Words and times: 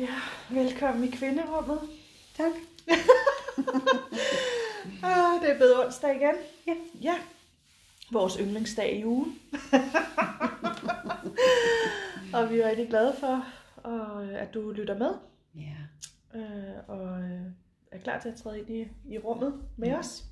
Ja, 0.00 0.14
velkommen 0.50 1.04
i 1.04 1.10
kvinderummet. 1.10 1.80
Tak. 2.36 2.52
ah, 5.02 5.42
det 5.42 5.50
er 5.50 5.56
blevet 5.56 5.84
onsdag 5.84 6.16
igen. 6.16 6.34
Ja. 6.66 6.74
Ja, 7.02 7.14
vores 8.12 8.34
yndlingsdag 8.40 8.96
i 8.98 9.04
ugen. 9.04 9.38
og 12.34 12.50
vi 12.50 12.60
er 12.60 12.68
rigtig 12.68 12.88
glade 12.88 13.14
for, 13.20 13.44
og, 13.76 14.24
at 14.24 14.54
du 14.54 14.70
lytter 14.70 14.98
med, 14.98 15.14
Ja. 15.54 15.76
øh, 16.38 16.88
og 16.88 17.20
øh, 17.22 17.40
er 17.92 17.98
klar 17.98 18.20
til 18.20 18.28
at 18.28 18.36
træde 18.36 18.58
ind 18.58 18.70
i, 18.70 18.88
i 19.14 19.18
rummet 19.18 19.62
med 19.76 19.88
Ja. 19.88 19.98
os. 19.98 20.24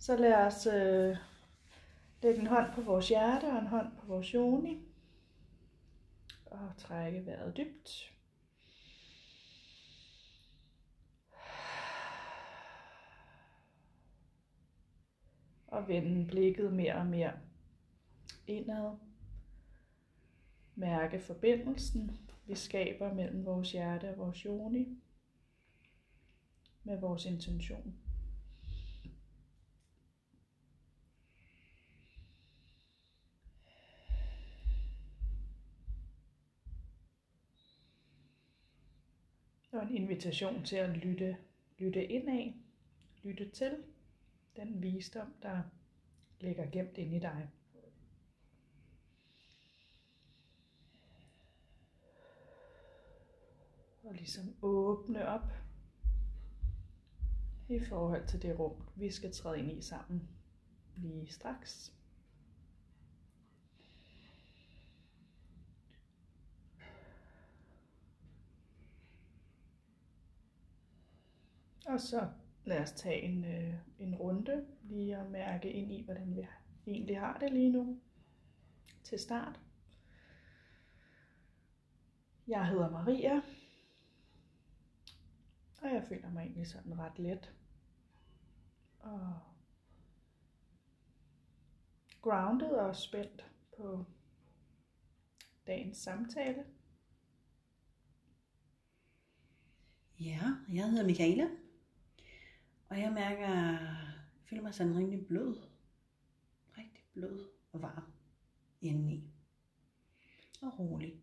Så 0.00 0.16
lad 0.16 0.34
os 0.34 0.66
øh, 0.66 1.16
lægge 2.22 2.40
en 2.40 2.46
hånd 2.46 2.66
på 2.74 2.80
vores 2.80 3.08
hjerte 3.08 3.44
og 3.44 3.58
en 3.58 3.66
hånd 3.66 3.86
på 4.00 4.06
vores 4.06 4.34
joni. 4.34 4.78
Og 6.46 6.58
trække 6.78 7.26
vejret 7.26 7.56
dybt. 7.56 8.12
Og 15.68 15.88
vende 15.88 16.26
blikket 16.26 16.72
mere 16.72 16.94
og 16.94 17.06
mere 17.06 17.32
indad. 18.46 18.96
Mærke 20.74 21.20
forbindelsen, 21.20 22.18
vi 22.46 22.54
skaber 22.54 23.14
mellem 23.14 23.44
vores 23.44 23.72
hjerte 23.72 24.10
og 24.10 24.18
vores 24.18 24.44
joni 24.44 24.98
med 26.84 27.00
vores 27.00 27.24
intention. 27.24 27.94
Og 39.72 39.82
en 39.82 39.94
invitation 39.96 40.64
til 40.64 40.76
at 40.76 40.96
lytte, 40.96 41.36
lytte 41.78 42.06
indad, 42.06 42.52
lytte 43.22 43.48
til 43.48 43.76
den 44.56 44.82
visdom, 44.82 45.34
der 45.42 45.62
ligger 46.40 46.70
gemt 46.70 46.98
inde 46.98 47.16
i 47.16 47.20
dig. 47.20 47.50
Og 54.02 54.14
ligesom 54.14 54.56
åbne 54.62 55.28
op 55.28 55.52
i 57.68 57.80
forhold 57.80 58.26
til 58.26 58.42
det 58.42 58.58
rum, 58.58 58.88
vi 58.96 59.10
skal 59.10 59.32
træde 59.32 59.58
ind 59.58 59.78
i 59.78 59.82
sammen 59.82 60.28
lige 60.96 61.32
straks. 61.32 61.94
Og 71.88 72.00
så 72.00 72.28
lad 72.64 72.80
os 72.80 72.92
tage 72.92 73.22
en, 73.22 73.44
øh, 73.44 73.74
en 73.98 74.14
lige 74.88 75.16
at 75.16 75.30
mærke 75.30 75.72
ind 75.72 75.92
i, 75.92 76.04
hvordan 76.04 76.36
vi 76.36 76.46
egentlig 76.86 77.20
har 77.20 77.38
det 77.38 77.52
lige 77.52 77.70
nu 77.70 78.00
til 79.04 79.18
start. 79.18 79.60
Jeg 82.48 82.68
hedder 82.68 82.90
Maria, 82.90 83.42
og 85.82 85.94
jeg 85.94 86.04
føler 86.08 86.30
mig 86.30 86.42
egentlig 86.42 86.66
sådan 86.66 86.98
ret 86.98 87.18
let. 87.18 87.54
Og 88.98 89.40
grounded 92.22 92.70
og 92.70 92.96
spændt 92.96 93.50
på 93.76 94.04
dagens 95.66 95.98
samtale. 95.98 96.64
Ja, 100.20 100.40
jeg 100.72 100.90
hedder 100.90 101.06
Michaela. 101.06 101.48
Og 102.88 103.00
jeg 103.00 103.12
mærker, 103.12 103.78
føler 104.48 104.62
mig 104.62 104.74
sådan 104.74 104.96
rimelig 104.96 105.26
blød. 105.26 105.56
Rigtig 106.78 107.04
blød 107.12 107.48
og 107.72 107.82
varm 107.82 108.12
indeni. 108.80 109.30
Og 110.62 110.78
rolig. 110.78 111.22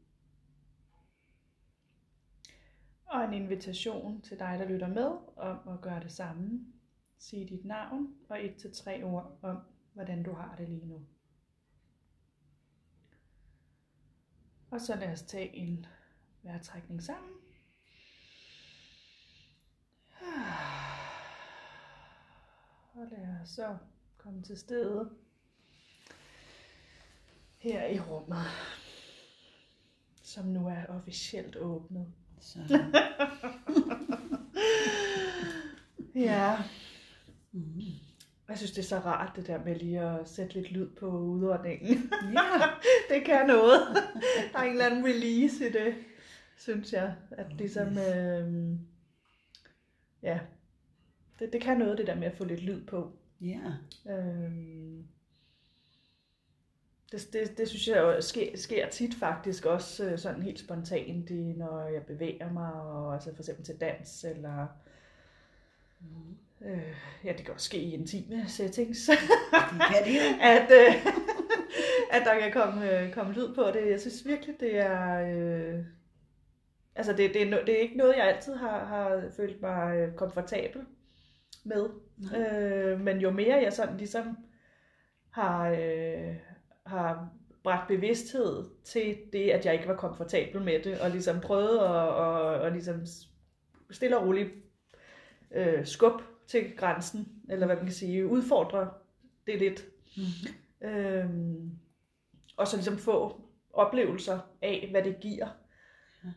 Og 3.05 3.23
en 3.23 3.33
invitation 3.33 4.21
til 4.21 4.39
dig, 4.39 4.59
der 4.59 4.69
lytter 4.69 4.87
med, 4.87 5.17
om 5.35 5.67
at 5.67 5.81
gøre 5.81 6.03
det 6.03 6.11
samme. 6.11 6.65
Sig 7.17 7.49
dit 7.49 7.65
navn 7.65 8.15
og 8.29 8.45
et 8.45 8.55
til 8.55 8.73
tre 8.73 9.03
ord 9.03 9.39
om, 9.41 9.57
hvordan 9.93 10.23
du 10.23 10.33
har 10.33 10.55
det 10.55 10.69
lige 10.69 10.87
nu. 10.87 11.05
Og 14.71 14.81
så 14.81 14.95
lad 14.95 15.11
os 15.11 15.21
tage 15.21 15.55
en 15.55 15.85
vejrtrækning 16.43 17.03
sammen. 17.03 17.31
Ah. 20.21 20.74
Og 22.95 23.07
lad 23.11 23.27
os 23.43 23.49
så 23.49 23.77
komme 24.17 24.41
til 24.41 24.57
stede 24.57 25.09
her 27.57 27.87
i 27.87 27.99
rummet, 27.99 28.45
som 30.23 30.45
nu 30.45 30.67
er 30.67 30.85
officielt 30.85 31.55
åbnet. 31.55 32.07
Så, 32.39 32.59
Ja, 36.15 36.57
mm. 37.51 37.81
jeg 38.49 38.57
synes 38.57 38.71
det 38.71 38.79
er 38.79 38.83
så 38.83 38.99
rart 38.99 39.35
det 39.35 39.47
der 39.47 39.63
med 39.63 39.75
lige 39.75 40.01
at 40.01 40.29
sætte 40.29 40.53
lidt 40.53 40.71
lyd 40.71 40.89
på 40.89 41.19
udåndingen. 41.19 42.11
Ja, 42.33 42.69
det 43.15 43.25
kan 43.25 43.47
noget. 43.47 43.79
Der 44.53 44.59
er 44.59 44.63
en 44.63 44.71
eller 44.71 44.85
anden 44.85 45.05
release 45.05 45.69
i 45.69 45.71
det, 45.71 45.95
synes 46.57 46.93
jeg. 46.93 47.15
At 47.31 47.53
ligesom, 47.53 47.97
øh, 47.97 48.77
ja, 50.23 50.39
det, 51.39 51.53
det 51.53 51.61
kan 51.61 51.77
noget 51.77 51.97
det 51.97 52.07
der 52.07 52.15
med 52.15 52.27
at 52.27 52.37
få 52.37 52.45
lidt 52.45 52.63
lyd 52.63 52.85
på. 52.85 53.11
ja. 53.41 53.73
Øhm, 54.11 55.07
det, 57.11 57.33
det, 57.33 57.57
det 57.57 57.67
synes 57.67 57.87
jeg 57.87 57.97
jo 57.97 58.21
sker, 58.21 58.57
sker 58.57 58.89
tit 58.89 59.15
faktisk 59.15 59.65
også 59.65 60.05
øh, 60.05 60.19
sådan 60.19 60.41
helt 60.41 60.59
spontant, 60.59 61.29
i, 61.29 61.53
når 61.57 61.87
jeg 61.87 62.03
bevæger 62.03 62.51
mig, 62.53 62.73
og 62.73 63.13
altså 63.13 63.35
for 63.35 63.41
eksempel 63.41 63.65
til 63.65 63.79
dans, 63.79 64.23
eller 64.23 64.67
Mm. 65.99 66.67
øh, 66.67 66.95
ja, 67.23 67.33
det 67.33 67.45
kan 67.45 67.53
også 67.53 67.65
ske 67.65 67.77
i 67.77 67.93
intime 67.93 68.47
settings, 68.47 69.05
Det 69.05 69.81
kan 69.93 70.05
det 70.05 70.19
at, 70.55 70.71
øh, 70.71 71.05
at 72.11 72.21
der 72.25 72.39
kan 72.39 72.51
komme, 72.51 72.91
øh, 72.91 73.13
komme 73.13 73.33
lyd 73.33 73.55
på 73.55 73.63
det. 73.73 73.91
Jeg 73.91 74.01
synes 74.01 74.25
virkelig, 74.25 74.59
det 74.59 74.77
er... 74.77 75.21
Øh, 75.21 75.85
altså, 76.95 77.13
det, 77.13 77.33
det, 77.33 77.41
er 77.41 77.49
no, 77.49 77.57
det 77.65 77.75
er 77.75 77.81
ikke 77.81 77.97
noget, 77.97 78.17
jeg 78.17 78.27
altid 78.27 78.55
har, 78.55 78.85
har 78.85 79.23
følt 79.35 79.61
mig 79.61 79.95
øh, 79.95 80.15
komfortabel 80.15 80.81
med. 81.65 81.89
Nej. 82.17 82.39
Øh, 82.41 82.99
men 82.99 83.17
jo 83.17 83.31
mere 83.31 83.55
jeg 83.55 83.73
sådan 83.73 83.97
ligesom 83.97 84.37
har, 85.29 85.69
øh, 85.69 86.35
har 86.85 87.29
bragt 87.63 87.87
bevidsthed 87.87 88.65
til 88.83 89.17
det, 89.33 89.49
at 89.49 89.65
jeg 89.65 89.73
ikke 89.73 89.87
var 89.87 89.95
komfortabel 89.95 90.61
med 90.61 90.83
det, 90.83 90.99
og 90.99 91.09
ligesom 91.09 91.41
prøvet 91.41 91.77
at 91.77 91.89
og, 91.89 92.41
og 92.41 92.71
ligesom 92.71 93.05
stille 93.91 94.17
og 94.17 94.27
roligt 94.27 94.51
øh, 95.51 95.85
skub 95.85 96.21
til 96.47 96.77
grænsen, 96.77 97.27
eller 97.49 97.65
hvad 97.65 97.75
man 97.75 97.85
kan 97.85 97.93
sige, 97.93 98.27
udfordre 98.27 98.89
det 99.47 99.59
lidt. 99.59 99.85
Mm. 100.17 100.87
Øhm, 100.87 101.71
og 102.57 102.67
så 102.67 102.75
ligesom 102.77 102.97
få 102.97 103.41
oplevelser 103.73 104.39
af, 104.61 104.87
hvad 104.91 105.03
det 105.03 105.19
giver, 105.19 105.47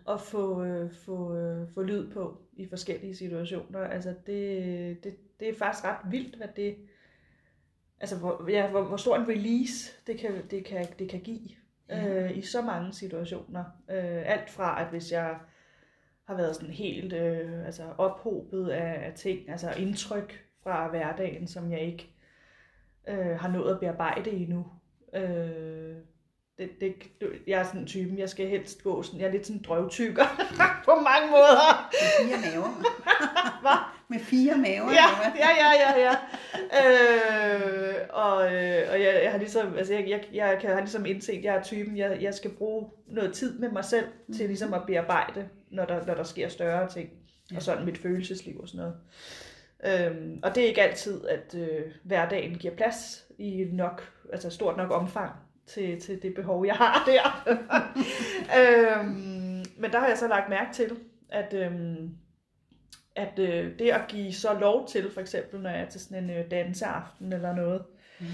Og 0.05 0.21
få, 0.21 0.65
øh, 0.65 0.93
få, 0.93 1.37
øh, 1.37 1.69
få 1.75 1.83
lyd 1.83 2.11
på 2.11 2.39
i 2.53 2.69
forskellige 2.69 3.17
situationer. 3.17 3.81
Altså 3.81 4.15
det, 4.27 5.05
det, 5.05 5.17
det 5.41 5.49
er 5.49 5.55
faktisk 5.59 5.85
ret 5.85 6.11
vildt, 6.11 6.37
hvad 6.37 6.49
det, 6.57 6.77
altså 8.01 8.19
hvor, 8.19 8.51
ja, 8.51 8.71
hvor, 8.71 8.83
hvor 8.83 8.97
stor 8.97 9.17
en 9.17 9.29
release 9.29 9.93
det 10.07 10.19
kan, 10.19 10.33
det 10.51 10.65
kan, 10.65 10.87
det 10.99 11.11
kan 11.11 11.21
give 11.21 11.49
Ja. 11.89 12.25
øh, 12.25 12.39
i 12.39 12.43
så 12.43 12.63
mange 12.63 12.93
situationer. 12.93 13.65
Øh, 13.91 14.33
alt 14.33 14.51
fra, 14.51 14.83
at 14.83 14.91
hvis 14.91 15.13
jeg 15.13 15.39
har 16.25 16.37
været 16.37 16.57
sådan 16.57 16.75
helt 16.75 17.13
øh, 17.13 17.67
altså 17.67 17.83
ophobet 17.99 18.69
af, 18.69 19.07
af 19.07 19.15
ting, 19.15 19.51
altså 19.51 19.71
indtryk 19.71 20.45
fra 20.63 20.89
hverdagen, 20.89 21.47
som 21.47 21.73
jeg 21.73 21.81
ikke 21.81 22.15
øh, 23.09 23.39
har 23.39 23.49
nået 23.49 23.75
at 23.75 23.81
bearbejde 23.81 24.31
endnu. 24.31 24.67
Øh, 25.15 25.97
det, 26.59 26.81
det, 26.81 26.95
jeg 27.47 27.61
er 27.61 27.65
sådan 27.65 27.81
en 27.81 27.87
typen, 27.87 28.19
jeg 28.19 28.29
skal 28.29 28.49
helst 28.49 28.83
gå 28.83 29.03
sådan, 29.03 29.21
jeg 29.21 29.27
er 29.27 29.33
lidt 29.33 29.47
sådan 29.47 29.61
en 29.61 29.65
drøvtykker 29.65 30.25
på 30.85 30.95
mange 30.95 31.31
måder. 31.31 31.91
Med 31.93 32.09
fire 32.19 32.53
maver. 32.53 32.69
Hvad? 33.63 33.79
Med 34.09 34.19
fire 34.19 34.57
maver. 34.57 34.93
Ja, 34.93 35.09
ja, 35.37 35.51
ja, 35.63 35.71
ja, 35.83 36.01
ja. 36.07 36.15
Øh, 36.81 37.95
og 38.11 38.55
øh, 38.55 38.91
og 38.91 39.03
jeg, 39.03 39.21
jeg 39.23 39.31
har 39.31 39.39
ligesom, 39.39 39.77
altså 39.77 39.95
jeg, 39.95 40.09
jeg, 40.09 40.25
jeg 40.33 40.59
kan 40.61 40.71
have 40.71 40.81
ligesom 40.81 41.07
indset, 41.07 41.45
jeg 41.45 41.57
er 41.57 41.63
typen, 41.63 41.97
jeg, 41.97 42.19
jeg 42.21 42.35
skal 42.35 42.51
bruge 42.51 42.91
noget 43.07 43.35
tid 43.35 43.59
med 43.59 43.71
mig 43.71 43.85
selv 43.85 44.07
til 44.37 44.47
ligesom 44.47 44.75
at 44.75 44.83
bearbejde, 44.87 45.49
når 45.71 45.85
der, 45.85 46.07
når 46.07 46.15
der 46.15 46.25
sker 46.25 46.49
større 46.49 46.89
ting. 46.89 47.11
Ja. 47.51 47.57
Og 47.57 47.63
sådan 47.63 47.85
mit 47.85 47.99
følelsesliv 47.99 48.61
og 48.61 48.69
sådan 48.69 48.79
noget. 48.79 48.97
Øhm, 49.85 50.41
og 50.43 50.55
det 50.55 50.63
er 50.63 50.69
ikke 50.69 50.83
altid, 50.83 51.27
at 51.27 51.55
øh, 51.55 51.83
hverdagen 52.05 52.55
giver 52.55 52.75
plads 52.75 53.25
i 53.39 53.65
nok, 53.73 54.13
altså 54.33 54.51
stort 54.51 54.77
nok 54.77 54.91
omfang 54.91 55.33
til, 55.69 56.01
til 56.01 56.23
det 56.23 56.35
behov, 56.35 56.67
jeg 56.67 56.75
har 56.75 57.05
der. 57.07 57.49
øhm, 58.61 59.65
men 59.77 59.93
der 59.93 59.99
har 59.99 60.09
jeg 60.09 60.19
så 60.19 60.29
lagt 60.29 60.49
mærke 60.49 60.73
til, 60.75 60.99
at, 61.29 61.55
øhm, 61.55 62.17
at 63.17 63.39
øh, 63.39 63.79
det 63.79 63.91
at 63.91 64.01
give 64.09 64.33
så 64.33 64.59
lov 64.59 64.89
til, 64.89 65.11
for 65.11 65.21
eksempel 65.21 65.61
når 65.61 65.71
jeg 65.71 65.81
er 65.81 65.89
til 65.89 66.01
sådan 66.01 66.25
en 66.25 66.31
øh, 66.31 66.51
danseaften 66.51 67.33
eller 67.33 67.55
noget, 67.55 67.83
Mm. 68.21 68.27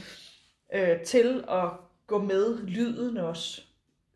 øh, 0.75 1.03
til 1.03 1.45
at 1.49 1.69
gå 2.07 2.19
med 2.19 2.67
lyden 2.67 3.17
også, 3.17 3.63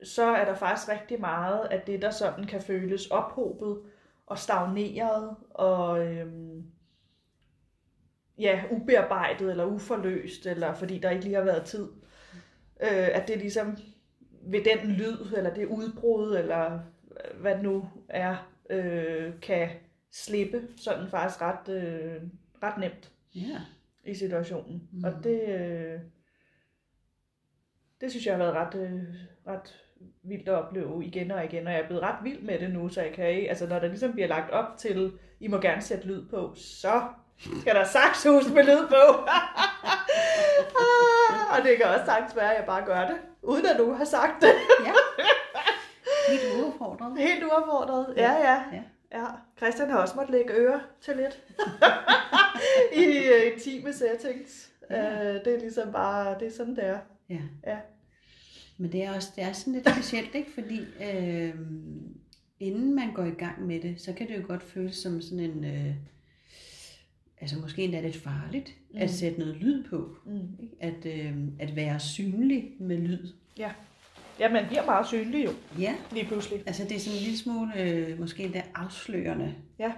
så 0.05 0.25
er 0.25 0.45
der 0.45 0.55
faktisk 0.55 0.89
rigtig 0.89 1.21
meget 1.21 1.65
af 1.71 1.81
det, 1.81 2.03
der 2.03 2.11
sådan 2.11 2.45
kan 2.45 2.63
føles 2.63 3.07
ophobet 3.07 3.79
og 4.27 4.39
stagneret 4.39 5.37
og 5.51 6.07
øhm, 6.07 6.65
ja, 8.39 8.63
ubearbejdet 8.71 9.51
eller 9.51 9.65
uforløst, 9.65 10.47
eller 10.47 10.75
fordi 10.75 10.99
der 10.99 11.11
ikke 11.11 11.25
lige 11.25 11.37
har 11.37 11.43
været 11.43 11.65
tid. 11.65 11.89
Øh, 12.83 13.09
at 13.17 13.29
det 13.29 13.39
ligesom 13.39 13.77
ved 14.43 14.61
den 14.65 14.91
lyd, 14.91 15.33
eller 15.37 15.55
det 15.55 15.67
udbrud, 15.67 16.37
eller 16.37 16.81
hvad 17.41 17.55
det 17.55 17.63
nu 17.63 17.89
er, 18.09 18.51
øh, 18.71 19.33
kan 19.43 19.69
slippe 20.13 20.63
sådan 20.77 21.09
faktisk 21.11 21.43
ret, 21.43 21.69
øh, 21.69 22.23
ret 22.63 22.79
nemt 22.79 23.11
Ja. 23.35 23.61
i 24.05 24.15
situationen. 24.15 24.89
Mm. 24.93 25.05
Og 25.05 25.13
det, 25.25 25.43
øh, 25.49 26.01
det 28.01 28.11
synes 28.11 28.27
jeg 28.27 28.37
har 28.37 28.45
været 28.45 28.55
ret, 28.55 28.75
øh, 28.83 29.03
ret 29.47 29.75
vildt 30.23 30.49
at 30.49 30.55
opleve 30.55 31.05
igen 31.05 31.31
og 31.31 31.45
igen, 31.45 31.67
og 31.67 31.73
jeg 31.73 31.81
er 31.81 31.87
blevet 31.87 32.03
ret 32.03 32.25
vild 32.25 32.41
med 32.43 32.59
det 32.59 32.71
nu, 32.71 32.89
så 32.89 33.03
jeg 33.03 33.13
kan 33.13 33.29
ikke, 33.31 33.49
altså 33.49 33.67
når 33.67 33.79
der 33.79 33.89
ligesom 33.89 34.13
bliver 34.13 34.29
lagt 34.29 34.51
op 34.51 34.77
til, 34.79 35.13
I 35.41 35.49
må 35.49 35.61
gerne 35.61 35.83
sætte 35.83 36.07
lyd 36.07 36.29
på, 36.29 36.53
så 36.57 37.03
skal 37.61 37.75
der 37.75 37.85
saksehus 37.85 38.51
med 38.55 38.65
lyd 38.65 38.89
på. 38.89 39.29
Og 41.51 41.65
det 41.65 41.77
kan 41.77 41.87
også 41.87 42.05
sagtens 42.05 42.37
være, 42.37 42.53
at 42.53 42.59
jeg 42.59 42.67
bare 42.67 42.85
gør 42.85 43.07
det, 43.07 43.17
uden 43.43 43.67
at 43.67 43.77
nogen 43.79 43.97
har 43.97 44.05
sagt 44.05 44.43
det. 44.43 44.53
ja. 44.87 44.93
Helt 46.29 46.63
uaffordret. 46.63 47.19
Helt 47.19 47.45
uaffordret. 47.45 48.15
Ja, 48.17 48.33
ja. 48.33 48.63
Ja. 48.73 48.83
Ja, 49.13 49.25
Christian 49.57 49.91
har 49.91 49.99
også 49.99 50.15
måttet 50.17 50.35
lægge 50.35 50.53
øre 50.53 50.81
til 51.01 51.17
lidt 51.17 51.43
i 53.03 53.07
uh, 53.07 53.53
intime 53.53 53.93
settings. 53.93 54.71
Ja. 54.91 55.21
Uh, 55.21 55.45
det 55.45 55.55
er 55.55 55.59
ligesom 55.59 55.93
bare, 55.93 56.39
det 56.41 56.49
er 56.49 56.53
sådan, 56.57 56.77
det 56.77 56.85
er. 56.85 56.99
Ja. 57.29 57.41
Ja. 57.67 57.79
Men 58.79 58.93
det 58.93 59.05
er 59.05 59.15
også 59.15 59.33
det 59.37 59.45
er 59.45 59.53
sådan 59.53 59.73
lidt 59.73 59.91
specielt, 59.91 60.35
ikke? 60.35 60.51
Fordi 60.55 60.81
øh, 60.81 61.55
inden 62.61 62.95
man 62.95 63.13
går 63.15 63.25
i 63.25 63.31
gang 63.31 63.67
med 63.67 63.81
det, 63.81 64.01
så 64.01 64.13
kan 64.13 64.29
det 64.29 64.37
jo 64.37 64.43
godt 64.47 64.63
føles 64.63 64.97
som 64.97 65.21
sådan 65.21 65.41
en... 65.41 65.65
Øh, 65.65 65.95
altså 67.41 67.59
måske 67.59 67.83
endda 67.83 68.01
lidt 68.01 68.17
farligt 68.17 68.75
mm. 68.91 68.99
at 68.99 69.11
sætte 69.11 69.39
noget 69.39 69.57
lyd 69.57 69.85
på. 69.85 70.17
Mm. 70.27 70.69
At, 70.81 71.07
øh, 71.07 71.37
at 71.59 71.77
være 71.77 72.01
synlig 72.01 72.71
med 72.81 72.99
lyd. 72.99 73.33
Ja, 74.41 74.53
man 74.53 74.67
bliver 74.67 74.85
meget 74.85 75.07
synlig 75.07 75.45
jo, 75.45 75.51
Ja, 75.79 75.95
lige 76.13 76.27
pludselig. 76.27 76.63
altså 76.67 76.85
det 76.85 76.93
er 76.97 76.99
sådan 77.01 77.19
en 77.19 77.23
lille 77.25 77.39
smule 77.39 77.83
øh, 77.83 78.21
måske 78.21 78.43
endda 78.43 78.63
afslørende 78.75 79.55
Ja. 79.79 79.93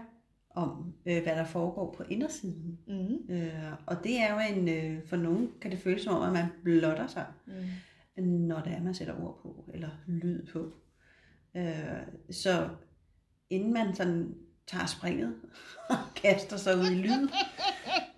om, 0.54 0.94
øh, 1.06 1.22
hvad 1.22 1.36
der 1.36 1.44
foregår 1.44 1.94
på 1.96 2.02
indersiden. 2.08 2.78
Mm. 2.86 3.34
Øh, 3.34 3.52
og 3.86 3.96
det 4.04 4.18
er 4.20 4.32
jo 4.34 4.56
en, 4.56 4.68
øh, 4.68 5.06
for 5.06 5.16
nogen 5.16 5.50
kan 5.60 5.70
det 5.70 5.78
føles 5.78 6.02
som 6.02 6.14
om, 6.14 6.22
at 6.22 6.32
man 6.32 6.44
blotter 6.64 7.06
sig. 7.06 7.26
Mm. 8.16 8.22
når 8.24 8.60
det 8.60 8.72
er, 8.72 8.82
man 8.82 8.94
sætter 8.94 9.14
ord 9.22 9.38
på, 9.42 9.64
eller 9.74 9.88
lyd 10.06 10.46
på. 10.52 10.72
Øh, 11.56 12.02
så 12.30 12.68
inden 13.50 13.72
man 13.72 13.94
sådan 13.94 14.34
tager 14.66 14.86
springet 14.86 15.34
og 15.90 15.96
kaster 16.16 16.56
sig 16.56 16.76
ud 16.78 16.86
i 16.90 16.94
lyd, 16.94 17.28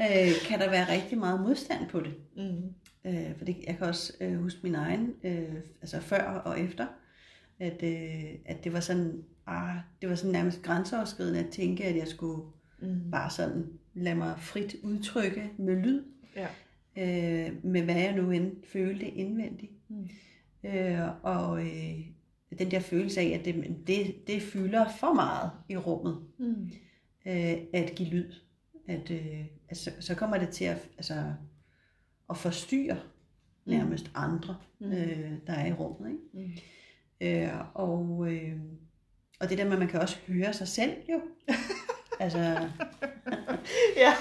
øh, 0.02 0.32
kan 0.48 0.58
der 0.60 0.70
være 0.70 0.92
rigtig 0.92 1.18
meget 1.18 1.40
modstand 1.40 1.88
på 1.88 2.00
det. 2.00 2.14
Mm. 2.36 2.74
Øh, 3.10 3.36
for 3.38 3.44
det, 3.44 3.56
jeg 3.66 3.76
kan 3.78 3.86
også 3.86 4.12
øh, 4.20 4.34
huske 4.42 4.60
min 4.62 4.74
egen, 4.74 5.14
øh, 5.24 5.54
altså 5.80 6.00
før 6.00 6.22
og 6.22 6.60
efter, 6.60 6.86
at, 7.58 7.82
øh, 7.82 8.24
at 8.44 8.64
det 8.64 8.72
var 8.72 8.80
sådan, 8.80 9.24
ah, 9.46 9.76
det 10.02 10.08
var 10.08 10.14
sådan 10.14 10.32
nærmest 10.32 10.62
grænseoverskridende 10.62 11.38
at 11.40 11.48
tænke, 11.50 11.84
at 11.84 11.96
jeg 11.96 12.08
skulle 12.08 12.42
Mm. 12.82 13.10
bare 13.10 13.30
sådan 13.30 13.66
lade 13.94 14.14
mig 14.16 14.34
frit 14.38 14.76
udtrykke 14.82 15.50
med 15.58 15.76
lyd, 15.76 16.02
Ja. 16.36 16.46
øh, 16.96 17.64
med 17.64 17.82
hvad 17.82 17.94
jeg 17.94 18.16
nu 18.16 18.30
end 18.30 18.52
følte 18.72 19.06
indvendigt. 19.08 19.72
Mm. 19.88 20.08
Øh, 20.64 21.08
og 21.22 21.62
øh, 21.66 22.00
den 22.58 22.70
der 22.70 22.80
følelse 22.80 23.20
af, 23.20 23.26
at 23.38 23.44
det, 23.44 23.76
det, 23.86 24.26
det 24.26 24.42
fylder 24.42 24.84
for 25.00 25.14
meget 25.14 25.50
i 25.68 25.76
rummet, 25.76 26.18
Mm. 26.38 26.70
øh, 27.26 27.54
at 27.72 27.92
give 27.96 28.08
lyd. 28.08 28.32
At, 28.88 29.10
øh, 29.10 29.44
altså, 29.68 29.90
så 30.00 30.14
kommer 30.14 30.38
det 30.38 30.48
til 30.48 30.64
at, 30.64 30.88
altså, 30.96 31.14
at 32.30 32.36
forstyrre 32.36 33.00
nærmest 33.66 34.10
andre, 34.14 34.56
Mm. 34.78 34.92
øh, 34.92 35.32
der 35.46 35.52
er 35.52 35.66
i 35.66 35.72
rummet. 35.72 36.10
Ikke? 36.34 36.62
Mm. 37.50 37.52
Øh, 37.54 37.60
og, 37.74 38.26
øh, 38.32 38.52
og 39.40 39.50
det 39.50 39.58
der 39.58 39.64
med, 39.64 39.72
at 39.72 39.78
man 39.78 39.88
kan 39.88 40.00
også 40.00 40.16
høre 40.28 40.52
sig 40.52 40.68
selv 40.68 40.92
jo. 41.10 41.20
altså, 42.20 42.68
Ja. 43.96 44.12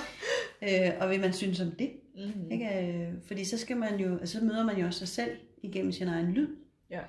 øh, 0.62 0.94
og 1.02 1.08
hvad 1.08 1.18
man 1.20 1.34
synes 1.34 1.60
om 1.62 1.72
det. 1.72 1.92
Mm. 2.16 2.52
Ikke? 2.52 2.88
Øh, 2.88 3.14
Fordi 3.24 3.46
så 3.46 3.58
skal 3.58 3.78
man 3.78 4.00
jo, 4.00 4.18
altså, 4.18 4.40
så 4.40 4.46
møder 4.46 4.66
man 4.66 4.78
jo 4.78 4.86
også 4.86 5.00
sig 5.00 5.08
selv 5.08 5.38
igennem 5.64 5.92
sin 5.92 6.08
egen 6.08 6.32
lyd. 6.32 6.48
Ja. 6.90 7.02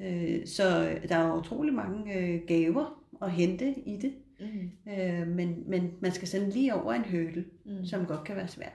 Øh, 0.00 0.46
så 0.46 0.64
der 1.08 1.16
er 1.16 1.28
jo 1.28 1.34
utrolig 1.34 1.74
mange 1.74 2.14
øh, 2.14 2.40
gaver 2.46 3.04
at 3.22 3.30
hente 3.32 3.74
i 3.80 3.96
det. 3.96 4.14
Mm. 4.40 4.70
Øh, 4.92 5.26
men, 5.28 5.64
men 5.70 5.92
man 6.00 6.12
skal 6.12 6.28
sådan 6.28 6.48
lige 6.50 6.74
over 6.74 6.92
en 6.92 7.04
hurdle, 7.04 7.44
Mm. 7.64 7.84
som 7.84 8.06
godt 8.06 8.24
kan 8.24 8.36
være 8.36 8.48
svær. 8.48 8.70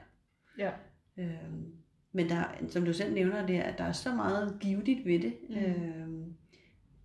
Ja. 0.58 0.72
Øh, 1.18 1.52
men 2.12 2.30
der, 2.30 2.44
som 2.68 2.86
du 2.86 2.94
selv 2.94 3.14
nævner, 3.14 3.48
det 3.48 3.56
er, 3.56 3.62
at 3.64 3.78
der 3.78 3.84
er 3.84 3.92
så 3.92 4.16
meget 4.16 4.58
givetigt 4.62 5.06
ved 5.06 5.20
det. 5.20 5.34
Mm. 5.50 5.56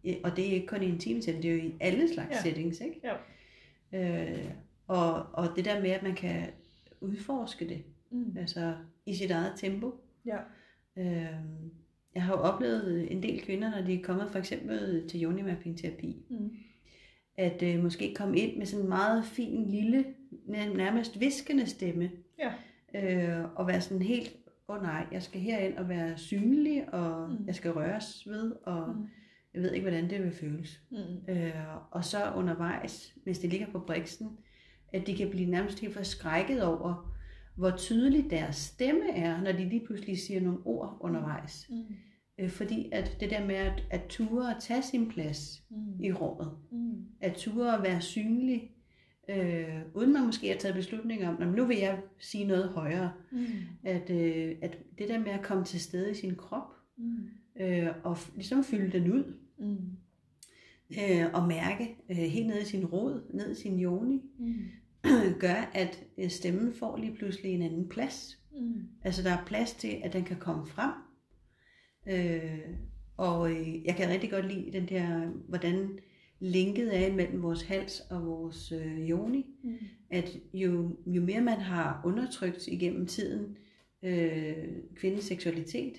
Øh, 0.05 0.17
og 0.25 0.37
det 0.37 0.49
er 0.49 0.53
ikke 0.53 0.67
kun 0.67 0.83
i 0.83 0.87
intime 0.87 1.23
setting, 1.23 1.43
det 1.43 1.51
er 1.51 1.55
jo 1.57 1.63
i 1.69 1.75
alle 1.81 2.15
slags 2.15 2.31
Ja. 2.31 2.41
settings. 2.43 2.81
Ikke? 2.81 3.01
Ja. 3.93 4.33
Øh, 4.33 4.51
og, 4.87 5.23
og 5.33 5.49
det 5.57 5.65
der 5.65 5.81
med, 5.83 5.91
at 5.91 6.03
man 6.03 6.15
kan 6.15 6.47
udforske 7.01 7.69
det, 7.69 7.83
Mm. 8.11 8.37
altså 8.39 8.75
i 9.07 9.15
sit 9.15 9.31
eget 9.31 9.53
tempo. 9.57 9.95
Ja. 10.27 10.37
Øh, 10.97 11.39
jeg 12.15 12.23
har 12.23 12.33
jo 12.37 12.41
oplevet 12.43 13.13
en 13.13 13.23
del 13.23 13.41
kvinder, 13.41 13.71
når 13.71 13.87
de 13.87 13.95
er 13.95 14.03
kommet 14.03 14.31
for 14.31 14.39
eksempel 14.39 15.09
til 15.09 15.23
yoni-mapping-terapi, 15.25 16.17
Mm. 16.31 16.51
At 17.39 17.63
øh, 17.63 17.83
måske 17.83 18.15
komme 18.15 18.39
ind 18.39 18.57
med 18.59 18.67
sådan 18.67 18.83
en 18.85 18.89
meget 18.89 19.25
fin, 19.25 19.71
lille, 19.71 20.05
nær- 20.49 20.77
nærmest 20.77 21.21
viskende 21.21 21.67
stemme, 21.67 22.11
Ja. 22.39 22.53
øh, 23.41 23.45
og 23.57 23.67
være 23.67 23.81
sådan 23.81 24.03
helt, 24.03 24.37
åh 24.69 24.77
oh, 24.77 24.83
nej, 24.83 25.07
jeg 25.13 25.23
skal 25.23 25.41
herind 25.41 25.77
og 25.77 25.89
være 25.89 26.19
synlig, 26.19 26.95
og 26.95 27.29
Mm. 27.31 27.37
mm. 27.37 27.47
jeg 27.47 27.55
skal 27.55 27.71
røres 27.73 28.29
ved, 28.29 28.53
og 28.67 28.89
Mm. 28.97 29.07
jeg 29.55 29.63
ved 29.63 29.73
ikke, 29.73 29.85
hvordan 29.89 30.11
det 30.11 30.23
vil 30.25 30.33
føles. 30.33 30.81
Mm. 30.91 31.33
Øh, 31.35 31.53
og 31.91 32.05
så 32.05 32.33
undervejs, 32.37 33.15
hvis 33.25 33.39
det 33.39 33.51
ligger 33.51 33.67
på 33.73 33.79
briksen, 33.79 34.29
at 34.93 35.07
de 35.07 35.17
kan 35.17 35.31
blive 35.31 35.51
nærmest 35.51 35.81
helt 35.81 35.95
forskrækket 35.95 36.63
over, 36.65 37.15
hvor 37.57 37.71
tydelig 37.71 38.31
deres 38.31 38.57
stemme 38.57 39.11
er, 39.17 39.41
når 39.41 39.53
de 39.53 39.69
lige 39.69 39.87
pludselig 39.87 40.19
siger 40.19 40.41
nogle 40.41 40.59
ord 40.65 40.97
undervejs. 41.01 41.67
Mm. 41.71 41.85
Øh, 42.39 42.51
fordi 42.51 42.89
at 42.93 43.17
det 43.21 43.31
der 43.31 43.47
med 43.47 43.55
at, 43.55 43.83
at 43.91 44.01
ture 44.09 44.55
og 44.57 44.63
tage 44.63 44.83
sin 44.83 45.09
plads 45.09 45.63
Mm. 45.71 46.05
i 46.05 46.13
rummet, 46.13 46.51
Mm. 46.73 47.05
at 47.21 47.35
ture 47.35 47.77
og 47.77 47.83
være 47.83 48.01
synlig, 48.01 48.71
øh, 49.31 49.69
uden 49.95 50.13
man 50.13 50.27
måske 50.27 50.49
har 50.49 50.57
taget 50.57 50.75
beslutning 50.75 51.27
om, 51.29 51.35
"Nå, 51.41 51.45
men 51.47 51.55
nu 51.55 51.65
vil 51.65 51.79
jeg 51.79 51.99
sige 52.19 52.45
noget 52.45 52.69
højere, 52.69 53.13
Mm. 53.33 53.47
at, 53.85 54.11
øh, 54.11 54.57
at 54.63 54.79
det 54.99 55.09
der 55.09 55.19
med 55.19 55.31
at 55.33 55.43
komme 55.43 55.65
til 55.65 55.81
stede 55.81 56.11
i 56.11 56.15
sin 56.15 56.35
krop, 56.35 56.73
Mm. 56.97 57.29
øh, 57.61 57.89
og 58.05 58.17
ligesom 58.35 58.65
fylde 58.65 58.99
den 58.99 59.13
ud, 59.13 59.35
Mm. 59.59 59.77
øh, 60.91 61.27
og 61.35 61.49
mærke 61.49 61.97
øh, 62.11 62.17
helt 62.17 62.47
ned 62.47 62.61
i 62.63 62.65
sin 62.65 62.87
rod, 62.87 63.31
ned 63.35 63.53
i 63.57 63.61
sin 63.61 63.81
yoni, 63.81 64.23
Mm. 64.39 64.55
gør, 65.41 65.71
at 65.75 66.05
øh, 66.19 66.31
stemmen 66.31 66.73
får 66.73 66.97
lige 66.97 67.15
pludselig 67.15 67.53
en 67.53 67.63
anden 67.63 67.89
plads. 67.89 68.39
Mm. 68.61 68.83
Altså 69.03 69.23
der 69.23 69.31
er 69.31 69.45
plads 69.47 69.73
til, 69.75 70.01
at 70.05 70.13
den 70.13 70.25
kan 70.25 70.37
komme 70.37 70.67
frem. 70.67 70.91
Øh, 72.11 72.59
og 73.17 73.51
øh, 73.51 73.85
jeg 73.85 73.97
kan 73.97 74.09
rigtig 74.09 74.31
godt 74.31 74.55
lide 74.55 74.73
den 74.73 74.89
der, 74.89 75.27
hvordan 75.49 75.99
linket 76.41 77.07
er 77.07 77.13
mellem 77.13 77.43
vores 77.43 77.63
hals 77.63 78.01
og 78.11 78.27
vores 78.27 78.73
øh, 78.73 79.11
yoni. 79.11 79.47
Mm. 79.63 79.77
At 80.11 80.37
jo, 80.55 80.97
jo 81.07 81.23
mere 81.23 81.41
man 81.41 81.61
har 81.61 82.01
undertrykt 82.05 82.67
igennem 82.67 83.07
tiden 83.07 83.57
øh, 84.03 84.69
kvindens 84.97 85.25
seksualitet, 85.25 85.95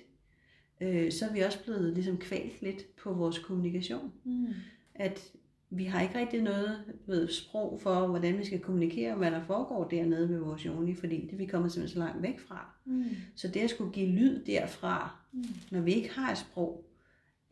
øh, 0.81 1.11
så 1.11 1.25
er 1.25 1.33
vi 1.33 1.39
også 1.39 1.63
blevet 1.63 1.93
ligesom 1.93 2.17
kvalt 2.17 2.61
lidt 2.61 2.95
på 2.95 3.13
vores 3.13 3.39
kommunikation. 3.39 4.11
Mm. 4.25 4.47
At 4.95 5.31
vi 5.71 5.83
har 5.83 6.01
ikke 6.01 6.19
rigtig 6.19 6.41
noget 6.41 6.83
ved, 7.07 7.27
sprog 7.27 7.79
for, 7.81 8.07
hvordan 8.07 8.37
vi 8.37 8.45
skal 8.45 8.59
kommunikere, 8.59 9.15
hvad 9.15 9.31
der 9.31 9.43
foregår 9.43 9.83
dernede 9.83 10.27
med 10.27 10.39
vores 10.39 10.61
yoni, 10.61 10.95
fordi 10.95 11.27
det 11.31 11.39
vi 11.39 11.45
kommet 11.45 11.71
simpelthen 11.71 11.93
så 12.01 12.05
langt 12.05 12.21
væk 12.23 12.39
fra. 12.39 12.75
Mm. 12.85 13.03
Så 13.35 13.47
det 13.47 13.59
at 13.59 13.69
skulle 13.69 13.91
give 13.93 14.07
lyd 14.07 14.45
derfra, 14.45 15.15
Mm. 15.31 15.43
når 15.71 15.81
vi 15.81 15.93
ikke 15.93 16.11
har 16.13 16.31
et 16.31 16.37
sprog, 16.37 16.85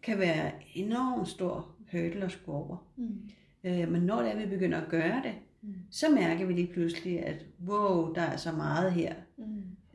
kan 0.04 0.20
være 0.20 0.52
enormt 0.76 1.28
stor 1.28 1.76
hurdle 1.92 2.24
at 2.26 2.32
skulle 2.32 2.58
over. 2.58 2.88
Mm. 2.98 3.30
Øh, 3.64 3.92
men 3.92 4.02
når 4.02 4.22
det 4.22 4.32
er, 4.32 4.38
vi 4.38 4.46
begynder 4.46 4.82
at 4.82 4.90
gøre 4.90 5.22
det, 5.24 5.34
Mm. 5.62 5.74
så 5.92 6.06
mærker 6.12 6.46
vi 6.46 6.54
lige 6.54 6.74
pludselig, 6.74 7.26
at 7.26 7.46
wow, 7.68 8.14
der 8.14 8.22
er 8.22 8.38
så 8.38 8.52
meget 8.52 8.92
her 8.92 9.14
Mm. 9.38 9.44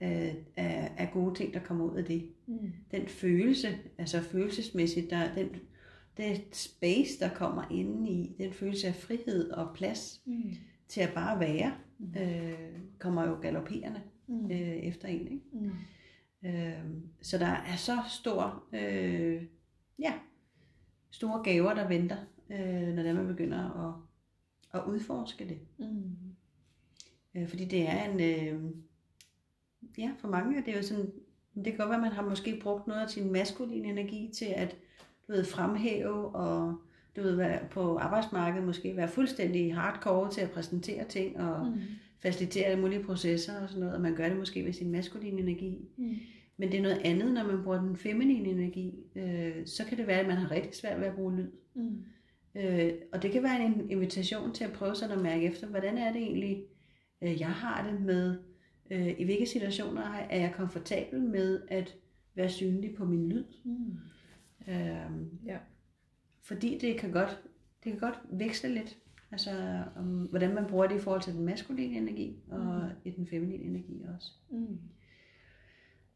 øh, 0.02 0.35
af, 0.57 0.93
af 0.99 1.11
gode 1.12 1.35
ting, 1.35 1.55
der 1.55 1.61
kommer 1.61 1.85
ud 1.85 1.97
af 1.97 2.05
det. 2.05 2.29
Mm. 2.47 2.73
Den 2.91 3.07
følelse, 3.07 3.69
altså 3.99 4.21
følelsesmæssigt, 4.21 5.11
der, 5.11 5.35
den 5.35 5.49
det 6.16 6.45
space, 6.52 7.19
der 7.21 7.28
kommer 7.35 7.64
inde 7.71 8.11
i, 8.11 8.35
den 8.38 8.52
følelse 8.52 8.88
af 8.88 8.95
frihed 8.95 9.50
og 9.50 9.75
plads 9.75 10.23
Mm. 10.25 10.54
til 10.88 11.00
at 11.00 11.14
bare 11.14 11.40
være, 11.40 11.75
øh, 12.21 12.78
kommer 12.99 13.28
jo 13.28 13.35
galopperende 13.40 14.00
Mm. 14.26 14.50
øh, 14.50 14.59
efter 14.59 15.09
en. 15.09 15.28
Ikke? 15.28 15.42
Mm. 15.52 15.71
Øh, 16.49 16.85
så 17.23 17.38
der 17.38 17.47
er 17.47 17.76
så 17.76 17.99
stor, 18.09 18.64
øh, 18.73 19.42
ja, 19.99 20.14
store 21.11 21.42
gaver, 21.42 21.75
der 21.75 21.88
venter, 21.88 22.16
øh, 22.50 22.88
når 22.95 23.12
man 23.12 23.26
begynder 23.26 23.88
at, 23.88 23.95
at 24.81 24.87
udforske 24.88 25.49
det. 25.49 25.59
Mm. 25.78 26.12
Øh, 27.35 27.49
fordi 27.49 27.64
det 27.64 27.88
er 27.88 28.04
en, 28.12 28.21
øh, 28.21 28.71
ja, 29.99 30.11
for 30.19 30.28
mange 30.28 30.59
er 30.59 30.64
det 30.64 30.76
jo 30.76 30.83
sådan, 30.83 31.12
det 31.54 31.64
kan 31.64 31.76
godt 31.76 31.88
være, 31.88 31.97
at 31.99 32.02
man 32.02 32.12
har 32.12 32.28
måske 32.28 32.61
brugt 32.62 32.87
noget 32.87 33.00
af 33.00 33.11
sin 33.11 33.33
maskuline 33.33 33.88
energi 33.88 34.31
til 34.35 34.45
at, 34.57 34.76
du 35.29 35.33
ved, 35.33 35.45
fremhæve 35.45 36.29
og, 36.29 36.75
du 37.17 37.23
ved, 37.23 37.35
være 37.37 37.61
på 37.71 37.97
arbejdsmarkedet 37.97 38.67
måske 38.67 38.97
være 38.97 39.09
fuldstændig 39.09 39.75
hardcore 39.75 40.31
til 40.31 40.41
at 40.41 40.50
præsentere 40.50 41.05
ting 41.05 41.41
og 41.41 41.67
Mm. 41.67 41.81
facilitere 42.21 42.64
alle 42.64 42.81
mulige 42.81 43.02
processer 43.05 43.61
og 43.62 43.69
sådan 43.69 43.81
noget, 43.81 43.95
og 43.95 44.00
man 44.00 44.14
gør 44.14 44.29
det 44.29 44.38
måske 44.38 44.62
med 44.62 44.73
sin 44.73 44.91
maskuline 44.91 45.41
energi. 45.41 45.79
Mm. 45.97 46.14
Men 46.57 46.73
det 46.73 46.79
er 46.79 46.83
noget 46.83 47.00
andet, 47.05 47.33
når 47.35 47.45
man 47.45 47.62
bruger 47.62 47.81
den 47.81 47.97
feminine 47.97 48.49
energi. 48.49 48.95
Øh, 49.17 49.67
så 49.67 49.85
kan 49.85 49.99
det 49.99 50.07
være, 50.07 50.21
at 50.21 50.26
man 50.26 50.37
har 50.37 50.50
rigtig 50.50 50.75
svært 50.75 51.00
ved 51.00 51.07
at 51.07 51.14
bruge 51.14 51.37
lyd. 51.37 51.50
Mm. 51.75 52.05
Øh, 52.55 52.93
og 53.12 53.23
det 53.23 53.33
kan 53.33 53.43
være 53.43 53.64
en 53.67 53.91
invitation 53.91 54.52
til 54.55 54.64
at 54.64 54.73
prøve 54.73 54.95
sådan 54.95 55.17
at 55.17 55.23
mærke 55.23 55.47
efter, 55.47 55.67
hvordan 55.67 55.99
er 55.99 56.12
det 56.12 56.23
egentlig, 56.23 56.64
øh, 57.23 57.41
jeg 57.41 57.49
har 57.50 57.91
det 57.91 58.00
med, 58.00 58.38
øh, 58.91 59.14
i 59.19 59.25
hvilke 59.25 59.47
situationer 59.47 60.02
er 60.31 60.41
jeg 60.41 60.52
komfortabel 60.57 61.21
med 61.21 61.61
at 61.69 61.97
være 62.35 62.49
synlig 62.49 62.95
på 62.95 63.05
min 63.05 63.29
lyd. 63.29 63.45
Mm. 63.64 63.75
Øh, 64.69 65.47
Ja. 65.47 65.57
fordi 66.42 66.78
det 66.78 67.00
kan 67.00 67.11
godt, 67.12 67.40
det 67.85 67.92
kan 67.92 68.00
godt 68.00 68.19
veksle 68.31 68.75
lidt, 68.75 68.97
altså 69.33 69.50
om, 69.97 70.04
hvordan 70.07 70.54
man 70.54 70.66
bruger 70.66 70.87
det 70.87 70.97
i 70.97 70.99
forhold 71.00 71.23
til 71.23 71.33
den 71.35 71.45
maskuline 71.45 71.97
energi 71.97 72.37
og 72.50 72.90
i 73.04 73.11
den 73.11 73.26
feminine 73.26 73.64
energi 73.64 74.02
også. 74.16 74.33
Mm. 74.50 74.78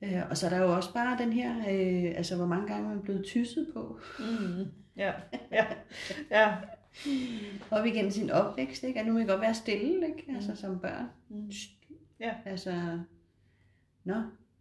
Øh, 0.03 0.23
og 0.31 0.37
så 0.37 0.47
er 0.47 0.51
der 0.51 0.59
jo 0.63 0.77
også 0.77 0.95
bare 0.95 1.19
den 1.19 1.33
her, 1.33 1.57
øh, 1.59 2.13
altså 2.17 2.37
hvor 2.37 2.47
mange 2.47 2.67
gange 2.69 2.89
man 2.89 2.99
er 2.99 3.03
blevet 3.03 3.25
tysset 3.25 3.71
på, 3.75 3.99
Mm. 4.19 4.65
Ja. 4.97 5.13
Ja. 5.53 5.67
Ja. 6.31 6.57
op 7.71 7.87
igennem 7.87 8.11
sin 8.11 8.31
opvækst, 8.31 8.83
ikke? 8.85 9.01
at 9.01 9.07
nu 9.07 9.13
må 9.13 9.19
jeg 9.19 9.29
godt 9.29 9.41
være 9.41 9.55
stille, 9.55 10.07
ikke? 10.09 10.25
Altså 10.35 10.57
som 10.57 10.79
børn. 10.81 11.07
Mm. 11.29 11.51
Ja. 12.21 12.35
Altså, 12.45 12.99
nå, 14.05 14.15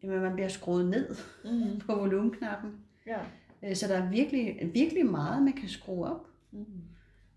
jamen 0.03 0.21
man 0.21 0.33
bliver 0.33 0.47
skruet 0.47 0.85
ned 0.89 1.15
Mm. 1.43 1.79
på 1.85 1.95
volumenknappen. 1.95 2.71
Ja. 3.07 3.19
Øh, 3.65 3.75
Så 3.75 3.87
der 3.87 3.97
er 3.97 4.09
virkelig, 4.09 4.69
virkelig 4.73 5.05
meget, 5.05 5.43
man 5.43 5.53
kan 5.53 5.69
skrue 5.69 6.05
op. 6.07 6.27
Mm. 6.51 6.65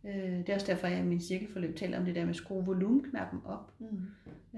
Øh, 0.04 0.14
Det 0.38 0.48
er 0.48 0.54
også 0.54 0.66
derfor, 0.66 0.86
jeg 0.86 0.98
i 0.98 1.02
min 1.02 1.20
cirkelforløb 1.20 1.76
taler 1.76 1.98
om 1.98 2.04
det 2.04 2.14
der 2.14 2.20
med 2.22 2.30
at 2.30 2.36
skrue 2.36 2.64
volumenknappen 2.66 3.40
op. 3.44 3.72
Mm. 3.78 4.06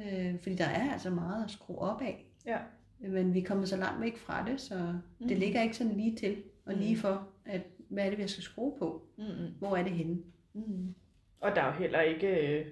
Øh, 0.02 0.38
Fordi 0.42 0.54
der 0.54 0.64
er 0.64 0.92
altså 0.92 1.10
meget 1.10 1.44
at 1.44 1.50
skrue 1.50 1.78
op 1.78 2.00
af. 2.02 2.26
Ja. 2.46 2.58
Men 2.98 3.34
vi 3.34 3.38
er 3.40 3.44
kommet 3.44 3.68
så 3.68 3.76
langt 3.76 4.00
væk 4.00 4.16
fra 4.18 4.46
det, 4.50 4.60
så 4.60 4.74
det 4.78 5.00
Mhm. 5.18 5.28
ligger 5.28 5.62
ikke 5.62 5.76
sådan 5.76 5.92
lige 5.96 6.16
til 6.16 6.42
og 6.66 6.74
lige 6.74 6.92
Mhm. 6.94 7.00
for, 7.00 7.28
at 7.44 7.60
hvad 7.88 8.04
er 8.06 8.10
det, 8.10 8.18
vi 8.18 8.28
skal 8.28 8.42
skrue 8.42 8.78
på? 8.78 9.02
Mm. 9.18 9.24
Hvor 9.58 9.76
er 9.76 9.82
det 9.82 9.92
henne? 9.92 10.18
Mm. 10.54 10.94
Og 11.40 11.56
der 11.56 11.62
er 11.62 11.66
jo 11.66 11.72
heller 11.72 12.00
ikke, 12.00 12.58
øh, 12.58 12.66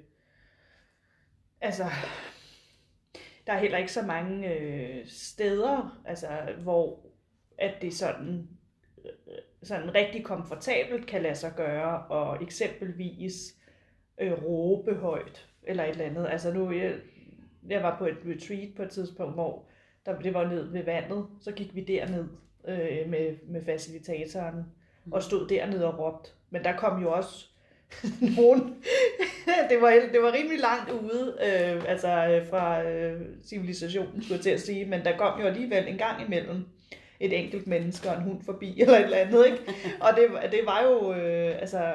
altså, 1.60 1.84
der 3.46 3.52
er 3.52 3.58
heller 3.58 3.78
ikke 3.78 3.92
så 3.92 4.02
mange 4.06 4.54
øh, 4.58 5.06
steder, 5.06 6.00
altså, 6.04 6.28
hvor 6.62 7.06
at 7.58 7.74
det 7.82 7.94
sådan, 7.94 8.48
sådan 9.62 9.94
rigtig 9.94 10.24
komfortabelt 10.24 11.06
kan 11.06 11.22
lade 11.22 11.34
sig 11.34 11.52
gøre, 11.56 12.02
og 12.02 12.42
eksempelvis 12.42 13.54
øh, 14.20 14.44
råbe 14.44 14.94
højt, 14.94 15.48
eller 15.62 15.84
et 15.84 15.90
eller 15.90 16.04
andet. 16.04 16.26
Altså 16.30 16.52
nu, 16.52 16.72
jeg, 16.72 16.94
jeg 17.68 17.82
var 17.82 17.98
på 17.98 18.06
et 18.06 18.16
retreat 18.26 18.68
på 18.76 18.82
et 18.82 18.90
tidspunkt, 18.90 19.34
hvor 19.34 19.64
der, 20.06 20.18
det 20.18 20.34
var 20.34 20.48
ned 20.48 20.72
ved 20.72 20.84
vandet, 20.84 21.26
så 21.40 21.52
gik 21.52 21.74
vi 21.74 21.84
derned 21.84 22.24
øh, 22.68 23.10
med, 23.10 23.36
med 23.48 23.64
facilitatoren, 23.64 24.64
og 25.10 25.22
stod 25.22 25.48
dernede 25.48 25.92
og 25.92 25.98
råbte. 25.98 26.30
Men 26.50 26.64
der 26.64 26.76
kom 26.76 27.02
jo 27.02 27.12
også 27.12 27.46
nogen, 28.36 28.60
det, 29.70 29.80
var, 29.80 29.90
det 30.12 30.22
var 30.22 30.32
rimelig 30.32 30.58
langt 30.58 30.90
ude, 30.90 31.36
øh, 31.40 31.84
altså 31.90 32.08
øh, 32.08 32.48
fra 32.48 32.82
øh, 32.82 33.20
civilisationen, 33.44 34.22
skulle 34.22 34.36
jeg 34.36 34.42
til 34.42 34.50
at 34.50 34.60
sige, 34.60 34.84
men 34.84 35.04
der 35.04 35.16
kom 35.16 35.40
jo 35.40 35.46
alligevel 35.46 35.88
en 35.88 35.98
gang 35.98 36.26
imellem 36.26 36.64
et 37.20 37.38
enkelt 37.38 37.66
menneske 37.66 38.08
og 38.08 38.16
en 38.16 38.22
hund 38.22 38.42
forbi, 38.42 38.74
eller 38.80 38.98
et 38.98 39.04
eller 39.04 39.16
andet, 39.16 39.46
ikke? 39.46 39.58
Og 40.00 40.10
det, 40.16 40.52
det 40.52 40.60
var 40.66 40.82
jo, 40.82 41.12
øh, 41.12 41.60
altså, 41.60 41.92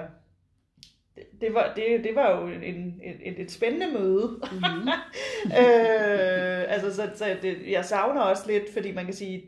det, 1.41 1.53
var, 1.53 1.73
det, 1.75 2.03
det 2.03 2.15
var 2.15 2.39
jo 2.39 2.47
en, 2.47 3.01
et, 3.03 3.39
et 3.41 3.51
spændende 3.51 3.99
møde. 3.99 4.27
Mm-hmm. 4.27 4.89
øh, 5.59 6.73
altså, 6.73 6.95
så, 6.95 7.09
så 7.15 7.37
det, 7.41 7.71
jeg 7.71 7.85
savner 7.85 8.21
også 8.21 8.43
lidt, 8.47 8.73
fordi 8.73 8.91
man 8.91 9.05
kan 9.05 9.13
sige, 9.13 9.43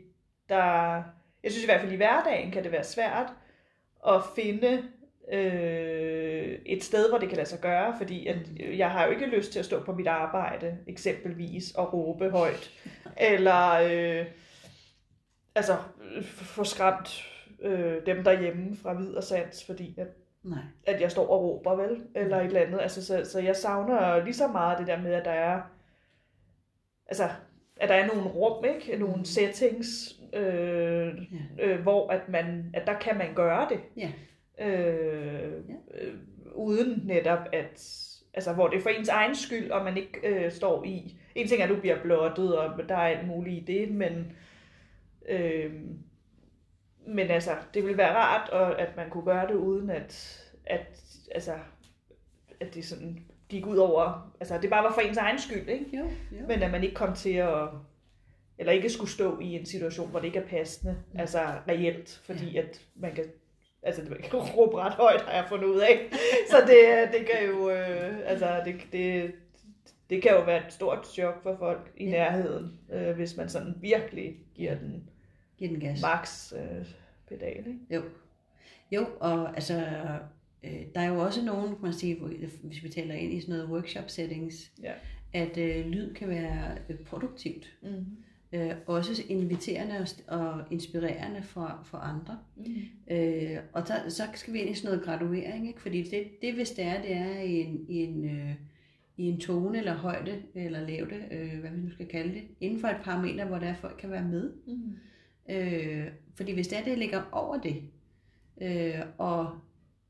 der, 0.48 1.02
jeg 1.42 1.52
synes 1.52 1.62
i 1.62 1.66
hvert 1.66 1.80
fald 1.80 1.92
i 1.92 1.96
hverdagen 1.96 2.50
kan 2.50 2.64
det 2.64 2.72
være 2.72 2.84
svært 2.84 3.32
at 4.08 4.22
finde 4.36 4.82
øh, 5.32 6.58
et 6.66 6.84
sted, 6.84 7.08
hvor 7.08 7.18
det 7.18 7.28
kan 7.28 7.36
lade 7.36 7.48
sig 7.48 7.60
gøre, 7.60 7.94
fordi 7.98 8.26
at 8.26 8.36
jeg 8.78 8.90
har 8.90 9.04
jo 9.04 9.10
ikke 9.10 9.26
lyst 9.26 9.52
til 9.52 9.58
at 9.58 9.64
stå 9.64 9.80
på 9.80 9.92
mit 9.92 10.06
arbejde, 10.06 10.78
eksempelvis, 10.86 11.72
og 11.74 11.92
råbe 11.92 12.30
højt, 12.30 12.70
eller 13.16 13.72
øh, 13.72 14.26
altså 15.56 15.72
øh, 16.16 16.24
få 16.24 16.64
skræmt 16.64 17.32
øh, 17.62 18.06
dem 18.06 18.24
derhjemme 18.24 18.76
fra 18.76 18.92
vid 18.94 19.14
og 19.14 19.22
sans, 19.24 19.64
fordi 19.66 19.94
at 19.98 20.06
Nej. 20.42 20.58
at 20.86 21.00
jeg 21.00 21.10
står 21.10 21.26
og 21.28 21.42
råber, 21.42 21.74
vel? 21.76 22.02
Eller 22.14 22.36
et 22.40 22.46
eller 22.46 22.60
andet. 22.60 22.80
Altså, 22.80 23.04
så, 23.06 23.24
så 23.24 23.40
jeg 23.40 23.56
savner 23.56 24.24
lige 24.24 24.34
så 24.34 24.46
meget 24.48 24.78
det 24.78 24.86
der 24.86 25.02
med, 25.02 25.12
at 25.12 25.24
der 25.24 25.30
er, 25.30 25.60
altså, 27.06 27.28
at 27.76 27.88
der 27.88 27.94
er 27.94 28.06
nogle 28.06 28.22
rum, 28.22 28.64
ikke? 28.64 28.96
Nogle 28.98 29.16
Mm. 29.16 29.24
settings, 29.24 30.16
øh, 30.32 31.06
Ja. 31.58 31.64
øh, 31.66 31.80
hvor 31.82 32.10
at, 32.10 32.28
man, 32.28 32.70
at 32.74 32.86
der 32.86 32.98
kan 32.98 33.18
man 33.18 33.34
gøre 33.34 33.68
det. 33.70 33.80
Ja. 33.96 34.12
Øh, 34.66 35.52
Ja. 35.68 36.04
øh, 36.04 36.14
uden 36.54 37.00
netop 37.04 37.38
at, 37.52 38.02
altså 38.34 38.52
hvor 38.52 38.68
det 38.68 38.78
er 38.78 38.82
for 38.82 38.88
ens 38.90 39.08
egen 39.08 39.34
skyld, 39.34 39.70
og 39.70 39.84
man 39.84 39.96
ikke 39.96 40.18
øh, 40.24 40.52
står 40.52 40.84
i. 40.84 41.18
En 41.34 41.48
ting 41.48 41.60
er, 41.60 41.64
at 41.64 41.70
du 41.70 41.80
bliver 41.80 42.02
blottet, 42.02 42.58
og 42.58 42.88
der 42.88 42.94
er 42.96 43.16
alt 43.18 43.26
muligt 43.28 43.68
i 43.68 43.72
det, 43.72 43.90
men 43.94 44.32
øh, 45.28 45.72
men 47.06 47.30
altså, 47.30 47.50
det 47.74 47.82
ville 47.84 47.98
være 47.98 48.14
rart, 48.14 48.48
og, 48.50 48.80
at 48.80 48.96
man 48.96 49.10
kunne 49.10 49.24
gøre 49.24 49.46
det 49.48 49.54
uden 49.54 49.90
at, 49.90 50.42
at, 50.66 51.02
altså, 51.34 51.52
at 52.60 52.74
det 52.74 52.84
sådan 52.84 53.18
gik 53.48 53.66
ud 53.66 53.76
over, 53.76 54.32
altså 54.40 54.58
det 54.62 54.70
bare 54.70 54.84
var 54.84 54.92
for 54.92 55.00
ens 55.00 55.16
egen 55.18 55.38
skyld, 55.38 55.68
ikke? 55.68 55.96
Jo, 55.98 56.04
jo. 56.32 56.46
Men 56.48 56.62
at 56.62 56.70
man 56.70 56.82
ikke 56.82 56.94
kom 56.94 57.14
til 57.14 57.32
at, 57.32 57.68
eller 58.58 58.72
ikke 58.72 58.90
skulle 58.90 59.10
stå 59.10 59.38
i 59.40 59.46
en 59.52 59.66
situation, 59.66 60.10
hvor 60.10 60.18
det 60.20 60.26
ikke 60.26 60.38
er 60.38 60.46
passende, 60.48 60.96
Mm. 61.12 61.20
altså 61.20 61.38
reelt, 61.68 62.20
fordi 62.24 62.56
at 62.56 62.82
man 62.96 63.14
kan, 63.14 63.24
altså 63.82 64.02
det 64.04 64.18
kan 64.22 64.38
råbe 64.56 64.76
ret 64.76 64.92
højt, 64.92 65.20
har 65.20 65.32
jeg 65.32 65.44
fundet 65.48 65.66
ud 65.66 65.80
af. 65.80 66.10
Så 66.50 66.56
det, 66.66 67.12
det 67.18 67.26
kan 67.26 67.46
jo, 67.48 67.70
øh, 67.70 68.18
altså 68.24 68.62
det, 68.64 68.74
det, 68.92 69.34
det 70.10 70.22
kan 70.22 70.32
jo 70.32 70.40
være 70.44 70.66
et 70.66 70.72
stort 70.72 71.06
chok 71.06 71.42
for 71.42 71.56
folk 71.58 71.92
i 71.96 72.04
Ja. 72.04 72.10
nærheden, 72.10 72.78
øh, 72.92 73.14
hvis 73.16 73.36
man 73.36 73.48
sådan 73.48 73.74
virkelig 73.80 74.36
giver 74.54 74.74
den 74.78 75.10
Giv 75.58 75.68
den 75.68 75.80
gas. 75.80 76.02
max 76.02 76.52
øh, 76.52 76.86
pedal, 77.28 77.58
ikke? 77.58 77.78
Jo. 77.90 78.02
Jo, 78.92 79.06
og 79.20 79.54
altså, 79.54 79.86
øh, 80.64 80.80
der 80.94 81.00
er 81.00 81.08
jo 81.08 81.18
også 81.20 81.44
nogen, 81.44 81.68
kan 81.68 81.82
man 81.82 81.92
sige, 81.92 82.16
hvis 82.62 82.82
vi 82.82 82.88
taler 82.88 83.14
ind 83.14 83.32
i 83.32 83.40
sådan 83.40 83.54
noget 83.54 83.70
workshop 83.70 84.10
settings, 84.10 84.72
Ja. 84.82 84.92
at 85.32 85.58
øh, 85.58 85.86
lyd 85.86 86.14
kan 86.14 86.28
være 86.28 86.78
øh, 86.88 86.96
produktivt. 86.98 87.76
Mm. 87.82 88.06
Øh, 88.52 88.72
også 88.86 89.22
inviterende 89.28 89.94
og, 90.28 90.38
og 90.40 90.62
inspirerende 90.70 91.42
for, 91.42 91.80
for 91.84 91.98
andre. 91.98 92.38
Mm. 92.56 92.74
Øh, 93.10 93.58
og 93.72 93.88
der, 93.88 94.08
så 94.08 94.22
skal 94.34 94.52
vi 94.52 94.58
ind 94.60 94.70
i 94.70 94.74
sådan 94.74 94.88
noget 94.90 95.04
graduering, 95.04 95.68
ikke? 95.68 95.80
fordi 95.82 96.02
det, 96.02 96.26
det 96.42 96.54
hvis 96.54 96.70
det 96.70 96.84
er, 96.84 97.02
det 97.02 97.12
er 97.12 97.40
i 97.40 97.60
en, 97.60 97.86
i 97.88 97.96
en, 97.96 98.24
øh, 98.24 98.54
i 99.16 99.22
en 99.24 99.40
tone 99.40 99.78
eller 99.78 99.94
højde 99.94 100.42
eller 100.54 100.80
lavde, 100.80 101.24
øh, 101.30 101.60
hvad 101.60 101.70
vi 101.70 101.76
nu 101.76 101.90
skal 101.90 102.06
kalde 102.06 102.34
det, 102.34 102.42
inden 102.60 102.80
for 102.80 102.88
et 102.88 102.96
parameter, 103.02 103.44
hvor 103.44 103.58
der 103.58 103.74
folk 103.74 103.96
kan 103.98 104.10
være 104.10 104.24
med. 104.28 104.52
Mm. 104.66 104.96
Øh, 105.50 106.06
fordi 106.34 106.52
hvis 106.52 106.68
det 106.68 106.78
er, 106.78 106.84
det 106.84 106.98
ligger 106.98 107.22
over 107.32 107.56
det, 107.60 107.82
øh, 108.62 109.00
og 109.18 109.50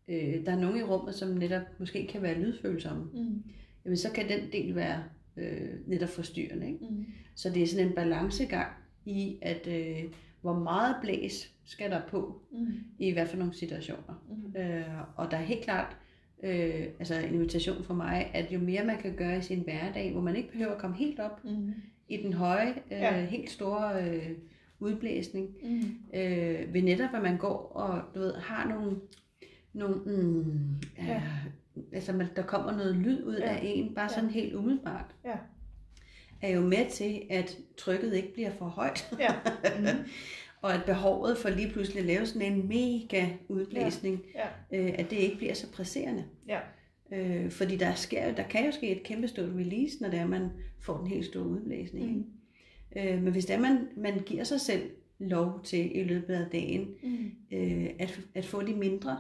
øh, 0.09 0.47
der 0.47 0.53
er 0.53 0.61
nogen 0.61 0.79
i 0.79 0.83
rummet, 0.83 1.15
som 1.15 1.29
netop 1.29 1.63
måske 1.79 2.07
kan 2.07 2.23
være 2.23 2.39
lydfølsomme, 2.41 3.05
Mm. 3.13 3.43
jamen 3.85 3.97
så 3.97 4.13
kan 4.13 4.29
den 4.29 4.41
del 4.53 4.75
være 4.75 5.03
øh, 5.37 5.71
netop 5.87 6.09
forstyrrende. 6.09 6.67
Ikke? 6.67 6.85
Mm. 6.91 7.05
Så 7.35 7.51
det 7.51 7.63
er 7.63 7.67
sådan 7.67 7.87
en 7.89 7.95
balancegang 7.95 8.69
i, 9.05 9.37
at 9.43 9.67
øh, 9.67 10.05
hvor 10.41 10.59
meget 10.59 10.97
blæs 11.03 11.53
skal 11.65 11.91
der 11.91 12.01
på, 12.09 12.41
Mm. 12.53 12.67
i 12.99 13.13
hvad 13.13 13.27
for 13.27 13.37
nogle 13.37 13.55
situationer. 13.55 14.25
Mm. 14.29 14.61
Øh, 14.61 14.85
og 15.17 15.31
der 15.31 15.37
er 15.37 15.43
helt 15.43 15.65
klart 15.65 15.97
øh, 16.43 16.85
altså 16.99 17.15
en 17.21 17.35
invitation 17.35 17.85
for 17.85 17.95
mig, 17.95 18.31
at 18.35 18.53
jo 18.53 18.59
mere 18.59 18.85
man 18.85 18.99
kan 18.99 19.15
gøre 19.17 19.39
i 19.39 19.43
sin 19.43 19.61
hverdag, 19.61 20.13
hvor 20.13 20.21
man 20.21 20.37
ikke 20.37 20.53
behøver 20.53 20.73
at 20.73 20.79
komme 20.81 20.97
helt 20.97 21.21
op 21.21 21.45
Mm. 21.45 21.73
i 22.09 22.17
den 22.17 22.33
høje, 22.33 22.71
øh, 22.71 22.75
Ja. 22.91 23.25
helt 23.25 23.51
store 23.51 24.05
øh, 24.11 24.31
udblæsning, 24.81 25.49
Mm. 25.63 25.81
øh, 26.15 26.75
ved 26.75 26.83
netop, 26.83 27.15
at 27.15 27.23
man 27.23 27.39
går 27.39 27.57
og 27.75 28.03
du 28.15 28.21
ved, 28.21 28.35
har 28.35 28.69
nogle, 28.69 28.97
nogle 29.73 29.97
mm, 29.97 30.75
ja. 30.99 31.13
Ja. 31.13 31.23
altså 31.93 32.13
man, 32.13 32.27
der 32.37 32.43
kommer 32.43 32.73
noget 32.77 32.97
lyd 32.97 33.25
ud 33.25 33.37
Ja. 33.39 33.49
af 33.49 33.61
en, 33.63 33.95
bare 33.95 34.09
sådan 34.09 34.31
helt 34.31 34.55
umiddelbart, 34.55 35.15
Ja. 35.25 35.37
er 36.43 36.49
jo 36.51 36.61
med 36.61 36.91
til, 36.91 37.23
at 37.31 37.59
trykket 37.79 38.15
ikke 38.15 38.33
bliver 38.35 38.51
for 38.51 38.67
højt, 38.67 39.15
Ja. 39.19 39.33
Mm. 39.81 39.87
og 40.63 40.75
at 40.75 40.81
behovet 40.87 41.39
for 41.39 41.49
lige 41.49 41.73
pludselig 41.73 42.01
at 42.01 42.07
lave 42.07 42.27
sådan 42.27 42.53
en 42.53 42.69
mega 42.69 43.27
udblæsning, 43.49 44.23
Ja. 44.35 44.79
øh, 44.79 44.95
at 44.99 45.11
det 45.11 45.17
ikke 45.17 45.37
bliver 45.37 45.55
så 45.55 45.73
presserende. 45.73 46.25
Ja. 46.49 46.59
Øh, 47.13 47.51
fordi 47.51 47.77
der, 47.77 47.95
sker, 47.95 48.33
der 48.35 48.43
kan 48.43 48.67
jo 48.67 48.73
ske 48.73 48.89
et 48.97 49.03
kæmpe 49.03 49.29
stort 49.29 49.49
release, 49.57 49.97
når 50.01 50.09
det 50.11 50.19
er, 50.19 50.27
man 50.27 50.49
får 50.81 50.97
den 50.99 51.07
helt 51.07 51.25
store 51.27 51.47
udblæsning. 51.47 52.17
Mm. 52.17 52.25
Øh, 52.97 53.23
men 53.23 53.33
hvis 53.33 53.45
det 53.47 53.57
er, 53.57 53.61
man, 53.61 53.89
man 53.97 54.19
giver 54.27 54.45
sig 54.45 54.61
selv 54.61 54.91
lov 55.19 55.61
til 55.65 55.97
i 55.99 56.05
løbet 56.05 56.35
af 56.35 56.47
dagen 56.53 56.89
Mm. 57.03 57.31
øh, 57.53 57.87
at, 57.99 58.21
at 58.35 58.45
få 58.45 58.63
de 58.63 58.75
mindre, 58.75 59.19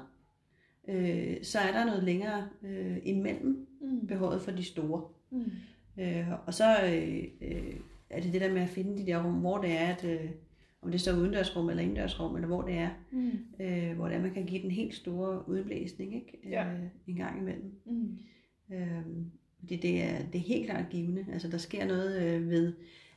øh, 0.88 1.36
så 1.42 1.58
er 1.58 1.72
der 1.72 1.84
noget 1.86 2.02
længere 2.04 2.48
øh, 2.62 2.96
imellem 3.04 3.66
Mm. 3.80 4.06
behovet 4.06 4.40
for 4.42 4.50
de 4.50 4.64
store. 4.64 5.08
Mm. 5.30 5.50
Øh, 6.02 6.26
og 6.46 6.54
så 6.54 6.76
øh, 6.84 7.24
øh, 7.40 7.74
er 8.10 8.20
det 8.20 8.32
det 8.32 8.40
der 8.40 8.52
med 8.52 8.62
at 8.62 8.68
finde 8.68 8.98
de 8.98 9.06
der 9.06 9.24
rum, 9.24 9.32
hvor 9.40 9.58
det 9.58 9.70
er, 9.72 9.86
at, 9.86 10.04
øh, 10.04 10.30
om 10.82 10.90
det 10.90 11.00
så 11.00 11.10
er 11.10 11.16
udendørsrum 11.16 11.68
eller 11.70 11.82
indendørsrum, 11.82 12.34
eller 12.34 12.46
hvor 12.48 12.62
det 12.62 12.74
er, 12.74 12.88
Mm. 13.10 13.30
øh, 13.60 13.96
hvor 13.96 14.06
det 14.08 14.16
er, 14.16 14.22
man 14.22 14.34
kan 14.34 14.46
give 14.46 14.62
den 14.62 14.70
helt 14.70 14.94
store 14.94 15.48
udblæsning 15.48 16.14
ikke? 16.14 16.38
Ja. 16.50 16.72
Øh, 16.72 16.80
en 17.06 17.16
gang 17.16 17.40
imellem. 17.40 17.72
Mm. 17.86 18.18
Øhm, 18.72 19.30
det, 19.68 19.82
det, 19.82 20.02
er, 20.02 20.18
det 20.32 20.38
er 20.38 20.42
helt 20.42 20.66
klart 20.70 20.84
givende. 20.90 21.26
Altså, 21.32 21.48
der 21.48 21.58
sker 21.58 21.86
noget 21.86 22.22
øh, 22.22 22.48
ved, 22.50 22.72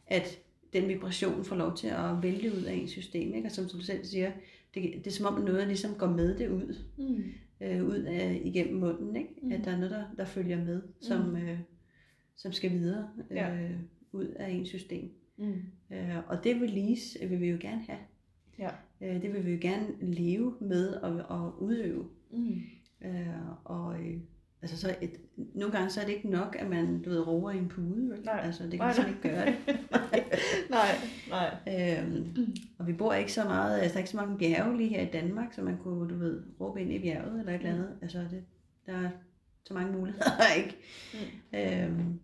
at 0.08 0.40
den 0.74 0.88
vibration 0.90 1.44
får 1.46 1.56
lov 1.56 1.76
til 1.78 1.88
at 1.88 2.24
vælte 2.24 2.52
ud 2.58 2.64
af 2.64 2.74
ens 2.74 2.92
system. 2.92 3.34
Ikke? 3.34 3.48
Og 3.48 3.52
som 3.52 3.66
du 3.66 3.80
selv 3.82 4.06
siger, 4.06 4.32
det, 4.74 4.84
det 4.94 5.08
er 5.08 5.12
som 5.12 5.26
om 5.36 5.42
noget 5.42 5.68
ligesom 5.68 5.94
går 5.96 6.08
med 6.10 6.38
det 6.38 6.50
ud, 6.50 6.76
Mm. 6.98 7.24
øh, 7.68 7.86
ud 7.86 7.96
af, 8.08 8.42
igennem 8.46 8.80
munden. 8.80 9.16
Ikke? 9.16 9.30
Mm. 9.44 9.52
At 9.52 9.66
der 9.66 9.72
er 9.72 9.76
noget, 9.78 9.92
der, 9.92 10.04
der 10.18 10.26
følger 10.26 10.66
med, 10.66 10.82
som, 11.02 11.30
Mm. 11.30 11.36
øh, 11.36 11.60
som 12.36 12.52
skal 12.52 12.72
videre 12.72 13.10
øh, 13.32 13.38
Ja. 13.38 13.68
ud 14.12 14.26
af 14.28 14.50
ens 14.52 14.68
system. 14.70 15.12
Mm. 15.38 15.54
Øh, 15.92 16.18
og 16.28 16.44
det 16.44 16.56
release 16.62 17.20
vil 17.30 17.40
vi 17.42 17.50
jo 17.50 17.58
gerne 17.62 17.82
have. 17.82 18.00
Ja. 18.60 18.70
Øh, 19.02 19.22
det 19.22 19.34
vil 19.34 19.46
vi 19.46 19.52
jo 19.52 19.58
gerne 19.62 19.88
leve 20.02 20.54
med 20.62 20.88
og, 20.94 21.12
og 21.40 21.64
udøve. 21.64 22.06
Mm. 22.32 22.62
Øh, 23.06 23.28
og 23.64 24.02
øh, 24.02 24.18
altså 24.62 24.78
så 24.78 24.96
et, 25.02 25.12
nogle 25.56 25.72
gange 25.74 25.90
så 25.90 26.02
er 26.02 26.06
det 26.06 26.14
ikke 26.14 26.30
nok, 26.30 26.56
at 26.60 26.70
man 26.70 27.02
du 27.02 27.10
ved, 27.10 27.28
roer 27.28 27.52
i 27.52 27.58
en 27.58 27.68
pude. 27.68 28.10
Vel? 28.10 28.20
Nej. 28.26 28.42
Altså, 28.44 28.64
det 28.64 28.72
kan 28.72 28.80
Nej, 28.80 28.88
man 28.88 28.96
sådan 28.96 29.10
ikke 29.10 29.22
gøre 29.22 29.46
det. 29.52 29.56
nej, 30.70 30.96
nej. 31.30 31.56
øhm, 32.00 32.28
og 32.80 32.88
vi 32.88 32.94
bor 32.94 33.14
ikke 33.14 33.34
så 33.34 33.44
meget, 33.44 33.80
altså 33.80 33.94
der 33.94 33.98
er 33.98 34.00
ikke 34.00 34.10
så 34.10 34.18
mange 34.18 34.38
bjerge 34.38 34.78
lige 34.78 34.90
her 34.90 35.02
i 35.02 35.10
Danmark, 35.14 35.54
så 35.54 35.62
man 35.62 35.78
kunne, 35.78 36.10
du 36.10 36.18
ved, 36.20 36.44
råbe 36.62 36.82
ind 36.82 36.92
i 36.94 37.00
bjerget 37.00 37.40
eller 37.40 37.52
et 37.54 37.58
eller 37.58 37.74
andet. 37.74 37.90
Altså 38.02 38.20
det, 38.20 38.44
der 38.86 38.94
er 38.98 39.10
så 39.66 39.74
mange 39.74 39.94
muligheder, 39.98 40.26
ikke? 40.58 40.78
Mm. 41.14 41.60
Øhm, 41.60 42.20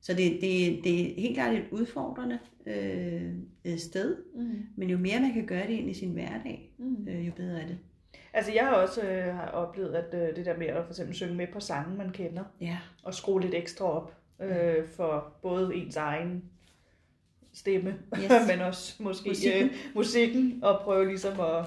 så 0.00 0.12
det, 0.14 0.32
det, 0.40 0.80
det 0.84 1.00
er 1.18 1.20
helt 1.20 1.34
klart 1.34 1.54
et 1.54 1.64
udfordrende 1.70 2.38
øh, 2.66 3.78
sted, 3.78 4.16
Mm. 4.36 4.62
men 4.76 4.90
jo 4.90 4.98
mere 4.98 5.20
man 5.20 5.32
kan 5.32 5.46
gøre 5.46 5.66
det 5.66 5.72
ind 5.72 5.90
i 5.90 5.94
sin 5.94 6.10
hverdag, 6.12 6.74
Mm. 6.78 7.08
øh, 7.08 7.26
jo 7.26 7.32
bedre 7.36 7.60
er 7.62 7.66
det. 7.66 7.78
Altså 8.36 8.52
jeg 8.52 8.64
har 8.66 8.74
også 8.74 9.02
øh, 9.02 9.34
har 9.34 9.46
oplevet, 9.48 9.94
at 9.94 10.14
øh, 10.28 10.36
det 10.36 10.46
der 10.46 10.56
med 10.56 10.66
at 10.66 10.84
for 10.84 10.90
eksempel 10.92 11.14
synge 11.14 11.34
med 11.34 11.46
på 11.52 11.60
sange, 11.60 11.96
man 11.96 12.10
kender, 12.10 12.44
Ja, 12.60 12.78
og 13.02 13.14
skrue 13.14 13.40
lidt 13.40 13.54
ekstra 13.54 13.84
op 13.84 14.14
øh, 14.40 14.88
for 14.96 15.32
både 15.42 15.74
ens 15.74 15.96
egen 15.96 16.44
stemme, 17.52 17.98
Yes. 18.18 18.30
men 18.50 18.60
også 18.60 19.02
måske 19.02 19.28
Musikken. 19.28 19.62
musikken, 19.62 19.88
øh, 19.88 19.94
musikken 19.94 20.64
og 20.64 20.80
prøve 20.84 21.06
ligesom 21.08 21.40
at, 21.40 21.64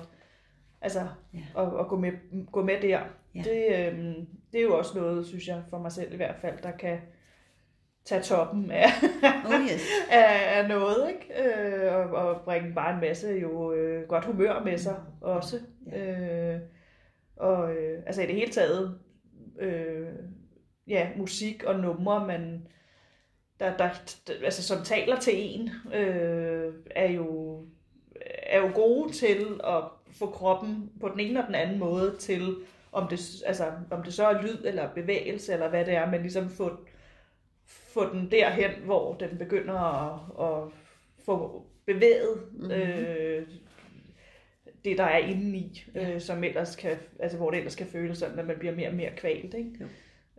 altså, 0.81 1.07
Ja. 1.33 1.61
at, 1.61 1.79
at 1.79 1.87
gå, 1.87 1.97
med, 1.97 2.11
gå 2.51 2.63
med 2.63 2.81
der. 2.81 2.99
Ja. 3.35 3.41
Det, 3.41 3.65
øh, 3.93 4.15
det 4.53 4.59
er 4.59 4.63
jo 4.63 4.77
også 4.77 4.97
noget, 4.99 5.25
synes 5.25 5.47
jeg, 5.47 5.61
for 5.69 5.77
mig 5.79 5.91
selv 5.91 6.13
i 6.13 6.15
hvert 6.15 6.35
fald, 6.41 6.57
der 6.63 6.71
kan 6.71 6.97
tage 8.05 8.21
toppen 8.21 8.71
af, 8.71 8.85
oh 9.45 9.61
yes. 9.71 9.87
af, 10.11 10.59
af 10.59 10.67
noget, 10.67 11.09
ikke? 11.09 11.43
Øh, 11.43 11.95
og, 11.95 12.03
og 12.03 12.41
bringe 12.41 12.73
bare 12.73 12.93
en 12.93 13.01
masse 13.01 13.27
jo 13.29 13.73
øh, 13.73 14.07
godt 14.07 14.25
humør 14.25 14.63
med 14.63 14.77
sig 14.77 14.95
også. 15.21 15.59
Ja. 15.91 16.53
Øh, 16.53 16.59
og 17.35 17.75
øh, 17.75 18.03
altså 18.05 18.21
i 18.21 18.25
det 18.25 18.35
hele 18.35 18.51
taget, 18.51 18.99
øh, 19.59 20.07
ja, 20.87 21.09
musik 21.17 21.63
og 21.63 21.79
numre, 21.79 22.27
man, 22.27 22.67
der, 23.59 23.77
der, 23.77 23.89
altså, 24.43 24.63
som 24.63 24.83
taler 24.83 25.19
til 25.19 25.33
en, 25.35 25.69
øh, 25.93 26.73
er, 26.91 27.11
jo, 27.11 27.61
er 28.43 28.59
jo 28.59 28.71
gode 28.75 29.11
til 29.11 29.61
at 29.63 29.83
få 30.11 30.25
kroppen 30.25 30.91
på 31.01 31.09
den 31.09 31.19
ene 31.19 31.39
og 31.39 31.47
den 31.47 31.55
anden 31.55 31.79
måde 31.79 32.15
til, 32.19 32.55
om 32.91 33.07
det, 33.07 33.43
altså, 33.45 33.71
om 33.91 34.03
det 34.03 34.13
så 34.13 34.27
er 34.27 34.41
lyd 34.41 34.57
eller 34.65 34.93
bevægelse, 34.93 35.53
eller 35.53 35.69
hvad 35.69 35.85
det 35.85 35.93
er, 35.93 36.11
men 36.11 36.21
ligesom 36.21 36.49
få, 36.49 36.71
få 37.65 38.13
den 38.13 38.31
derhen, 38.31 38.71
hvor 38.85 39.13
den 39.13 39.37
begynder 39.37 39.79
at, 39.79 40.19
at 40.47 40.71
få 41.25 41.65
bevæget 41.85 42.41
Mhm. 42.51 42.71
øh, 42.71 43.47
det, 44.89 44.97
der 44.97 45.03
er 45.03 45.17
indeni, 45.17 45.83
Ja. 45.95 46.11
øh, 46.13 46.21
som 46.21 46.43
ellers 46.43 46.75
kan, 46.75 46.97
altså 47.19 47.37
hvor 47.37 47.49
det 47.51 47.57
ellers 47.57 47.75
kan 47.75 47.87
føles 47.87 48.17
sådan, 48.17 48.39
at 48.39 48.47
man 48.47 48.57
bliver 48.59 48.75
mere 48.75 48.87
og 48.89 48.93
mere 48.95 49.09
kvalt, 49.17 49.53
ikke? 49.53 49.71
Jo. 49.81 49.85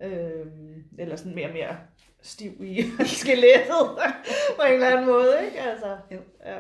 Øhm, 0.07 0.85
eller 0.99 1.17
sådan 1.17 1.35
mere 1.35 1.47
og 1.47 1.53
mere 1.53 1.77
stiv 2.23 2.53
i 2.65 2.83
skelettet 3.23 3.89
på 4.57 4.63
en 4.63 4.73
eller 4.73 4.91
anden 4.91 5.07
måde, 5.07 5.37
ikke? 5.47 5.61
Altså, 5.61 5.97
Jo. 6.11 6.19
Ja. 6.47 6.59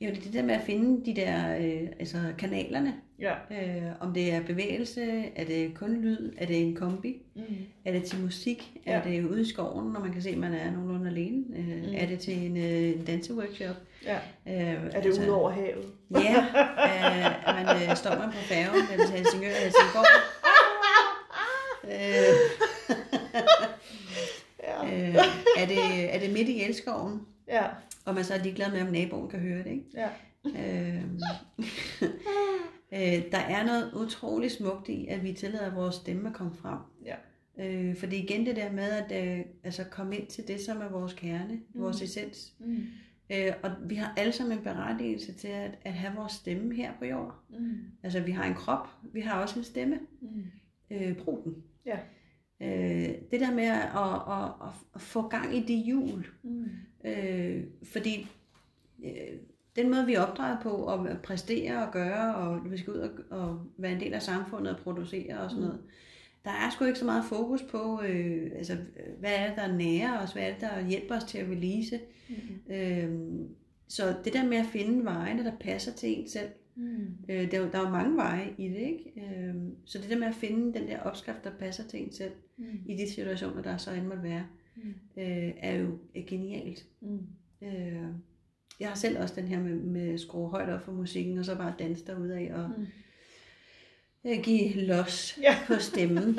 Jo, 0.00 0.08
det 0.10 0.18
er 0.18 0.22
det 0.22 0.32
der 0.32 0.42
med 0.42 0.54
at 0.54 0.60
finde 0.66 1.04
de 1.06 1.16
der 1.20 1.56
øh, 1.58 1.88
altså 2.00 2.18
kanalerne. 2.38 2.94
Ja. 3.20 3.32
Øh, 3.50 3.82
om 4.00 4.14
det 4.14 4.32
er 4.32 4.42
bevægelse, 4.42 5.24
er 5.36 5.44
det 5.44 5.74
kun 5.74 5.96
lyd, 6.02 6.32
er 6.38 6.46
det 6.46 6.62
en 6.62 6.74
kombi, 6.76 7.22
Mm. 7.34 7.42
er 7.84 7.92
det 7.92 8.04
til 8.04 8.20
musik, 8.20 8.70
Ja. 8.86 8.92
er 8.92 9.02
det 9.02 9.24
ude 9.24 9.40
i 9.40 9.44
skoven, 9.44 9.92
når 9.92 10.00
man 10.00 10.12
kan 10.12 10.22
se, 10.22 10.30
at 10.30 10.38
man 10.38 10.52
er 10.54 10.72
nogenlunde 10.72 11.10
alene, 11.10 11.44
øh, 11.56 11.66
Mm. 11.88 11.94
er 11.96 12.06
det 12.06 12.18
til 12.18 12.46
en, 12.46 12.56
øh, 12.56 12.88
en 12.98 13.04
danseworkshop. 13.04 13.76
ja. 14.04 14.16
Øh, 14.46 14.84
Er 14.92 15.00
det 15.02 15.18
ude 15.18 15.32
over 15.34 15.50
havet? 15.50 15.84
Ja, 16.10 16.44
øh, 16.88 17.54
man 17.66 17.90
øh, 17.90 17.96
står 17.96 18.10
man 18.18 18.28
på 18.30 18.36
færgen 18.38 18.80
mellem 18.90 19.10
Helsingør 19.16 19.48
og 19.48 19.62
Helsingborg. 19.62 20.06
Øh, 21.84 22.34
Ja. 24.68 25.08
øh, 25.08 25.14
er, 25.56 25.66
det, 25.66 26.14
er 26.14 26.18
det 26.20 26.32
midt 26.32 26.48
i 26.48 26.62
elskoven, 26.62 27.20
Ja. 27.48 27.66
og 28.04 28.14
man 28.14 28.24
så 28.24 28.34
er 28.34 28.42
ligeglad 28.42 28.72
med, 28.72 28.82
om 28.82 28.92
naboen 28.92 29.30
kan 29.30 29.40
høre 29.40 29.58
det, 29.58 29.70
ikke? 29.70 29.84
Ja. 29.94 30.08
Øh, 30.46 31.04
øh, 32.92 33.32
der 33.32 33.38
er 33.38 33.66
noget 33.66 33.92
utroligt 33.94 34.52
smukt 34.52 34.88
i, 34.88 35.06
at 35.06 35.24
vi 35.24 35.32
tillader 35.32 35.74
vores 35.74 35.94
stemme 35.94 36.28
at 36.28 36.34
komme 36.34 36.54
frem. 36.54 36.78
Ja. 37.04 37.14
Øh, 37.60 37.96
fordi 37.96 38.16
igen 38.16 38.46
det 38.46 38.56
der 38.56 38.72
med 38.72 38.90
at 38.90 39.38
øh, 39.38 39.44
altså 39.64 39.84
komme 39.90 40.16
ind 40.16 40.26
til 40.26 40.48
det, 40.48 40.60
som 40.60 40.80
er 40.80 40.88
vores 40.88 41.14
kerne, 41.14 41.60
mm. 41.74 41.80
vores 41.80 42.02
essens. 42.02 42.52
Mm. 42.60 42.86
Øh, 43.32 43.52
og 43.62 43.70
vi 43.84 43.94
har 43.94 44.14
alle 44.16 44.32
sammen 44.32 44.58
en 44.58 44.64
berettigelse 44.64 45.32
til 45.32 45.48
at, 45.48 45.78
at 45.82 45.92
have 45.92 46.14
vores 46.14 46.32
stemme 46.32 46.74
her 46.74 46.92
på 46.98 47.04
jorden. 47.04 47.32
Mm. 47.50 47.78
Altså 48.02 48.20
vi 48.20 48.30
har 48.30 48.44
en 48.44 48.54
krop, 48.54 48.88
vi 49.12 49.20
har 49.20 49.42
også 49.42 49.58
en 49.58 49.64
stemme. 49.64 49.98
Mm. 50.20 50.44
Øh, 50.90 51.16
brug 51.16 51.40
den. 51.44 51.54
Ja. 51.86 51.98
Øh, 52.60 53.14
det 53.30 53.40
der 53.40 53.54
med 53.54 53.64
at, 53.64 53.76
at, 53.76 54.38
at, 54.38 54.68
at, 54.68 54.74
at 54.94 55.00
få 55.00 55.28
gang 55.28 55.56
i 55.56 55.60
det 55.60 55.84
hjul. 55.84 56.26
Mm. 56.42 56.68
Øh, 57.04 57.64
fordi 57.82 58.26
øh, 59.04 59.38
den 59.76 59.90
måde, 59.90 60.06
vi 60.06 60.14
er 60.14 60.20
opdraget 60.20 60.58
på 60.62 60.86
at 60.86 61.22
præstere 61.22 61.86
og 61.86 61.92
gøre, 61.92 62.34
og 62.34 62.70
vi 62.72 62.78
skal 62.78 62.92
ud 62.92 62.98
og, 62.98 63.10
og 63.30 63.60
være 63.76 63.92
en 63.92 64.00
del 64.00 64.14
af 64.14 64.22
samfundet 64.22 64.74
og 64.74 64.80
producere 64.80 65.40
og 65.40 65.50
sådan 65.50 65.64
noget, 65.64 65.80
der 66.44 66.50
er 66.50 66.70
sgu 66.70 66.84
ikke 66.84 66.98
så 66.98 67.04
meget 67.04 67.24
fokus 67.24 67.62
på, 67.62 68.02
øh, 68.02 68.50
altså, 68.56 68.76
hvad 69.20 69.30
er 69.36 69.46
det, 69.46 69.56
der 69.56 69.72
nærer 69.76 70.22
os, 70.22 70.32
hvad 70.32 70.42
er 70.42 70.52
det, 70.52 70.60
der 70.60 70.86
hjælper 70.88 71.16
os 71.16 71.24
til 71.24 71.38
at 71.38 71.48
release. 71.50 72.00
Mm. 72.28 72.74
Øh, 72.74 73.10
så 73.88 74.14
det 74.24 74.32
der 74.32 74.46
med 74.46 74.56
at 74.56 74.66
finde 74.66 75.04
vejene, 75.04 75.44
der 75.44 75.52
passer 75.60 75.92
til 75.92 76.18
en 76.18 76.28
selv, 76.28 76.48
Mm. 76.74 77.06
øh, 77.28 77.50
der, 77.50 77.60
er 77.60 77.70
der 77.70 77.78
er 77.78 77.82
jo 77.82 77.88
mange 77.88 78.16
veje 78.16 78.54
i 78.58 78.68
det, 78.68 78.76
ikke? 78.76 79.12
Øh, 79.16 79.54
så 79.84 79.98
det 79.98 80.10
der 80.10 80.18
med 80.18 80.26
at 80.26 80.34
finde 80.34 80.78
den 80.78 80.88
der 80.88 81.00
opskrift, 81.00 81.44
der 81.44 81.50
passer 81.58 81.82
til 81.88 82.02
en 82.02 82.12
selv, 82.12 82.32
Mm. 82.56 82.64
i 82.86 82.96
de 82.96 83.08
situationer, 83.10 83.62
der 83.62 83.76
så 83.76 83.92
end 83.92 84.06
måtte 84.06 84.22
være, 84.22 84.46
Mm. 84.84 85.22
øh, 85.22 85.52
er 85.58 85.76
jo 85.76 85.98
er 86.14 86.22
genialt. 86.26 86.84
Mm. 87.00 87.20
Øh, 87.62 88.02
jeg 88.80 88.88
har 88.88 88.94
selv 88.94 89.18
også 89.22 89.34
den 89.34 89.44
her 89.48 89.60
med, 89.60 89.74
med 89.74 90.14
at 90.14 90.20
skrue 90.20 90.50
højt 90.50 90.68
op 90.68 90.82
for 90.84 90.92
musikken, 90.92 91.38
og 91.38 91.44
så 91.44 91.56
bare 91.56 91.74
danse 91.78 92.06
derudad 92.06 92.50
og 92.50 92.70
Mm. 92.78 92.86
øh, 94.30 94.38
give 94.42 94.72
los 94.74 95.38
Ja. 95.42 95.56
på 95.66 95.74
stemmen. 95.78 96.38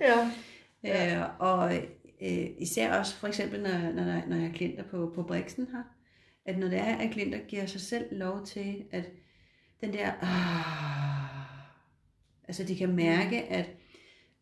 Ja. 0.00 0.30
øh, 1.22 1.28
og 1.38 1.74
øh, 2.22 2.46
især 2.58 2.98
også 2.98 3.14
for 3.16 3.28
eksempel, 3.28 3.62
når, 3.62 3.78
når, 3.92 4.04
der- 4.04 4.26
når 4.28 4.36
jeg 4.36 4.46
har 4.46 4.52
klienter 4.54 4.82
på, 4.84 5.12
på 5.14 5.22
Brixen 5.22 5.66
her, 5.72 5.82
at 6.44 6.58
når 6.58 6.68
det 6.68 6.78
er, 6.78 6.96
at 6.96 7.10
klienter 7.10 7.38
giver 7.48 7.66
sig 7.66 7.80
selv 7.80 8.04
lov 8.18 8.46
til, 8.46 8.84
at 8.90 9.04
den 9.80 9.92
der, 9.92 10.10
ah, 10.22 11.46
altså 12.48 12.64
de 12.64 12.76
kan 12.76 12.94
mærke, 12.96 13.42
at 13.42 13.66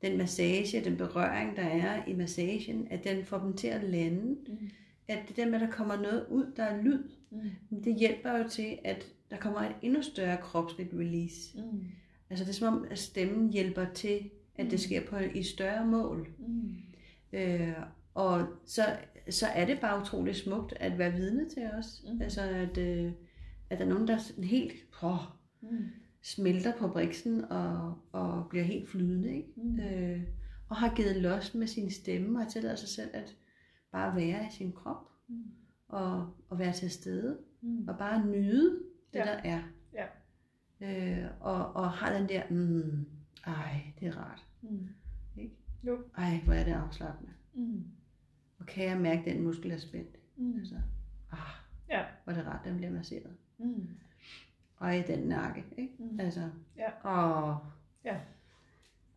den 0.04 0.18
massage, 0.18 0.84
den 0.84 0.96
berøring, 0.96 1.56
der 1.56 1.62
er 1.62 2.04
i 2.06 2.12
massagen, 2.12 2.86
at 2.90 3.04
den 3.04 3.24
får 3.24 3.38
dem 3.38 3.56
til 3.56 3.68
at 3.68 3.84
lande 3.84 4.36
Mm. 4.48 4.70
at 5.08 5.18
det 5.28 5.36
der 5.36 5.44
med, 5.46 5.54
at 5.54 5.60
der 5.60 5.70
kommer 5.70 5.96
noget 5.96 6.26
ud, 6.30 6.52
der 6.56 6.62
er 6.62 6.82
lyd, 6.82 7.02
Mm. 7.30 7.82
det 7.84 7.94
hjælper 7.98 8.38
jo 8.38 8.48
til, 8.48 8.78
at 8.84 9.06
der 9.30 9.36
kommer 9.36 9.60
et 9.60 9.74
endnu 9.82 10.02
større 10.02 10.36
kropsligt 10.36 10.90
release. 10.94 11.58
Mm. 11.58 11.84
Altså 12.30 12.44
det 12.44 12.50
er 12.50 12.54
som 12.54 12.74
om, 12.74 12.86
at 12.90 12.98
stemmen 12.98 13.52
hjælper 13.52 13.84
til, 13.94 14.30
at 14.56 14.64
Mm. 14.64 14.70
det 14.70 14.80
sker 14.80 15.06
på 15.06 15.16
i 15.18 15.42
større 15.42 15.86
mål. 15.86 16.28
Mm. 16.38 16.74
Øh, 17.32 17.72
og 18.14 18.46
så, 18.66 18.82
så 19.30 19.46
er 19.46 19.66
det 19.66 19.80
bare 19.80 20.00
utroligt 20.00 20.36
smukt 20.36 20.72
at 20.80 20.98
være 20.98 21.12
vidne 21.12 21.48
til 21.48 21.62
os. 21.78 22.04
Mm. 22.14 22.22
Altså 22.22 22.40
at, 22.42 22.78
øh, 22.78 23.12
at 23.70 23.78
der 23.78 23.84
er 23.84 23.88
nogen, 23.88 24.08
der 24.08 24.18
sådan 24.18 24.44
helt 24.44 24.72
åh, 25.02 25.16
Mm. 25.62 25.68
Smelter 26.24 26.72
på 26.78 26.88
briksen 26.88 27.44
og, 27.44 27.98
og 28.12 28.46
bliver 28.50 28.64
helt 28.64 28.88
flydende. 28.88 29.36
Ikke? 29.36 29.48
Mm. 29.56 29.80
Øh, 29.80 30.22
og 30.68 30.76
har 30.76 30.94
givet 30.94 31.16
los 31.16 31.54
med 31.54 31.66
sin 31.66 31.90
stemme 31.90 32.40
og 32.40 32.52
tillader 32.52 32.76
sig 32.76 32.88
selv 32.88 33.10
at 33.12 33.36
bare 33.92 34.16
være 34.16 34.46
i 34.46 34.50
sin 34.56 34.72
krop 34.72 35.10
Mm. 35.28 35.42
og, 35.88 36.34
og 36.48 36.58
være 36.58 36.72
til 36.72 36.90
stede 36.90 37.38
Mm. 37.60 37.88
og 37.88 37.98
bare 37.98 38.26
nyde 38.26 38.70
det, 39.12 39.18
Ja. 39.18 39.24
der 39.24 39.32
er. 39.44 39.62
Ja. 39.92 40.06
Øh, 40.80 41.30
og, 41.40 41.72
og 41.76 41.90
har 41.92 42.18
den 42.18 42.28
der, 42.28 42.42
mm, 42.50 43.06
ej, 43.46 43.80
det 44.00 44.08
er 44.08 44.16
rart. 44.16 44.44
Mm. 44.62 44.88
Ikke? 45.36 45.54
Jo. 45.86 45.98
Ej, 46.16 46.40
hvor 46.44 46.52
er 46.52 46.64
det 46.64 46.72
afslappende. 46.72 47.32
Mm. 47.54 47.84
Og 48.58 48.66
kan 48.66 48.84
jeg 48.84 49.00
mærke, 49.00 49.20
at 49.30 49.34
den 49.36 49.42
muskel 49.44 49.70
er 49.70 49.76
spændt? 49.78 50.16
Mm. 50.36 50.58
Altså, 50.58 50.74
ah, 51.32 51.38
Ja. 51.90 52.04
hvor 52.24 52.32
er 52.32 52.36
det 52.36 52.46
rart, 52.46 52.64
den 52.64 52.76
bliver 52.76 52.92
masseret. 52.92 53.36
Mm. 53.58 53.88
Og 54.76 54.96
i 54.96 55.02
den 55.02 55.18
nakke, 55.18 55.64
ikke? 55.78 55.92
Mm. 55.98 56.20
Altså, 56.20 56.40
Ja. 56.76 56.88
åh, 57.48 57.54
Ja. 58.04 58.16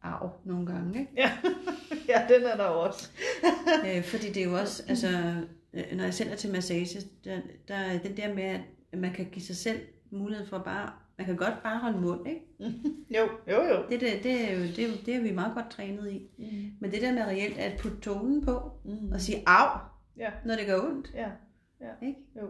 Arv 0.01 0.31
nogle 0.43 0.65
gange, 0.65 0.99
ikke? 0.99 1.11
Ja. 1.17 1.31
ja, 2.09 2.25
den 2.35 2.43
er 2.45 2.55
der 2.57 2.63
også. 2.63 3.11
øh, 3.87 4.03
fordi 4.03 4.27
det 4.27 4.37
er 4.37 4.45
jo 4.45 4.53
også, 4.53 4.83
altså, 4.89 5.07
øh, 5.73 5.83
når 5.97 6.03
jeg 6.03 6.13
selv 6.13 6.31
er 6.31 6.35
til 6.35 6.51
massage, 6.51 6.99
der, 7.23 7.41
der 7.67 7.75
er 7.75 7.99
den 7.99 8.17
der 8.17 8.33
med, 8.33 8.59
at 8.91 8.99
man 8.99 9.13
kan 9.13 9.25
give 9.25 9.43
sig 9.43 9.55
selv 9.55 9.79
mulighed 10.11 10.47
for 10.47 10.57
bare, 10.57 10.91
man 11.17 11.25
kan 11.27 11.35
godt 11.35 11.63
bare 11.63 11.79
holde 11.79 12.01
mund, 12.01 12.27
ikke? 12.27 12.41
Jo, 13.17 13.29
jo, 13.47 13.63
jo. 13.63 13.83
Det, 13.89 14.01
det, 14.01 14.09
det, 14.23 14.51
er 14.51 14.53
jo, 14.57 14.61
det, 14.63 14.79
er 14.79 14.87
jo- 14.87 14.97
det 15.05 15.15
er 15.15 15.21
vi 15.21 15.31
meget 15.31 15.53
godt 15.53 15.69
trænet 15.71 16.11
i. 16.11 16.29
Mm. 16.37 16.71
Men 16.79 16.91
det 16.91 17.01
der 17.01 17.13
med 17.13 17.21
reelt 17.25 17.57
at 17.57 17.79
putte 17.81 17.99
tonen 17.99 18.45
på, 18.45 18.71
Mm. 18.85 19.11
og 19.11 19.21
sige 19.21 19.43
af, 19.49 19.79
Ja. 20.17 20.29
når 20.45 20.55
det 20.55 20.65
gør 20.67 20.81
ondt, 20.81 21.11
Ja. 21.15 21.29
ikke? 22.01 22.19
Jo. 22.35 22.49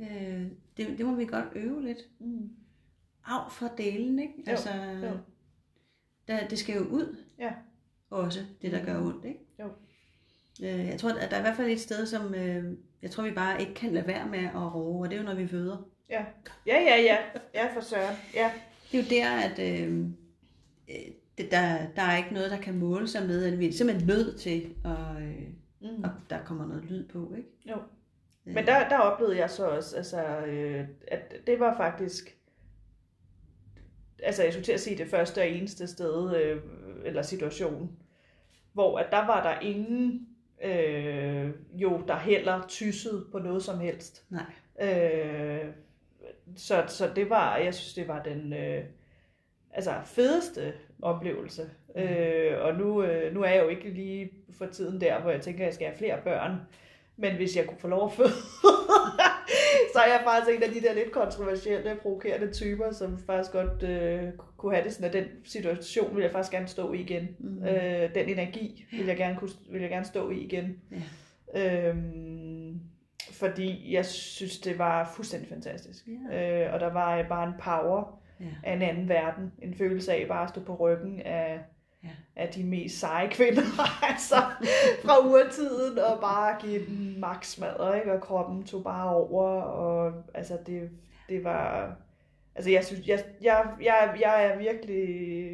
Øh, 0.00 0.46
det, 0.76 0.98
det 0.98 1.06
må 1.06 1.14
vi 1.14 1.24
godt 1.26 1.44
øve 1.54 1.82
lidt. 1.82 1.98
Mm. 2.20 2.50
Af 3.26 3.52
fra 3.52 3.68
delen, 3.78 4.18
ikke? 4.18 4.34
Jo, 4.46 4.50
Altså, 4.50 4.70
jo. 5.02 5.10
Der, 6.28 6.48
det 6.48 6.58
skal 6.58 6.74
jo 6.76 6.82
ud. 6.84 7.16
Ja. 7.38 7.52
Også, 8.10 8.40
det 8.62 8.72
der 8.72 8.84
gør 8.84 9.00
ondt, 9.02 9.24
ikke? 9.24 9.40
Jo. 9.58 9.64
Øh, 10.62 10.86
jeg 10.86 11.00
tror, 11.00 11.10
at 11.10 11.30
der 11.30 11.36
er 11.36 11.40
i 11.40 11.42
hvert 11.42 11.56
fald 11.56 11.70
et 11.70 11.80
sted, 11.80 12.06
som 12.06 12.34
øh, 12.34 12.76
jeg 13.02 13.10
tror, 13.10 13.22
vi 13.24 13.30
bare 13.30 13.60
ikke 13.60 13.74
kan 13.74 13.92
lade 13.92 14.06
være 14.06 14.28
med 14.28 14.38
at 14.38 14.74
roe, 14.74 15.04
og 15.04 15.10
det 15.10 15.16
er 15.16 15.20
jo, 15.20 15.26
når 15.26 15.34
vi 15.34 15.46
føder. 15.48 15.88
Ja. 16.10 16.24
Ja, 16.66 16.80
ja, 16.82 16.96
ja. 17.02 17.16
Ja, 17.54 17.74
for 17.74 17.80
søren. 17.80 18.16
Ja. 18.34 18.50
Det 18.92 18.98
er 19.00 19.02
jo 19.02 19.08
der, 19.10 19.30
at 19.50 19.82
øh, 19.82 19.98
øh, 20.88 21.12
det, 21.38 21.50
der, 21.50 21.86
der 21.96 22.02
er 22.02 22.16
ikke 22.16 22.34
noget, 22.34 22.50
der 22.50 22.60
kan 22.60 22.78
måle 22.78 23.08
sig 23.08 23.26
med, 23.26 23.44
at 23.44 23.58
vi 23.58 23.66
er 23.68 23.72
simpelthen 23.72 24.08
nødt 24.08 24.40
til, 24.40 24.74
at, 24.84 25.22
øh, 25.22 25.48
Mm. 25.80 26.04
og 26.04 26.10
der 26.30 26.44
kommer 26.44 26.66
noget 26.66 26.84
lyd 26.84 27.08
på, 27.08 27.34
ikke? 27.36 27.48
Jo. 27.70 27.76
Men 28.54 28.66
der, 28.66 28.88
der 28.88 28.98
oplevede 28.98 29.38
jeg 29.38 29.50
så 29.50 29.66
også, 29.66 29.96
altså, 29.96 30.26
øh, 30.38 30.84
at 31.08 31.34
det 31.46 31.60
var 31.60 31.76
faktisk, 31.76 32.36
altså 34.22 34.42
jeg 34.42 34.52
skulle 34.52 34.64
til 34.64 34.72
at 34.72 34.80
sige 34.80 34.98
det 34.98 35.08
første 35.08 35.38
og 35.38 35.48
eneste 35.48 35.86
sted, 35.86 36.36
øh, 36.36 36.62
eller 37.04 37.22
situation, 37.22 37.98
hvor 38.72 38.98
at 38.98 39.06
der 39.10 39.26
var 39.26 39.42
der 39.42 39.60
ingen, 39.60 40.28
øh, 40.64 41.50
jo, 41.72 42.02
der 42.08 42.18
heller 42.18 42.64
tyssede 42.68 43.26
på 43.32 43.38
noget 43.38 43.62
som 43.62 43.78
helst. 43.78 44.24
Nej. 44.30 44.44
Øh, 44.80 45.66
så, 46.56 46.84
så 46.86 47.10
det 47.16 47.30
var, 47.30 47.56
jeg 47.56 47.74
synes, 47.74 47.94
det 47.94 48.08
var 48.08 48.22
den 48.22 48.52
øh, 48.52 48.84
altså 49.70 49.94
fedeste 50.04 50.72
oplevelse. 51.02 51.70
Øh, 51.96 52.60
og 52.60 52.74
nu, 52.74 53.02
øh, 53.02 53.34
nu 53.34 53.42
er 53.42 53.48
jeg 53.48 53.62
jo 53.62 53.68
ikke 53.68 53.90
lige 53.90 54.30
for 54.58 54.66
tiden 54.66 55.00
der, 55.00 55.20
hvor 55.20 55.30
jeg 55.30 55.40
tænker, 55.40 55.60
at 55.60 55.66
jeg 55.66 55.74
skal 55.74 55.86
have 55.86 55.98
flere 55.98 56.20
børn. 56.24 56.60
Men 57.18 57.36
hvis 57.36 57.56
jeg 57.56 57.66
kunne 57.66 57.78
få 57.78 57.88
lov 57.88 58.04
at 58.04 58.12
føde, 58.12 58.28
så 59.92 59.98
er 59.98 60.06
jeg 60.12 60.20
faktisk 60.24 60.56
en 60.56 60.62
af 60.62 60.70
de 60.70 60.80
der 60.80 60.94
lidt 60.94 61.12
kontroversielle, 61.12 61.96
provokerende 62.02 62.52
typer, 62.52 62.92
som 62.92 63.18
faktisk 63.26 63.52
godt 63.52 63.82
øh, 63.82 64.22
kunne 64.56 64.74
have 64.74 64.84
det 64.84 64.92
sådan, 64.92 65.06
at 65.06 65.12
den 65.12 65.24
situation 65.44 66.16
vil 66.16 66.22
jeg 66.22 66.32
faktisk 66.32 66.52
gerne 66.52 66.68
stå 66.68 66.92
i 66.92 67.00
igen. 67.00 67.28
Mhm. 67.38 67.64
Øh, 67.64 68.14
den 68.14 68.28
energi 68.28 68.84
vil 68.92 69.06
jeg 69.06 69.16
gerne, 69.16 69.36
kunne, 69.36 69.50
vil 69.70 69.80
jeg 69.80 69.90
gerne 69.90 70.04
stå 70.04 70.30
i 70.30 70.38
igen. 70.38 70.76
Ja. 71.54 71.88
Øhm, 71.88 72.80
fordi 73.32 73.94
jeg 73.94 74.06
synes, 74.06 74.58
det 74.60 74.78
var 74.78 75.12
fuldstændig 75.14 75.48
fantastisk. 75.48 76.08
Ja. 76.30 76.66
Øh, 76.66 76.74
og 76.74 76.80
der 76.80 76.92
var 76.92 77.22
bare 77.28 77.46
en 77.48 77.54
power 77.64 78.18
Ja. 78.40 78.44
af 78.64 78.72
en 78.72 78.82
anden 78.82 79.08
verden. 79.08 79.52
En 79.62 79.74
følelse 79.74 80.12
af 80.12 80.28
bare 80.28 80.42
at 80.42 80.48
stå 80.48 80.60
på 80.60 80.74
ryggen 80.74 81.20
af, 81.20 81.60
Ja. 82.04 82.08
af 82.36 82.48
de 82.48 82.64
mest 82.64 83.00
seje 83.00 83.28
kvinder, 83.30 83.62
altså 84.10 84.36
fra 85.04 85.26
urtiden, 85.26 85.98
og 85.98 86.20
bare 86.20 86.56
give 86.60 86.86
den 86.86 87.20
max 87.20 87.46
smadre, 87.46 87.98
ikke? 87.98 88.12
og 88.12 88.20
kroppen 88.20 88.64
tog 88.64 88.84
bare 88.84 89.14
over, 89.14 89.44
og 89.62 90.12
altså 90.34 90.58
det, 90.66 90.90
det 91.28 91.44
var... 91.44 91.92
Altså 92.54 92.70
jeg 92.70 92.84
synes, 92.84 93.06
jeg, 93.08 93.24
jeg, 93.42 93.66
jeg, 93.82 94.16
jeg 94.20 94.44
er 94.44 94.58
virkelig 94.58 95.08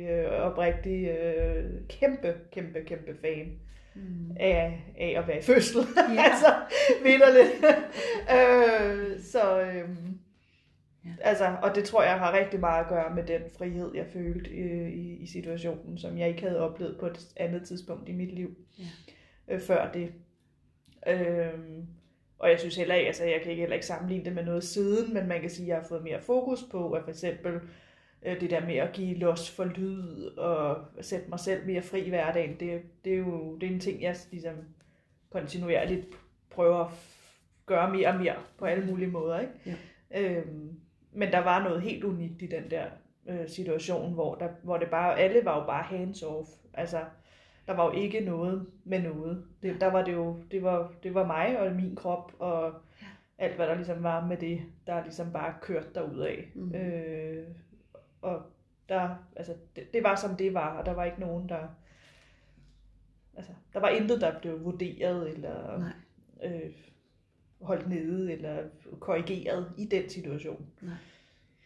øh, 0.09 0.33
oprigtig 0.41 1.09
øh, 1.09 1.65
kæmpe, 1.89 2.35
kæmpe, 2.53 2.79
kæmpe 2.87 3.15
fan 3.21 3.53
Mm. 3.97 4.37
af, 4.41 4.85
af 4.99 5.15
at 5.19 5.29
være 5.29 5.39
i 5.39 5.43
fødsel. 5.43 5.81
Ja. 6.15 6.23
altså, 6.31 6.55
vidderligt. 7.03 7.65
øh, 8.35 9.21
så, 9.21 9.61
øhm, 9.61 10.14
Ja. 11.05 11.11
altså, 11.21 11.57
og 11.63 11.75
det 11.75 11.85
tror 11.85 12.03
jeg 12.03 12.19
har 12.19 12.33
rigtig 12.39 12.61
meget 12.61 12.83
at 12.85 12.89
gøre 12.89 13.15
med 13.15 13.25
den 13.25 13.43
frihed, 13.59 13.91
jeg 13.95 14.07
følte 14.07 14.51
i, 14.51 14.89
i, 14.95 15.17
i 15.23 15.27
situationen, 15.27 15.99
som 15.99 16.19
jeg 16.19 16.29
ikke 16.29 16.43
havde 16.43 16.61
oplevet 16.61 16.97
på 17.01 17.07
et 17.07 17.33
andet 17.37 17.63
tidspunkt 17.67 18.09
i 18.09 18.13
mit 18.13 18.35
liv 18.35 18.57
Ja. 18.79 18.85
øh, 19.55 19.61
før 19.61 19.93
det. 19.93 20.13
Øhm, 21.07 21.87
og 22.39 22.51
jeg 22.51 22.61
synes 22.61 22.77
heller 22.77 22.95
ikke, 22.95 23.07
altså 23.07 23.25
jeg 23.25 23.41
kan 23.43 23.51
ikke 23.51 23.61
heller 23.61 23.75
ikke 23.75 23.87
sammenligne 23.87 24.25
det 24.25 24.35
med 24.35 24.45
noget 24.45 24.65
siden, 24.65 25.15
men 25.15 25.29
man 25.29 25.41
kan 25.41 25.51
sige, 25.51 25.65
at 25.65 25.69
jeg 25.69 25.77
har 25.77 25.89
fået 25.89 26.03
mere 26.05 26.21
fokus 26.23 26.63
på, 26.71 26.93
at 26.93 27.03
for 27.03 27.11
eksempel 27.11 27.61
øh, 28.23 28.41
det 28.41 28.51
der 28.51 28.67
med 28.67 28.77
at 28.77 28.93
give 28.93 29.15
los 29.15 29.51
for 29.51 29.65
lyd 29.65 30.25
og 30.27 30.85
sætte 31.01 31.29
mig 31.29 31.41
selv 31.41 31.67
mere 31.67 31.83
fri 31.83 32.01
i 32.01 32.09
hverdagen, 32.09 32.61
det, 32.61 32.83
det 33.05 33.13
er 33.13 33.17
jo 33.19 33.57
det 33.59 33.69
er 33.69 33.73
en 33.73 33.81
ting, 33.81 34.03
jeg 34.03 34.17
ligesom 34.31 34.55
kontinuerligt 35.31 36.07
prøver 36.51 36.79
at 36.85 36.91
gøre 37.67 37.93
mere 37.93 38.09
og 38.09 38.17
mere 38.21 38.35
på 38.59 38.65
alle 38.65 38.87
mulige 38.87 39.11
måder. 39.11 39.41
Ikke? 39.41 39.53
Ja. 40.11 40.21
Øhm, 40.21 40.81
men 41.15 41.33
der 41.33 41.39
var 41.39 41.63
noget 41.65 41.83
helt 41.83 42.05
unikt 42.05 42.43
i 42.43 42.47
den 42.47 42.71
der 42.71 42.85
øh, 43.27 43.49
situation, 43.49 44.13
hvor, 44.13 44.35
der, 44.35 44.49
hvor 44.63 44.77
det 44.77 44.91
bare, 44.91 45.19
alle 45.19 45.45
var 45.45 45.61
jo 45.61 45.67
bare 45.67 45.83
hands 45.83 46.23
off. 46.23 46.49
Altså, 46.75 47.05
der 47.67 47.73
var 47.75 47.85
jo 47.85 47.93
ikke 47.93 48.21
noget 48.21 48.67
med 48.85 49.03
noget. 49.03 49.45
Det, 49.63 49.81
der 49.81 49.87
var 49.87 50.05
det 50.05 50.13
jo, 50.13 50.37
det 50.51 50.63
var, 50.63 50.93
det 51.03 51.15
var 51.15 51.27
mig 51.27 51.61
og 51.61 51.73
min 51.73 51.97
krop, 51.97 52.33
og 52.39 52.75
Ja. 53.03 53.07
alt 53.39 53.57
hvad 53.57 53.67
der 53.67 53.75
ligesom 53.75 54.03
var 54.03 54.27
med 54.27 54.37
det, 54.37 54.61
der 54.87 55.03
ligesom 55.03 55.33
bare 55.33 55.55
kørte 55.63 55.89
derud 55.95 56.19
af. 56.19 56.49
Mhm. 56.55 56.75
Øh, 56.75 57.47
og 58.23 58.43
der, 58.89 59.09
altså, 59.37 59.55
det, 59.77 59.93
det 59.95 60.03
var 60.03 60.15
som 60.17 60.37
det 60.37 60.55
var, 60.55 60.79
og 60.79 60.87
der 60.87 60.93
var 60.93 61.05
ikke 61.05 61.21
nogen, 61.21 61.49
der, 61.49 61.69
altså, 63.37 63.53
der 63.73 63.81
var 63.81 63.89
intet, 63.89 64.21
der 64.21 64.39
blev 64.41 64.65
vurderet, 64.65 65.29
eller 65.35 65.79
Nej. 65.79 65.93
øh, 66.45 66.71
holdt 67.65 67.89
nede, 67.89 68.33
eller 68.33 68.63
korrigeret 69.01 69.67
i 69.79 69.85
den 69.85 70.09
situation. 70.09 70.67
Nej. 70.81 70.95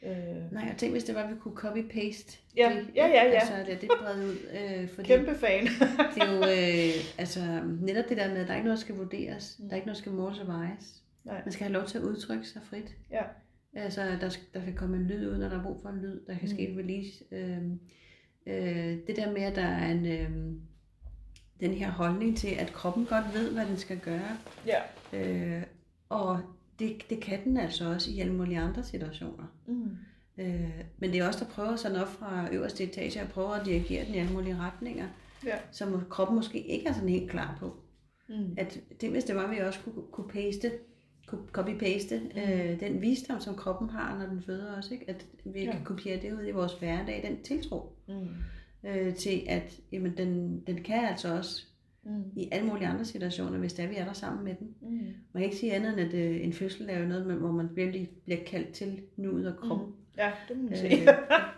Øh, 0.03 0.53
Nej, 0.53 0.63
jeg 0.63 0.75
tænkte, 0.79 0.91
hvis 0.91 1.05
det 1.05 1.15
var, 1.15 1.23
at 1.23 1.31
vi 1.31 1.39
kunne 1.41 1.55
copy-paste 1.59 2.39
Ja, 2.57 2.73
det. 2.77 2.87
ja, 2.97 3.07
ja, 3.07 3.25
ja. 3.25 3.31
Altså, 3.31 3.53
det, 3.67 3.81
det 3.81 3.91
bredt 4.01 4.19
ud. 4.25 4.37
Øh, 4.83 4.89
fordi 4.89 5.09
kæmpe 5.09 5.35
fan. 5.35 5.65
det 6.15 6.23
er 6.23 6.33
jo 6.33 6.39
øh, 6.43 6.95
altså, 7.23 7.63
netop 7.81 8.05
det 8.09 8.17
der 8.17 8.29
med, 8.29 8.37
at 8.37 8.47
der 8.47 8.53
er 8.53 8.57
ikke 8.57 8.65
noget, 8.69 8.79
der 8.79 8.85
skal 8.85 8.95
vurderes. 8.95 9.57
Der 9.61 9.71
er 9.71 9.75
ikke 9.75 9.87
noget, 9.87 9.97
der 9.97 10.01
skal 10.03 10.13
måles 10.13 10.39
og 10.39 10.47
vejes. 10.47 11.03
Nej. 11.25 11.43
Man 11.45 11.53
skal 11.53 11.65
have 11.65 11.73
lov 11.73 11.87
til 11.87 11.99
at 11.99 12.05
udtrykke 12.05 12.45
sig 12.47 12.63
frit. 12.71 12.97
Ja. 13.11 13.23
Altså, 13.75 14.01
der, 14.21 14.37
der 14.55 14.65
kan 14.65 14.75
komme 14.75 14.97
en 14.97 15.03
lyd 15.07 15.27
ud, 15.31 15.39
når 15.39 15.49
der 15.49 15.59
er 15.59 15.63
brug 15.63 15.81
for 15.83 15.89
en 15.89 16.01
lyd. 16.01 16.21
Der 16.27 16.39
kan 16.39 16.49
ske 16.49 16.69
et 16.69 16.79
release. 16.79 17.25
Øh, 17.33 17.59
øh, 18.47 18.97
det 19.07 19.17
der 19.17 19.33
med, 19.33 19.43
at 19.43 19.57
der 19.57 19.65
er 19.67 19.91
en, 19.93 20.07
øh, 20.07 20.31
den 21.61 21.75
her 21.75 21.91
holdning 21.91 22.37
til, 22.37 22.49
at 22.59 22.73
kroppen 22.73 23.07
godt 23.07 23.25
ved, 23.35 23.53
hvad 23.53 23.67
den 23.67 23.77
skal 23.77 23.99
gøre. 23.99 24.37
ja. 24.67 24.79
Øh, 25.13 25.63
og 26.09 26.41
det, 26.79 26.97
det 27.11 27.21
kan 27.21 27.45
den 27.45 27.57
altså 27.57 27.89
også 27.93 28.11
i 28.11 28.21
alle 28.21 28.33
mulige 28.35 28.59
andre 28.59 28.83
situationer. 28.85 29.45
Mm. 29.67 29.91
Øh, 30.39 30.71
men 30.99 31.11
det 31.13 31.19
er 31.19 31.27
også 31.27 31.45
der 31.45 31.51
prøver 31.51 31.77
sådan 31.77 31.97
op 31.97 32.09
fra 32.09 32.49
øverste 32.53 32.85
etage 32.85 33.23
og 33.23 33.29
prøver 33.29 33.51
at 33.51 33.67
dirigere 33.67 34.07
den 34.07 34.15
i 34.15 34.19
alle 34.19 34.33
mulige 34.33 34.57
retninger, 34.57 35.09
Ja. 35.47 35.57
som 35.73 36.03
kroppen 36.11 36.37
måske 36.37 36.67
ikke 36.67 36.87
er 36.89 36.93
sådan 36.93 37.09
helt 37.09 37.31
klar 37.31 37.57
på. 37.61 37.77
Mm. 38.29 38.55
At 38.59 38.79
det 39.01 39.11
hvis 39.11 39.25
det 39.25 39.37
var, 39.37 39.43
at 39.45 39.51
vi 39.51 39.59
også 39.59 39.81
kunne, 39.85 40.03
kunne 40.13 40.29
paste, 40.29 40.73
kunne 41.27 41.45
copy-paste 41.59 42.15
Mm. 42.35 42.41
øh, 42.41 42.81
den 42.81 43.01
visdom, 43.01 43.41
som 43.41 43.55
kroppen 43.55 43.91
har, 43.91 44.19
når 44.19 44.27
den 44.27 44.43
føder 44.43 44.79
os, 44.79 44.91
ikke? 44.91 45.11
at 45.11 45.27
vi 45.45 45.65
Ja. 45.65 45.73
kan 45.73 45.85
kopiere 45.85 46.23
det 46.23 46.33
ud 46.33 46.47
i 46.47 46.51
vores 46.51 46.73
hverdag, 46.79 47.23
den 47.29 47.43
tiltro 47.43 47.93
Mm. 48.09 48.29
øh, 48.89 49.15
til, 49.15 49.43
at 49.49 49.81
jamen, 49.93 50.17
den, 50.17 50.61
den 50.67 50.83
kan 50.83 51.05
altså 51.05 51.37
også 51.37 51.63
Mm. 52.09 52.23
i 52.37 52.49
alle 52.53 52.67
mulige 52.67 52.89
andre 52.89 53.05
situationer, 53.05 53.59
hvis 53.59 53.73
det 53.73 53.85
er, 53.85 53.89
vi 53.89 53.97
er 53.97 54.05
der 54.05 54.13
sammen 54.13 54.45
med 54.45 54.55
den. 54.59 54.69
Mm. 54.81 54.89
Man 55.33 55.41
kan 55.41 55.43
ikke 55.45 55.57
sige 55.57 55.75
andet 55.75 55.93
end, 55.93 56.01
at 56.01 56.15
øh, 56.15 56.45
en 56.45 56.53
fødsel 56.53 56.87
er 56.91 56.99
jo 57.01 57.07
noget, 57.07 57.25
hvor 57.25 57.51
man 57.53 57.69
virkelig 57.75 58.11
bliver 58.25 58.41
kaldt 58.47 58.73
til 58.73 59.01
nuet 59.17 59.47
og 59.47 59.57
kroppen. 59.69 59.87
Mm. 59.87 59.93
Ja, 60.19 60.31
det 60.49 60.57
må 60.57 60.63
man 60.63 60.73
Øh, 60.73 60.79
sige. 60.79 61.07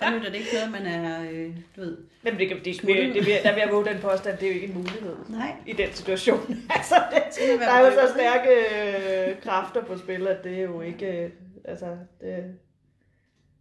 der 0.01 0.15
nytter 0.17 0.31
det 0.31 0.35
ikke 0.39 0.49
noget, 0.55 0.73
man 0.73 0.87
er, 0.93 1.31
øh, 1.31 1.57
du 1.77 1.81
ved. 1.81 1.97
Men 2.25 2.39
det, 2.39 2.49
kan- 2.49 2.57
det, 2.57 2.65
det, 2.65 2.83
det, 2.87 3.15
det, 3.15 3.27
der 3.45 3.55
vil 3.55 3.61
jeg 3.61 3.69
våge 3.73 3.85
den 3.85 3.97
påstand, 4.01 4.39
det 4.39 4.43
er 4.43 4.49
jo 4.49 4.55
ikke 4.55 4.67
en 4.67 4.75
mulighed 4.75 5.15
Nej, 5.29 5.53
i 5.67 5.73
den 5.73 5.89
situation. 5.93 6.39
altså, 6.77 6.95
det, 7.51 7.61
der 7.61 7.67
er 7.71 7.87
jo 7.87 7.93
så 7.93 8.15
stærke 8.15 8.51
øh, 9.31 9.41
kræfter 9.41 9.85
på 9.85 9.97
spil, 9.99 10.27
at 10.27 10.45
det 10.45 10.59
er 10.59 10.63
jo 10.63 10.81
ikke, 10.81 11.25
øh, 11.25 11.31
altså, 11.65 11.87
det, 12.21 12.45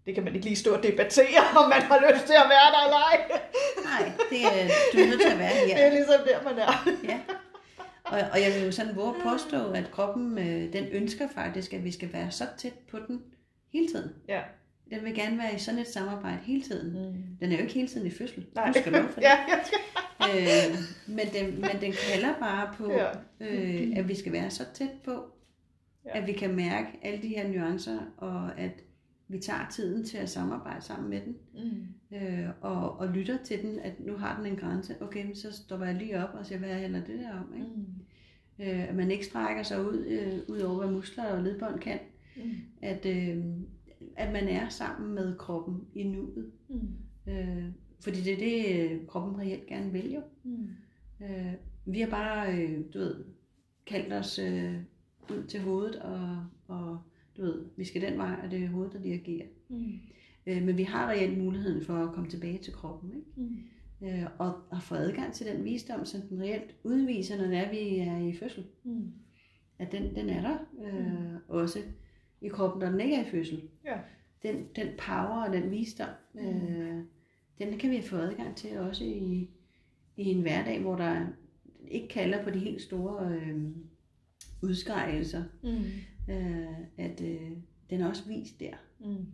det 0.10 0.16
kan 0.16 0.24
man 0.24 0.34
ikke 0.36 0.46
lige 0.46 0.56
stå 0.56 0.74
og 0.76 0.84
debattere, 0.84 1.44
om 1.64 1.70
man 1.70 1.82
har 1.82 2.00
lyst 2.14 2.26
til 2.26 2.34
at 2.34 2.48
være 2.56 2.70
der 2.76 2.82
eller 2.86 3.02
ej. 3.12 3.18
Nej, 3.90 4.12
det 4.30 4.42
er, 4.46 4.68
du 4.94 4.98
er 4.98 5.06
nødt 5.08 5.22
til 5.22 5.30
at 5.30 5.40
være 5.40 5.54
Det 5.66 5.72
er 5.74 5.78
her. 5.78 5.90
ligesom 5.94 6.16
der, 6.28 6.44
man 6.50 6.60
er. 6.60 6.90
Ja. 7.04 7.20
Og, 8.04 8.20
og 8.34 8.42
jeg 8.42 8.54
vil 8.56 8.66
jo 8.66 8.72
sådan 8.72 8.96
våge 8.96 9.14
påstå, 9.24 9.72
at 9.72 9.92
kroppen, 9.92 10.38
øh, 10.38 10.74
den 10.74 10.86
ønsker 10.92 11.28
faktisk, 11.36 11.74
at 11.74 11.84
vi 11.84 11.92
skal 11.92 12.14
være 12.14 12.32
så 12.32 12.44
tæt 12.58 12.74
på 12.92 12.98
den 13.08 13.22
hele 13.74 13.88
tiden. 13.88 14.12
Ja. 14.28 14.42
Den 14.92 15.04
vil 15.06 15.16
gerne 15.16 15.38
være 15.38 15.56
i 15.56 15.60
sådan 15.60 15.80
et 15.80 15.88
samarbejde 15.88 16.38
hele 16.44 16.62
tiden. 16.62 16.94
Mm. 16.94 17.14
Den 17.40 17.52
er 17.52 17.56
jo 17.56 17.62
ikke 17.62 17.74
hele 17.74 17.88
tiden 17.88 18.08
i 18.08 18.12
fødsel. 18.12 18.46
Nej. 18.56 18.68
Du 18.68 18.80
skal 18.80 18.92
lov 18.92 19.04
for 19.04 19.14
det. 19.22 19.22
ja, 19.28 19.38
jeg 19.48 19.62
skal. 19.66 19.80
øh, 20.72 20.78
men, 21.08 21.28
den, 21.34 21.62
men 21.62 21.82
den 21.82 21.94
kalder 22.12 22.34
bare 22.40 22.74
på, 22.78 22.92
Ja. 22.92 23.08
øh, 23.40 23.88
at 23.98 24.08
vi 24.08 24.16
skal 24.16 24.32
være 24.34 24.50
så 24.50 24.64
tæt 24.74 24.90
på, 25.06 25.24
Ja. 26.06 26.20
at 26.20 26.28
vi 26.28 26.34
kan 26.34 26.56
mærke 26.56 26.88
alle 27.02 27.22
de 27.22 27.28
her 27.28 27.48
nuancer, 27.48 27.98
og 28.18 28.50
at 28.58 28.72
vi 29.30 29.40
tager 29.40 29.70
tiden 29.72 30.06
til 30.06 30.18
at 30.18 30.30
samarbejde 30.30 30.82
sammen 30.86 31.10
med 31.10 31.22
den, 31.22 31.38
Mm. 31.54 32.18
øh, 32.18 32.50
og, 32.62 32.98
og 33.00 33.08
lytter 33.08 33.38
til 33.44 33.62
den, 33.62 33.80
at 33.80 34.00
nu 34.00 34.14
har 34.18 34.38
den 34.38 34.46
en 34.52 34.56
grænse. 34.58 35.02
Okay, 35.02 35.26
men 35.26 35.36
så 35.36 35.52
stopper 35.54 35.86
jeg 35.86 35.96
lige 35.96 36.24
op 36.28 36.34
og 36.34 36.46
siger, 36.46 36.60
hvad 36.60 36.70
handler 36.74 37.06
det 37.06 37.20
der 37.20 37.34
om? 37.40 37.54
Ikke? 37.56 37.68
Mm. 37.76 37.86
Øh, 38.60 38.90
at 38.90 38.96
man 38.96 39.12
ikke 39.12 39.26
strækker 39.26 39.64
sig 39.64 39.82
ud, 39.90 40.06
øh, 40.06 40.40
ud 40.56 40.60
over, 40.60 40.78
hvad 40.84 40.92
muskler 40.92 41.26
og 41.26 41.44
ledbånd 41.44 41.80
kan. 41.80 42.00
Mm. 42.36 42.52
At, 42.82 43.06
øh, 43.06 43.46
at 44.18 44.34
man 44.34 44.48
er 44.48 44.70
sammen 44.70 45.16
med 45.16 45.38
kroppen 45.38 45.82
i 45.96 46.04
nuet. 46.04 46.52
Mm. 46.70 47.32
Øh, 47.32 47.66
fordi 48.02 48.22
det 48.22 48.34
er 48.34 48.38
det, 48.38 48.92
øh, 48.92 49.08
kroppen 49.08 49.40
reelt 49.40 49.68
gerne 49.68 49.92
vil 49.92 50.12
jo. 50.14 50.22
Mm. 50.44 50.68
Øh, 51.22 51.54
vi 51.86 52.00
har 52.00 52.10
bare, 52.10 52.58
øh, 52.58 52.80
du 52.94 53.00
ved, 53.00 53.26
kaldt 53.86 54.14
os 54.14 54.40
øh, 54.40 54.76
ud 55.32 55.44
til 55.44 55.60
hovedet, 55.60 55.96
og, 55.96 56.46
og 56.68 57.00
du 57.40 57.46
ved, 57.46 57.66
vi 57.78 57.84
skal 57.84 58.02
den 58.02 58.18
vej, 58.18 58.36
og 58.44 58.52
det 58.52 58.64
er 58.64 58.68
hovedet, 58.68 58.94
der 58.94 59.02
dirigerer. 59.02 59.48
Mm. 59.70 60.00
Øh, 60.48 60.64
men 60.64 60.78
vi 60.78 60.84
har 60.84 61.10
reelt 61.10 61.38
muligheden 61.38 61.86
for 61.86 61.94
at 61.94 62.14
komme 62.14 62.30
tilbage 62.30 62.58
til 62.58 62.74
kroppen, 62.74 63.12
ikke? 63.16 63.32
Mm. 63.36 63.58
Øh, 64.08 64.26
og, 64.38 64.54
og 64.70 64.84
få 64.84 64.96
adgang 64.96 65.34
til 65.34 65.48
den 65.48 65.64
visdom, 65.64 66.06
som 66.06 66.22
den 66.22 66.42
reelt 66.42 66.76
udviser, 66.84 67.38
når 67.38 67.58
er, 67.58 67.72
vi 67.72 67.98
er 67.98 68.18
i 68.18 68.34
fødsel. 68.34 68.66
Mm. 68.84 69.14
At 69.80 69.92
den, 69.92 70.16
den 70.16 70.30
er 70.30 70.42
der 70.42 70.58
øh, 70.86 71.40
også 71.48 71.80
i 72.42 72.48
kroppen, 72.48 72.80
når 72.80 72.90
den 72.90 73.00
ikke 73.00 73.16
er 73.16 73.26
i 73.26 73.30
fødsel. 73.30 73.62
Ja. 73.86 73.98
Den, 74.44 74.66
den 74.76 74.88
power 74.98 75.48
og 75.48 75.54
den 75.54 75.72
visdom, 75.72 76.10
øh, 76.36 77.04
den 77.60 77.78
kan 77.78 77.92
vi 77.92 78.02
få 78.02 78.16
adgang 78.16 78.56
til 78.56 78.80
også 78.80 79.04
i, 79.04 79.50
i 80.18 80.24
en 80.24 80.42
hverdag, 80.42 80.82
hvor 80.82 80.96
der 80.96 81.26
ikke 81.88 82.08
kalder 82.08 82.44
på 82.44 82.50
de 82.50 82.60
helt 82.60 82.82
store 82.82 83.36
øh, 83.36 83.62
udskrejelser. 84.64 85.44
Mm. 85.64 85.84
Øh, 86.30 86.68
at 86.98 87.22
øh, 87.22 87.52
den 87.90 88.02
er 88.02 88.08
også 88.10 88.28
vist 88.28 88.60
der. 88.60 88.74
Mm. 89.00 89.26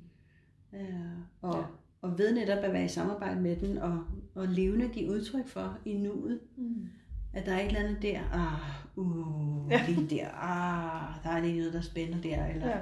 Øh, 0.79 1.19
og, 1.41 1.55
Ja. 1.55 1.63
og 2.01 2.17
ved 2.17 2.33
netop 2.33 2.63
at 2.63 2.73
være 2.73 2.85
i 2.85 2.87
samarbejde 2.87 3.41
med 3.41 3.55
den, 3.55 3.77
og, 3.77 4.03
og 4.35 4.47
levende 4.47 4.89
give 4.89 5.11
udtryk 5.11 5.47
for 5.47 5.77
i 5.85 5.97
nuet, 5.97 6.39
Mm. 6.57 6.87
at 7.33 7.45
der 7.45 7.53
er 7.53 7.59
et 7.59 7.67
eller 7.67 7.79
andet 7.79 8.01
der, 8.01 8.21
ah, 8.33 8.97
uh, 9.05 9.71
Ja. 9.71 9.81
lige 9.87 10.07
der, 10.09 10.27
ah, 10.33 11.23
der 11.23 11.29
er 11.29 11.41
lige 11.41 11.57
noget, 11.57 11.73
der 11.73 11.81
spænder 11.81 12.21
der, 12.21 12.45
eller 12.45 12.67
ja. 12.67 12.77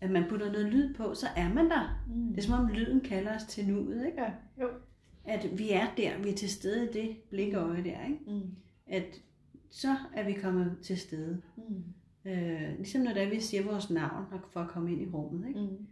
at 0.00 0.10
man 0.10 0.24
putter 0.28 0.52
noget 0.52 0.66
lyd 0.72 0.94
på, 0.94 1.14
så 1.14 1.26
er 1.36 1.48
man 1.54 1.70
der. 1.70 2.02
Mm. 2.08 2.28
Det 2.28 2.38
er 2.38 2.42
som 2.42 2.64
om 2.64 2.68
lyden 2.72 3.00
kalder 3.00 3.34
os 3.36 3.44
til 3.44 3.66
nuet, 3.68 4.06
ikke? 4.06 4.22
Ja, 4.22 4.30
jo. 4.60 4.68
At 5.24 5.58
vi 5.58 5.70
er 5.70 5.86
der, 5.96 6.22
vi 6.22 6.28
er 6.30 6.34
til 6.34 6.50
stede 6.50 6.84
i 6.84 6.92
det 6.92 7.16
blikøje 7.30 7.84
der, 7.84 8.04
ikke? 8.06 8.18
Mm. 8.26 8.50
At 8.86 9.22
så 9.70 9.96
er 10.14 10.24
vi 10.26 10.32
kommet 10.32 10.76
til 10.82 10.98
stede. 10.98 11.42
Mm. 11.56 11.84
Øh, 12.24 12.76
ligesom 12.78 13.02
når 13.02 13.12
det 13.12 13.22
er, 13.22 13.30
vi 13.30 13.40
siger 13.40 13.62
vores 13.64 13.90
navn 13.90 14.24
for 14.52 14.60
at 14.60 14.68
komme 14.68 14.92
ind 14.92 15.02
i 15.02 15.06
rummet, 15.06 15.48
ikke? 15.48 15.60
Mm. 15.60 15.86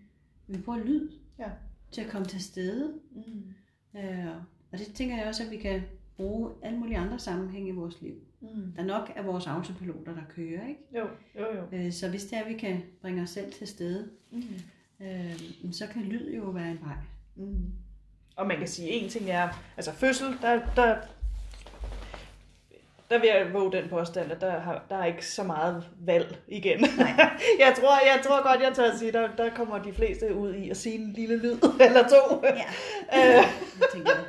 Vi 0.47 0.59
bruger 0.63 0.79
lyd 0.85 1.11
Ja. 1.39 1.49
til 1.93 2.01
at 2.01 2.11
komme 2.11 2.27
til 2.27 2.41
stede. 2.45 2.95
Mm. 3.13 4.01
Øh, 4.01 4.27
og 4.73 4.79
det 4.79 4.87
tænker 4.95 5.17
jeg 5.17 5.27
også, 5.27 5.45
at 5.45 5.51
vi 5.51 5.57
kan 5.57 5.83
bruge 6.17 6.51
alle 6.63 6.79
mulige 6.79 6.99
andre 6.99 7.19
sammenhænge 7.19 7.69
i 7.69 7.73
vores 7.73 8.03
liv. 8.03 8.15
Mm. 8.41 8.73
Der 8.77 8.83
er 8.83 8.87
nok 8.87 9.13
af 9.17 9.27
vores 9.27 9.47
autopiloter, 9.47 10.15
der 10.15 10.23
kører, 10.29 10.69
ikke? 10.69 10.81
Jo, 10.95 11.07
jo, 11.41 11.47
jo. 11.57 11.63
Øh, 11.79 11.93
så 11.93 12.09
hvis 12.11 12.25
det 12.25 12.39
er, 12.39 12.43
at 12.43 12.49
vi 12.49 12.59
kan 12.59 12.83
bringe 13.03 13.23
os 13.23 13.31
selv 13.31 13.53
til 13.53 13.67
stede, 13.67 14.11
Mm. 14.33 14.43
øh, 15.07 15.41
så 15.73 15.87
kan 15.93 16.03
lyd 16.03 16.35
jo 16.35 16.43
være 16.51 16.71
en 16.71 16.79
vej. 16.83 16.97
Mm. 17.37 17.73
Og 18.37 18.47
man 18.47 18.59
kan 18.59 18.67
sige, 18.69 18.89
en 18.89 19.09
ting 19.11 19.31
er, 19.31 19.49
altså 19.77 19.93
fødsel, 19.93 20.27
der, 20.43 20.75
der, 20.77 20.97
der 23.11 23.19
vil 23.19 23.29
jeg 23.29 23.47
våge 23.53 23.73
den 23.73 23.89
påstand, 23.89 24.33
at 24.33 24.41
der, 24.41 24.61
har, 24.61 24.85
der 24.91 24.97
er 24.97 25.05
ikke 25.05 25.27
så 25.27 25.43
meget 25.43 25.85
valg 26.07 26.39
igen. 26.49 26.81
jeg, 27.65 27.75
tror, 27.81 27.95
jeg 28.15 28.21
tror 28.25 28.49
godt, 28.49 28.63
jeg 28.63 28.73
tør 28.75 28.93
at 28.93 28.99
sige, 28.99 29.13
der, 29.13 29.29
der 29.37 29.51
kommer 29.51 29.79
de 29.79 29.93
fleste 29.93 30.35
ud 30.35 30.55
i 30.55 30.71
at 30.71 30.77
sige 30.77 30.99
en 30.99 31.13
lille 31.13 31.37
lyd 31.37 31.57
eller 31.87 32.09
to. 32.09 32.43
Ja, 32.43 32.65
Øh, 33.17 33.45
jeg 33.81 33.89
tænker 33.93 34.11
det. 34.11 34.27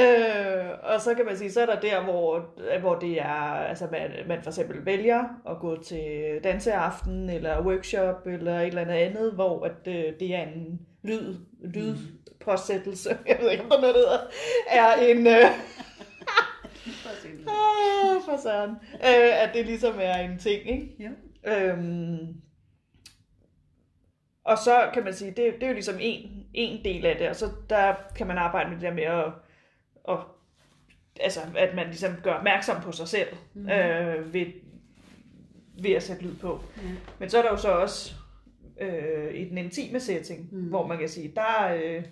øh, 0.00 0.70
og 0.82 1.00
så 1.00 1.14
kan 1.14 1.26
man 1.26 1.36
sige, 1.36 1.52
så 1.52 1.60
er 1.60 1.66
der 1.66 1.80
der, 1.80 2.04
hvor, 2.04 2.46
hvor 2.80 2.94
det 2.94 3.20
er, 3.20 3.54
altså 3.68 3.88
man, 3.92 4.10
man 4.28 4.42
for 4.42 4.50
eksempel 4.50 4.86
vælger 4.86 5.24
at 5.50 5.58
gå 5.60 5.82
til 5.82 6.40
danseaften, 6.44 7.30
eller 7.30 7.62
workshop, 7.66 8.26
eller 8.26 8.60
et 8.60 8.66
eller 8.66 8.82
andet 8.82 8.94
andet, 8.94 9.32
hvor 9.32 9.64
at, 9.64 9.86
øh, 9.86 10.04
det 10.20 10.34
er 10.34 10.42
en 10.42 10.80
lyd, 11.02 11.34
lydpåsættelse, 11.64 13.16
jeg 13.26 13.38
ved 13.40 13.50
ikke, 13.50 13.64
om 13.64 13.70
der 13.70 13.76
er 13.76 13.80
noget, 13.80 13.94
der 13.94 14.00
hedder, 14.00 14.18
er 14.66 14.94
en, 14.94 15.26
øh, 15.26 15.50
ah, 17.48 18.22
for 18.24 18.42
søren, 18.42 18.70
øh, 18.94 19.42
at 19.42 19.50
det 19.54 19.66
ligesom 19.66 19.94
er 20.00 20.14
en 20.14 20.38
ting, 20.38 20.70
ikke? 20.70 20.96
Jo. 20.98 21.10
Øhm, 21.52 22.42
og 24.44 24.58
så 24.58 24.90
kan 24.94 25.04
man 25.04 25.14
sige, 25.14 25.30
det, 25.30 25.54
det 25.54 25.62
er 25.62 25.68
jo 25.68 25.74
ligesom 25.74 25.96
en, 26.00 26.46
en 26.54 26.84
del 26.84 27.06
af 27.06 27.16
det, 27.16 27.28
og 27.28 27.36
så 27.36 27.46
der 27.70 27.94
kan 28.16 28.26
man 28.26 28.38
arbejde 28.38 28.70
med 28.70 28.76
det 28.76 28.82
der 28.82 28.94
med 28.94 29.02
at, 29.02 29.32
at 30.08 30.18
altså, 31.20 31.40
at 31.56 31.74
man 31.74 31.86
ligesom 31.86 32.12
gør 32.22 32.32
opmærksom 32.32 32.82
på 32.82 32.92
sig 32.92 33.08
selv 33.08 33.28
mm. 33.54 33.68
øh, 33.68 34.34
ved, 34.34 34.46
ved 35.82 35.90
at 35.90 36.02
sætte 36.02 36.22
lyd 36.22 36.36
på. 36.36 36.60
Ja. 36.76 36.88
Men 37.18 37.30
så 37.30 37.38
er 37.38 37.42
der 37.42 37.50
jo 37.50 37.56
så 37.56 37.72
også 37.72 38.14
øh, 38.80 39.34
i 39.34 39.48
den 39.48 39.58
intime 39.58 40.00
setting, 40.00 40.48
mm. 40.52 40.58
Mm. 40.58 40.68
hvor 40.68 40.86
man 40.86 40.98
kan 40.98 41.08
sige, 41.08 41.32
der, 41.36 41.80
øh, 41.84 42.04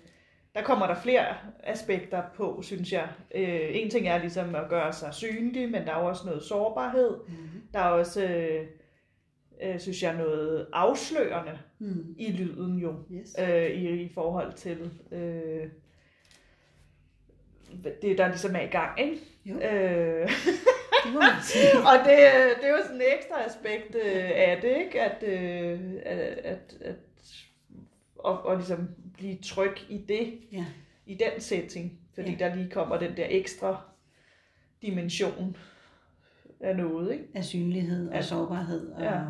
der 0.55 0.61
kommer 0.61 0.87
der 0.87 0.95
flere 0.95 1.25
aspekter 1.63 2.23
på, 2.35 2.61
synes 2.61 2.91
jeg. 2.91 3.07
Øh, 3.35 3.69
en 3.71 3.89
ting 3.89 4.07
er 4.07 4.17
ligesom 4.17 4.55
at 4.55 4.69
gøre 4.69 4.93
sig 4.93 5.13
synlig, 5.13 5.71
men 5.71 5.85
der 5.85 5.91
er 5.91 5.95
også 5.95 6.25
noget 6.25 6.43
sårbarhed. 6.43 7.17
Mm-hmm. 7.27 7.61
Der 7.73 7.79
er 7.79 7.89
også, 7.89 8.23
øh, 8.25 8.65
øh, 9.63 9.79
synes 9.79 10.03
jeg, 10.03 10.15
noget 10.17 10.67
afslørende 10.73 11.59
Mm. 11.79 12.15
i 12.17 12.31
lyden 12.31 12.77
jo, 12.79 12.95
Yes. 13.11 13.35
øh, 13.39 13.65
i, 13.71 14.01
i 14.01 14.11
forhold 14.13 14.53
til 14.53 14.91
øh, 15.11 15.67
det, 18.01 18.17
der 18.17 18.27
ligesom 18.27 18.55
er 18.55 18.61
i 18.61 18.65
gang, 18.67 18.99
ikke? 18.99 19.17
Jo, 19.45 19.55
Øh, 19.55 20.29
det 21.03 21.73
og 21.91 21.97
det, 22.05 22.17
det 22.61 22.65
er 22.65 22.71
jo 22.71 22.83
sådan 22.83 23.01
et 23.01 23.13
ekstra 23.17 23.43
aspekt 23.45 23.95
øh, 23.95 24.31
af 24.35 24.59
det, 24.61 24.77
ikke? 24.77 25.01
At, 25.01 25.23
øh, 25.23 25.79
at, 26.05 26.19
at, 26.43 26.77
at 26.81 26.95
og, 28.15 28.45
og 28.45 28.55
ligesom 28.57 28.89
blive 29.21 29.37
tryg 29.37 29.75
i 29.89 29.97
det, 30.07 30.39
Ja. 30.51 30.65
i 31.05 31.13
den 31.13 31.41
setting, 31.41 31.99
fordi 32.15 32.31
Ja. 32.31 32.35
der 32.47 32.55
lige 32.55 32.69
kommer 32.69 32.97
den 32.99 33.17
der 33.17 33.25
ekstra 33.29 33.81
dimension 34.81 35.55
af 36.59 36.75
noget, 36.77 37.11
ikke? 37.13 37.23
Af 37.33 37.43
synlighed 37.45 38.07
og 38.09 38.15
Ja. 38.15 38.21
sårbarhed 38.21 38.91
og 38.91 39.03
Ja. 39.03 39.21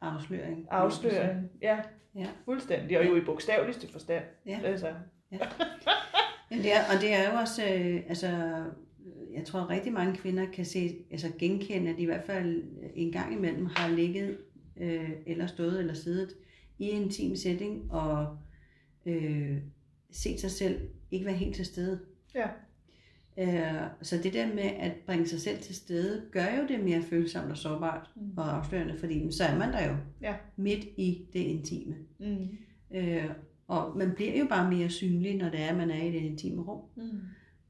afsløring. 0.00 0.66
Afsløring, 0.70 1.50
ja, 1.62 1.78
Ja. 2.14 2.26
fuldstændig, 2.44 2.98
og 2.98 3.06
jo 3.06 3.16
i 3.16 3.20
bogstaveligste 3.20 3.92
forstand. 3.92 4.24
Ja. 4.46 4.60
Altså, 4.64 4.88
Ja, 5.32 6.56
det 6.56 6.72
er, 6.72 6.80
og 6.94 7.00
det 7.02 7.14
er 7.14 7.30
jo 7.32 7.38
også, 7.40 7.62
øh, 7.64 8.02
altså, 8.08 8.26
jeg 9.34 9.44
tror 9.46 9.70
rigtig 9.70 9.92
mange 9.92 10.16
kvinder 10.16 10.46
kan 10.52 10.64
se, 10.64 10.96
altså 11.10 11.32
genkende, 11.38 11.90
at 11.90 11.96
de 11.96 12.02
i 12.02 12.06
hvert 12.06 12.24
fald 12.26 12.62
en 12.94 13.12
gang 13.12 13.32
imellem 13.34 13.66
har 13.66 13.88
ligget, 13.88 14.38
øh, 14.76 15.10
eller 15.26 15.46
stået 15.46 15.78
eller 15.78 15.94
siddet 15.94 16.34
i 16.78 16.90
en 16.90 17.02
intim 17.02 17.36
setting, 17.36 17.92
og 17.92 18.38
øh, 19.10 19.58
set 20.10 20.40
sig 20.40 20.50
selv 20.50 20.80
ikke 21.10 21.26
være 21.26 21.34
helt 21.36 21.56
til 21.56 21.64
stede. 21.64 22.00
ja. 22.34 22.46
Øh, 23.38 23.86
så 24.02 24.16
det 24.22 24.32
der 24.32 24.46
med 24.54 24.62
at 24.62 24.92
bringe 25.06 25.26
sig 25.26 25.40
selv 25.40 25.58
til 25.58 25.74
stede, 25.74 26.22
gør 26.32 26.44
jo 26.60 26.66
det 26.68 26.84
mere 26.84 27.02
følsomt 27.02 27.50
og 27.50 27.56
sårbart 27.56 28.10
Mm. 28.16 28.22
og 28.36 28.56
afslørende, 28.56 28.98
fordi 28.98 29.32
så 29.32 29.44
er 29.44 29.58
man 29.58 29.72
der 29.72 29.88
jo 29.88 29.96
Ja. 30.22 30.34
midt 30.56 30.84
i 30.96 31.26
det 31.32 31.38
intime. 31.40 31.94
Mm. 32.18 32.48
Øh, 32.96 33.30
og 33.68 33.98
man 33.98 34.12
bliver 34.14 34.38
jo 34.38 34.46
bare 34.48 34.70
mere 34.74 34.88
synlig, 34.90 35.36
når 35.36 35.48
det 35.48 35.60
er, 35.60 35.66
at 35.68 35.76
man 35.76 35.90
er 35.90 36.02
i 36.02 36.12
det 36.12 36.20
intime 36.20 36.62
rum. 36.62 36.80
Mm. 36.96 37.20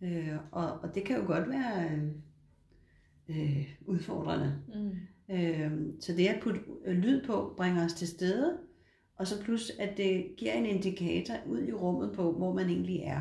Øh, 0.06 0.36
og, 0.50 0.72
og 0.72 0.94
det 0.94 1.04
kan 1.04 1.16
jo 1.16 1.26
godt 1.26 1.48
være 1.48 1.90
øh, 3.28 3.68
udfordrende. 3.86 4.54
Mm. 4.74 4.90
Øh, 5.34 5.70
så 6.00 6.12
det 6.16 6.26
at 6.26 6.42
putte 6.42 6.60
øh, 6.84 6.96
lyd 6.98 7.24
på 7.26 7.54
bringer 7.56 7.84
os 7.84 7.92
til 7.92 8.08
stede, 8.08 8.58
og 9.20 9.26
så 9.26 9.42
plus 9.42 9.72
at 9.78 9.96
det 9.96 10.26
giver 10.36 10.52
en 10.52 10.66
indikator 10.66 11.34
ud 11.46 11.62
i 11.68 11.72
rummet 11.72 12.12
på, 12.12 12.32
hvor 12.32 12.52
man 12.54 12.68
egentlig 12.68 13.00
er. 13.00 13.20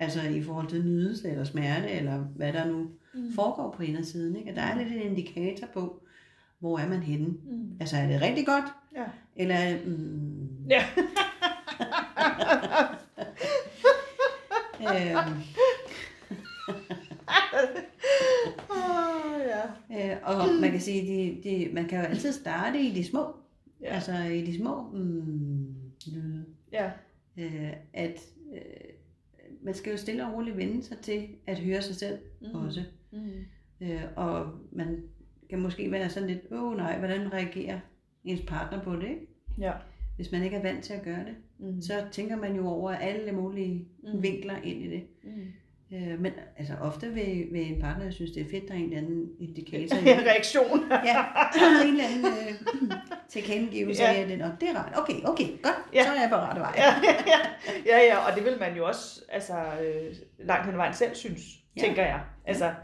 Altså 0.00 0.20
i 0.22 0.42
forhold 0.42 0.68
til 0.68 0.84
nydelse 0.84 1.30
eller 1.30 1.44
smerte, 1.44 1.90
eller 1.90 2.18
hvad 2.18 2.52
der 2.52 2.64
nu 2.66 2.86
Mm. 3.14 3.32
foregår 3.34 3.74
på 3.76 3.82
indersiden. 3.82 4.36
Ikke? 4.36 4.50
At 4.50 4.56
der 4.56 4.62
er 4.62 4.78
lidt 4.78 4.92
en 4.92 5.00
indikator 5.02 5.66
på, 5.74 6.02
hvor 6.58 6.78
er 6.78 6.88
man 6.88 7.02
henne. 7.02 7.26
Mm. 7.26 7.70
Altså 7.80 7.96
er 7.96 8.06
det 8.06 8.22
rigtig 8.22 8.46
godt, 8.46 8.64
Ja. 8.96 9.04
eller 9.36 9.54
er 9.54 9.76
mm, 9.86 10.48
Ja. 10.70 10.84
øh, 14.80 15.16
oh, 18.70 19.40
ja. 19.46 19.62
øh, 20.12 20.16
og 20.22 20.48
man 20.60 20.70
kan 20.70 20.80
sige, 20.80 21.02
de, 21.02 21.48
de, 21.50 21.70
man 21.74 21.88
kan 21.88 21.98
jo 22.00 22.04
altid 22.06 22.32
starte 22.32 22.80
i 22.80 22.90
de 22.90 23.04
små, 23.04 23.34
Ja. 23.80 23.94
altså 23.94 24.12
i 24.18 24.46
de 24.46 24.56
små 24.56 24.90
mm, 24.90 25.74
lyde. 26.12 26.44
Ja. 26.72 26.90
øh, 27.36 27.72
at 27.92 28.20
øh, 28.54 28.60
man 29.62 29.74
skal 29.74 29.90
jo 29.90 29.96
stille 29.96 30.26
og 30.26 30.34
roligt 30.34 30.56
vende 30.56 30.82
sig 30.82 30.98
til 30.98 31.28
at 31.46 31.58
høre 31.58 31.82
sig 31.82 31.94
selv 31.96 32.18
Mm. 32.40 32.46
også. 32.54 32.82
Mm. 33.12 33.18
Øh, 33.80 34.02
og 34.16 34.52
man 34.72 35.02
kan 35.50 35.58
måske 35.60 35.90
være 35.90 36.08
sådan 36.10 36.28
lidt, 36.28 36.40
åh 36.52 36.62
oh, 36.64 36.76
nej, 36.76 36.98
hvordan 36.98 37.32
reagerer 37.32 37.80
ens 38.24 38.40
partner 38.46 38.82
på 38.82 38.96
det, 38.96 39.08
ikke? 39.08 39.26
Ja. 39.58 39.72
Hvis 40.16 40.32
man 40.32 40.42
ikke 40.42 40.56
er 40.56 40.62
vant 40.62 40.84
til 40.84 40.92
at 40.92 41.02
gøre 41.02 41.24
det, 41.24 41.34
Mm. 41.58 41.80
så 41.80 41.92
tænker 42.12 42.36
man 42.36 42.56
jo 42.56 42.68
over 42.68 42.90
alle 42.90 43.32
mulige 43.32 43.88
mm. 44.02 44.22
vinkler 44.22 44.56
ind 44.56 44.82
i 44.82 44.90
det. 44.90 45.02
Mm. 45.24 45.46
Øh, 45.92 46.20
men 46.20 46.32
altså 46.58 46.74
ofte 46.80 47.08
vil, 47.08 47.46
vil 47.52 47.72
en 47.72 47.80
partner 47.80 48.10
synes, 48.10 48.30
det 48.30 48.42
er 48.46 48.50
fedt, 48.50 48.68
der 48.68 48.74
er 48.74 48.78
en 48.78 48.84
eller 48.84 48.98
anden 48.98 49.28
indikator. 49.40 49.96
Ja, 50.06 50.16
det. 50.16 50.26
reaktion. 50.26 50.80
ja, 50.90 51.24
en 51.84 51.92
eller 51.92 52.04
anden 52.08 52.26
øh, 52.26 52.92
tilkendegivelse 53.28 54.02
Ja. 54.02 54.12
af, 54.14 54.26
det, 54.26 54.38
Nå, 54.38 54.44
det 54.60 54.68
er 54.68 54.74
rart. 54.78 54.92
Okay, 54.98 55.14
okay, 55.24 55.44
godt, 55.62 55.74
Ja. 55.94 56.02
så 56.04 56.08
er 56.10 56.20
jeg 56.20 56.28
på 56.30 56.36
rette 56.36 56.60
vej. 56.60 56.72
ja, 56.76 56.94
ja, 57.26 57.98
ja, 57.98 58.04
ja, 58.06 58.16
og 58.18 58.36
det 58.36 58.44
vil 58.44 58.56
man 58.60 58.76
jo 58.76 58.86
også 58.86 59.20
altså, 59.28 59.54
øh, 59.54 60.14
langt 60.38 60.64
hen 60.64 60.74
ad 60.74 60.78
vejen 60.78 60.94
selv 60.94 61.14
synes. 61.14 61.42
Ja. 61.76 61.80
tænker 61.80 62.02
jeg. 62.02 62.20
Altså, 62.44 62.74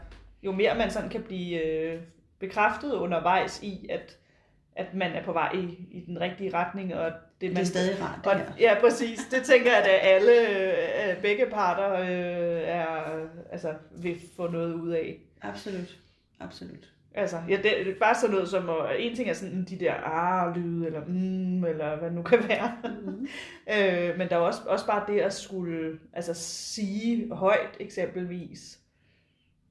jo 0.43 0.51
mere 0.51 0.75
man 0.77 0.91
sådan 0.91 1.09
kan 1.09 1.21
blive 1.23 1.65
øh, 1.65 2.01
bekræftet 2.39 2.93
undervejs 2.93 3.63
i, 3.63 3.87
at, 3.89 4.17
at 4.75 4.93
man 4.93 5.11
er 5.11 5.23
på 5.23 5.33
vej 5.33 5.51
i, 5.53 5.87
i 5.91 6.03
den 6.07 6.21
rigtige 6.21 6.53
retning, 6.53 6.95
og 6.95 7.11
det, 7.43 7.49
Det 7.49 7.57
man 7.57 7.61
er 7.61 7.65
stadig 7.65 8.01
rart, 8.01 8.19
det 8.23 8.31
Og, 8.31 8.59
ja, 8.59 8.77
præcis. 8.81 9.19
Det 9.31 9.43
tænker 9.43 9.71
jeg, 9.71 9.83
at 9.83 9.99
alle, 10.01 10.49
øh, 11.11 11.21
begge 11.21 11.45
parter 11.45 11.93
øh, 11.93 12.67
er, 12.67 12.85
altså, 13.51 13.73
vil 13.91 14.21
få 14.35 14.47
noget 14.47 14.73
ud 14.73 14.89
af. 14.89 15.19
Absolut, 15.41 15.97
absolut. 16.39 16.89
Altså, 17.15 17.37
ja, 17.49 17.55
det, 17.55 17.63
det 17.63 17.87
er 17.87 17.99
bare 17.99 18.15
sådan 18.15 18.33
noget 18.33 18.49
som, 18.49 18.69
at 18.69 18.95
en 18.99 19.15
ting 19.15 19.29
er 19.29 19.33
sådan 19.33 19.65
de 19.69 19.79
der 19.79 19.93
ah-lyde, 19.93 20.85
eller 20.85 21.05
mm, 21.07 21.65
eller 21.65 21.95
hvad 21.95 22.07
det 22.07 22.15
nu 22.15 22.21
kan 22.21 22.39
være. 22.47 22.77
Mm-hmm. 22.83 23.27
øh, 23.73 24.17
men 24.17 24.29
der 24.29 24.35
er 24.35 24.39
også, 24.39 24.61
også 24.65 24.85
bare 24.85 25.13
det 25.13 25.19
at 25.19 25.33
skulle 25.33 25.99
altså, 26.13 26.33
sige 26.33 27.33
højt 27.35 27.77
eksempelvis, 27.79 28.79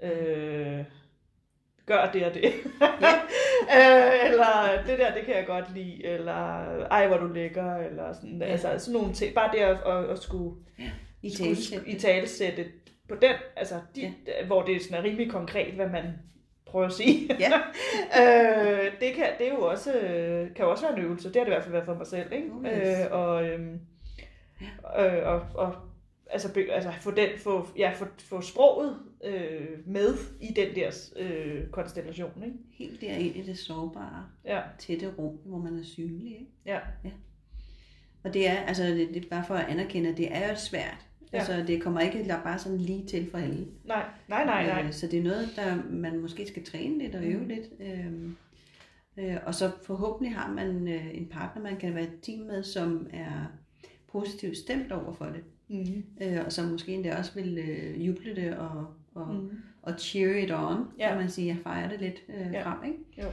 øh, 0.02 0.84
gør 1.86 2.10
det 2.12 2.26
og 2.26 2.34
det. 2.34 2.44
øh, 3.78 4.26
eller 4.26 4.82
det 4.86 4.98
der, 4.98 5.14
det 5.14 5.24
kan 5.24 5.34
jeg 5.34 5.46
godt 5.46 5.74
lide, 5.74 6.04
eller 6.04 6.32
ej, 6.90 7.06
hvor 7.06 7.16
du 7.16 7.26
lækker, 7.26 7.76
eller 7.76 8.12
sådan, 8.12 8.38
ja. 8.40 8.46
Ja. 8.46 8.52
altså 8.52 8.78
sådan 8.78 9.00
nogle 9.00 9.14
ting. 9.14 9.34
Bare 9.34 9.50
det 9.52 9.58
at, 9.58 9.76
at, 9.86 10.10
at 10.10 10.18
skulle, 10.18 10.56
I 11.22 11.30
talesæt. 11.30 11.82
i 11.86 11.98
talesætte 11.98 12.64
på 13.08 13.14
den, 13.14 13.34
altså 13.56 13.74
de, 13.94 14.00
ja. 14.00 14.46
hvor 14.46 14.62
det 14.62 14.76
er 14.76 14.80
sådan 14.80 14.98
er 14.98 15.02
rimelig 15.02 15.30
konkret, 15.30 15.74
hvad 15.74 15.88
man 15.88 16.04
prøver 16.66 16.86
at 16.86 16.92
sige. 16.92 17.36
Ja. 17.40 17.52
øh, 18.22 18.92
det, 19.00 19.14
kan, 19.14 19.26
det 19.38 19.46
er 19.48 19.54
jo 19.54 19.60
også, 19.60 19.92
øh, 19.92 20.54
kan 20.54 20.64
jo 20.64 20.70
også 20.70 20.86
være 20.86 20.98
en 20.98 21.04
øvelse. 21.04 21.28
Det 21.28 21.36
har 21.36 21.44
det 21.44 21.50
i 21.50 21.54
hvert 21.54 21.62
fald 21.62 21.72
været 21.72 21.86
for 21.86 21.94
mig 21.94 22.06
selv. 22.06 22.32
Ikke? 22.32 22.48
Oh, 22.52 22.64
yes. 22.64 22.98
øh, 22.98 23.06
og, 23.10 23.44
øhm, 23.44 23.80
øh, 24.98 25.26
og, 25.26 25.46
og 25.54 25.74
altså, 26.30 26.54
be, 26.54 26.72
altså 26.72 26.92
få, 27.00 27.10
den, 27.10 27.28
få, 27.38 27.68
ja, 27.78 27.92
få, 27.94 28.04
få 28.28 28.40
sproget 28.40 28.98
øh, 29.24 29.68
med 29.86 30.14
i 30.40 30.46
den 30.56 30.74
der 30.74 30.90
øh, 31.16 31.66
konstellation. 31.70 32.42
Ikke? 32.44 32.56
Helt 32.72 33.00
derind 33.00 33.36
i 33.36 33.42
det 33.42 33.58
sårbare, 33.58 34.26
Ja, 34.44 34.60
tætte 34.78 35.08
rum, 35.18 35.36
hvor 35.44 35.58
man 35.58 35.78
er 35.78 35.82
synlig. 35.84 36.32
Ikke? 36.32 36.46
ja, 36.66 36.78
Og 38.24 38.34
det 38.34 38.48
er, 38.48 38.54
altså 38.56 38.82
det, 38.84 39.08
det 39.14 39.24
er 39.24 39.28
bare 39.30 39.44
for 39.46 39.54
at 39.54 39.68
anerkende, 39.68 40.10
at 40.10 40.16
det 40.16 40.34
er 40.36 40.48
jo 40.50 40.56
svært. 40.56 41.06
Ja. 41.32 41.36
Ja. 41.36 41.38
Altså 41.38 41.64
det 41.66 41.82
kommer 41.82 42.00
ikke 42.00 42.24
bare 42.44 42.58
sådan 42.58 42.78
lige 42.78 43.06
til 43.06 43.30
for 43.30 43.38
alle. 43.38 43.66
nej, 43.84 44.04
nej, 44.28 44.44
nej, 44.44 44.66
nej. 44.66 44.82
Øh, 44.86 44.92
Så 44.92 45.06
det 45.06 45.18
er 45.18 45.22
noget, 45.22 45.48
der 45.56 45.82
man 45.90 46.18
måske 46.20 46.46
skal 46.46 46.64
træne 46.64 46.98
lidt 46.98 47.14
og 47.14 47.24
øve 47.24 47.40
Mm. 47.40 47.48
lidt. 47.48 47.66
Øhm, 47.80 48.36
øh, 49.16 49.36
og 49.46 49.54
så 49.54 49.70
forhåbentlig 49.82 50.34
har 50.36 50.52
man 50.52 50.88
øh, 50.88 51.14
en 51.18 51.26
partner, 51.26 51.62
man 51.62 51.76
kan 51.76 51.94
være 51.94 52.04
et 52.04 52.18
team 52.22 52.40
med, 52.40 52.62
som 52.62 53.06
er 53.12 53.52
positivt 54.12 54.56
stemt 54.56 54.92
over 54.92 55.12
for 55.12 55.24
det. 55.24 55.42
Mm. 55.68 56.04
Øh, 56.22 56.38
og 56.46 56.52
som 56.52 56.64
måske 56.68 56.92
endda 56.92 57.16
også 57.16 57.34
vil 57.34 57.58
øh, 57.58 58.06
juble 58.06 58.36
det 58.36 58.56
og, 58.56 58.86
og, 59.14 59.34
Mm. 59.34 59.50
og 59.82 59.92
cheer 59.98 60.36
it 60.44 60.50
on, 60.52 60.84
Ja. 60.98 61.08
kan 61.08 61.18
man 61.18 61.30
sige. 61.30 61.46
Jeg 61.48 61.56
fejrer 61.62 61.88
det 61.88 62.00
lidt 62.00 62.22
øh, 62.28 62.52
Ja. 62.52 62.62
frem, 62.70 62.78
ikke? 62.92 62.98
Jo. 63.22 63.28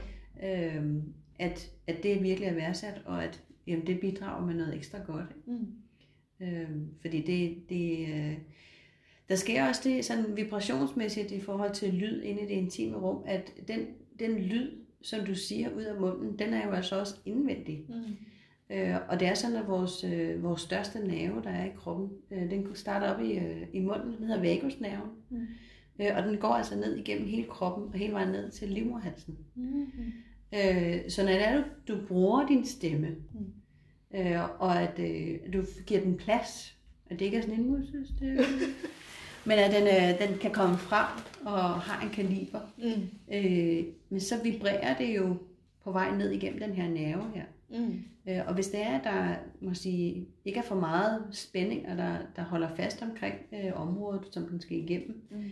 Øhm, 0.48 1.02
at, 1.38 1.70
at 1.86 2.02
det 2.02 2.22
virkelig 2.22 2.48
er 2.48 2.54
værdsat, 2.54 3.02
og 3.04 3.24
at 3.24 3.42
jamen, 3.66 3.86
det 3.86 4.00
bidrager 4.00 4.46
med 4.46 4.54
noget 4.54 4.74
ekstra 4.76 4.98
godt. 5.06 5.26
Ikke? 5.48 5.60
Mm. 5.60 5.66
Øhm, 6.46 6.88
fordi 7.00 7.20
det, 7.22 7.68
det 7.68 8.08
øh, 8.14 8.38
der 9.28 9.34
sker 9.36 9.68
også 9.68 9.80
det 9.84 10.04
sådan 10.04 10.36
vibrationsmæssigt 10.36 11.32
i 11.32 11.40
forhold 11.40 11.74
til 11.74 11.94
lyd 11.94 12.22
inde 12.22 12.40
i 12.42 12.44
det 12.44 12.50
intime 12.50 12.96
rum, 12.96 13.22
at 13.26 13.52
den, 13.68 13.80
den 14.18 14.38
lyd, 14.38 14.70
som 15.02 15.26
du 15.26 15.34
siger 15.34 15.70
ud 15.76 15.82
af 15.82 16.00
munden, 16.00 16.38
den 16.38 16.54
er 16.54 16.66
jo 16.66 16.72
altså 16.72 17.00
også 17.00 17.14
indvendig. 17.26 17.84
Mm. 17.88 17.94
Øh, 18.72 18.94
og 19.08 19.20
det 19.20 19.28
er 19.28 19.34
sådan, 19.34 19.56
at 19.56 19.68
vores, 19.68 20.04
øh, 20.04 20.42
vores 20.42 20.60
største 20.60 20.98
nerve, 21.06 21.42
der 21.42 21.50
er 21.50 21.64
i 21.64 21.72
kroppen, 21.76 22.10
øh, 22.30 22.50
den 22.50 22.66
starter 22.74 23.14
op 23.14 23.20
i, 23.20 23.32
øh, 23.32 23.62
i 23.72 23.80
munden, 23.80 24.16
den 24.16 24.24
hedder 24.26 24.40
vagusnerven. 24.40 25.10
Mm. 25.30 25.46
Øh, 26.00 26.16
og 26.16 26.22
den 26.22 26.36
går 26.36 26.48
altså 26.48 26.76
ned 26.76 26.96
igennem 26.96 27.26
hele 27.28 27.44
kroppen, 27.48 27.84
og 27.92 27.98
hele 27.98 28.12
vejen 28.12 28.28
ned 28.28 28.50
til 28.50 28.68
livmoderhalsen. 28.68 29.38
Mm. 29.54 29.86
Øh, 30.54 31.10
så 31.10 31.22
når 31.22 31.28
det 31.32 31.48
er, 31.48 31.56
du, 31.56 31.64
du 31.94 32.06
bruger 32.08 32.46
din 32.46 32.64
stemme, 32.66 33.08
Mm. 33.32 34.18
øh, 34.18 34.60
og 34.60 34.82
at 34.82 34.98
øh, 34.98 35.38
du 35.52 35.62
giver 35.86 36.00
den 36.00 36.16
plads, 36.16 36.76
at 37.10 37.18
det 37.18 37.24
ikke 37.24 37.36
er 37.36 37.42
sådan 37.42 37.60
en 37.60 37.66
musestemme, 37.70 38.40
men 39.46 39.58
at 39.58 39.72
den, 39.72 39.82
øh, 39.86 40.28
den 40.28 40.38
kan 40.38 40.50
komme 40.50 40.76
frem 40.78 41.06
og 41.46 41.60
har 41.80 42.02
en 42.06 42.10
kaliber, 42.10 42.60
Mm. 42.78 43.08
øh, 43.34 43.84
men 44.10 44.20
så 44.20 44.42
vibrerer 44.42 44.96
det 44.98 45.16
jo 45.16 45.36
på 45.84 45.92
vej 45.92 46.16
ned 46.16 46.30
igennem 46.30 46.60
den 46.60 46.72
her 46.72 46.88
nerve 46.88 47.22
her. 47.34 47.42
Mm. 47.44 47.59
Øh, 48.28 48.38
og 48.46 48.54
hvis 48.54 48.68
det 48.68 48.82
er, 48.82 48.98
at 48.98 49.04
der 49.04 49.34
må 49.60 49.74
sige, 49.74 50.26
ikke 50.44 50.58
er 50.58 50.62
for 50.62 50.74
meget 50.74 51.22
spænding, 51.32 51.88
og 51.88 51.96
der, 51.96 52.16
der 52.36 52.42
holder 52.42 52.68
fast 52.76 53.02
omkring 53.02 53.34
øh, 53.52 53.80
området, 53.80 54.22
som 54.30 54.46
den 54.48 54.60
skal 54.60 54.76
igennem, 54.76 55.22
Mm. 55.30 55.42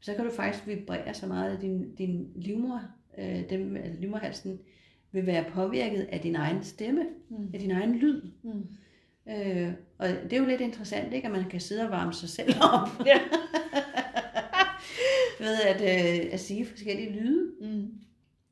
så 0.00 0.14
kan 0.14 0.24
du 0.24 0.30
faktisk 0.30 0.66
vibrere 0.66 1.14
så 1.14 1.26
meget, 1.26 1.56
at 1.56 1.62
din, 1.62 1.94
din 1.94 2.28
livmor, 2.36 2.80
øh, 3.18 3.50
dem, 3.50 3.76
altså 3.76 4.00
livmorhalsen 4.00 4.58
vil 5.12 5.26
være 5.26 5.44
påvirket 5.50 6.02
af 6.12 6.20
din 6.20 6.36
egen 6.36 6.62
stemme, 6.64 7.04
Mm. 7.28 7.50
af 7.54 7.60
din 7.60 7.70
egen 7.70 7.94
lyd. 7.94 8.22
Mm. 8.42 8.66
Øh, 9.32 9.72
og 9.98 10.08
det 10.08 10.32
er 10.32 10.38
jo 10.38 10.46
lidt 10.46 10.60
interessant, 10.60 11.12
ikke, 11.12 11.26
at 11.26 11.32
man 11.32 11.50
kan 11.50 11.60
sidde 11.60 11.82
og 11.84 11.90
varme 11.90 12.12
sig 12.12 12.28
selv 12.28 12.54
op 12.72 13.06
Ja. 13.06 13.20
ved 15.44 15.56
at, 15.66 15.80
øh, 15.80 16.28
at 16.32 16.40
sige 16.40 16.66
forskellige 16.66 17.12
lyde. 17.20 17.52
Mm. 17.60 17.86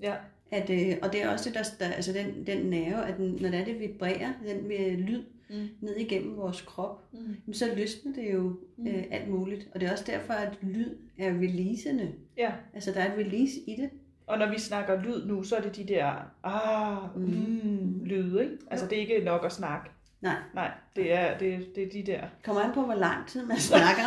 Ja. 0.01 0.15
At, 0.51 0.71
øh, 0.71 0.97
og 1.03 1.13
det 1.13 1.23
er 1.23 1.29
også 1.33 1.51
det, 1.51 1.59
der, 1.59 1.65
der 1.87 1.93
altså 1.93 2.13
den, 2.13 2.47
den 2.47 2.67
nerve, 2.67 3.07
at 3.07 3.17
den, 3.17 3.39
når 3.41 3.49
det, 3.49 3.61
er, 3.61 3.65
det 3.65 3.81
vibrerer, 3.81 4.33
den 4.47 4.69
ved 4.69 4.97
lyd 4.97 5.23
Mm. 5.51 5.69
ned 5.81 5.97
igennem 5.97 6.37
vores 6.37 6.61
krop, 6.61 7.03
Mm. 7.13 7.53
så 7.53 7.65
løsner 7.77 8.13
det 8.13 8.35
jo 8.35 8.57
Mm. 8.77 8.87
øh, 8.87 9.05
alt 9.11 9.29
muligt. 9.31 9.69
Og 9.75 9.81
det 9.81 9.89
er 9.89 9.93
også 9.93 10.05
derfor, 10.07 10.33
at 10.33 10.59
lyd 10.63 10.95
er 11.19 11.29
releasende. 11.31 12.12
Ja. 12.37 12.53
Altså, 12.75 12.93
der 12.93 13.01
er 13.01 13.12
et 13.12 13.18
release 13.18 13.61
i 13.66 13.75
det. 13.79 13.91
Og 14.27 14.39
når 14.39 14.51
vi 14.53 14.59
snakker 14.59 15.03
lyd 15.03 15.27
nu, 15.27 15.43
så 15.43 15.57
er 15.57 15.61
det 15.61 15.77
de 15.77 15.85
der 15.85 16.12
ah, 16.45 17.16
mm, 17.16 17.61
Mm. 17.64 18.05
lyde, 18.05 18.43
ikke? 18.45 18.57
Altså 18.70 18.87
det 18.87 18.97
er 18.99 19.01
ikke 19.01 19.25
nok 19.25 19.45
at 19.45 19.53
snakke. 19.53 19.91
Nej, 20.20 20.37
Nej, 20.55 20.70
det 20.97 21.12
er, 21.12 21.39
det, 21.39 21.66
det 21.77 21.83
er 21.83 21.91
de 21.91 22.12
der. 22.12 22.20
kommer 22.45 22.62
an 22.62 22.73
på, 22.75 22.83
hvor 22.83 22.95
lang 22.95 23.29
tid 23.29 23.47
man 23.47 23.59
snakker. 23.59 24.03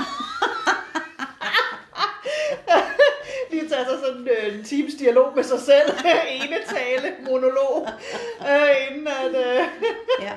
Lige 3.51 3.68
tage 3.70 3.86
sig 3.86 3.99
sådan 4.20 4.51
øh, 4.51 4.59
en 4.59 4.63
times 4.63 4.95
dialog 4.95 5.36
med 5.36 5.43
sig 5.43 5.59
selv. 5.59 5.89
Ene 6.36 6.55
tale, 6.65 7.15
monolog. 7.26 7.88
Øh, 8.41 8.91
inden, 8.91 9.07
at, 9.07 9.36
øh, 9.36 9.67
ja. 10.28 10.34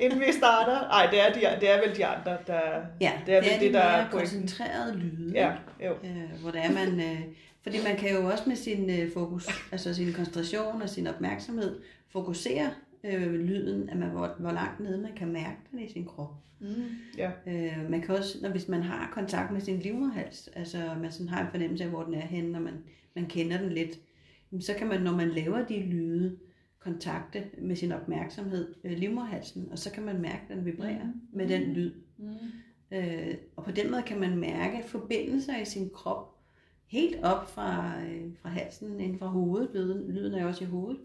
inden 0.00 0.20
vi 0.20 0.32
starter. 0.32 0.88
Nej, 0.88 1.06
det 1.10 1.20
er, 1.20 1.32
de, 1.32 1.60
det 1.60 1.70
er 1.70 1.80
vel 1.86 1.96
de 1.96 2.06
andre, 2.06 2.36
der... 2.46 2.60
ja, 3.00 3.12
Det 3.26 3.34
er 3.34 3.40
vel 3.40 3.50
det, 3.50 3.60
de 3.60 3.72
der 3.72 3.80
er 3.80 3.96
mere 3.96 4.08
koncentrerede 4.10 4.96
lyde. 4.96 5.32
Ja, 5.34 5.52
jo. 5.84 5.92
øh, 5.92 6.40
hvor 6.40 6.50
det 6.50 6.60
er 6.64 6.72
man, 6.72 7.00
øh, 7.00 7.20
fordi 7.62 7.82
man 7.84 7.96
kan 7.96 8.14
jo 8.14 8.30
også 8.30 8.44
med 8.46 8.56
sin 8.56 8.90
øh, 8.90 9.12
fokus, 9.14 9.48
altså 9.72 9.94
sin 9.94 10.12
koncentration 10.12 10.82
og 10.82 10.88
sin 10.88 11.06
opmærksomhed, 11.06 11.80
fokusere 12.12 12.70
øh, 13.04 13.34
lyden, 13.34 13.88
at 13.88 13.96
man, 13.96 14.10
hvor, 14.10 14.36
hvor 14.38 14.52
langt 14.52 14.80
nede 14.80 15.02
man 15.02 15.12
kan 15.16 15.32
mærke 15.32 15.58
den 15.70 15.78
i 15.78 15.88
sin 15.92 16.04
krop. 16.04 16.34
Mm. 16.60 16.68
Ja. 17.18 17.30
Øh, 17.46 17.90
man 17.90 18.02
kan 18.02 18.14
også, 18.14 18.38
når, 18.42 18.48
hvis 18.48 18.68
man 18.68 18.82
har 18.82 19.10
kontakt 19.12 19.52
med 19.52 19.60
sin 19.60 19.78
livmoderhals, 19.78 20.48
altså 20.48 20.78
man 21.00 21.12
sådan 21.12 21.28
har 21.28 21.44
en 21.44 21.50
fornemmelse 21.50 21.84
af, 21.84 21.90
hvor 21.90 22.02
den 22.02 22.14
er 22.14 22.26
henne, 22.26 22.52
når 22.52 22.60
man, 22.60 22.74
man 23.14 23.26
kender 23.26 23.58
den 23.58 23.72
lidt, 23.72 23.98
så 24.60 24.74
kan 24.78 24.86
man, 24.88 25.02
når 25.02 25.16
man 25.16 25.28
laver 25.28 25.66
de 25.66 25.80
lyde, 25.80 26.36
kontakte 26.78 27.44
med 27.58 27.76
sin 27.76 27.92
opmærksomhed 27.92 28.74
øh, 28.84 28.98
livmoderhalsen, 28.98 29.68
og 29.72 29.78
så 29.78 29.92
kan 29.92 30.02
man 30.02 30.20
mærke, 30.20 30.42
at 30.48 30.56
den 30.56 30.64
vibrerer 30.64 31.04
Mm. 31.04 31.20
med 31.32 31.48
den 31.48 31.62
lyd. 31.62 31.92
Mm. 32.18 32.28
Øh, 32.92 33.34
og 33.56 33.64
på 33.64 33.70
den 33.70 33.90
måde 33.90 34.02
kan 34.02 34.20
man 34.20 34.36
mærke 34.38 34.82
forbindelser 34.86 35.58
i 35.58 35.64
sin 35.64 35.90
krop, 35.94 36.34
helt 36.86 37.16
op 37.22 37.50
fra, 37.50 37.92
øh, 38.02 38.22
fra 38.42 38.48
halsen, 38.48 39.00
inden 39.00 39.18
fra 39.18 39.26
hovedet, 39.26 39.70
lyden, 39.74 40.12
lyden 40.12 40.34
er 40.34 40.46
også 40.46 40.64
i 40.64 40.66
hovedet, 40.66 41.00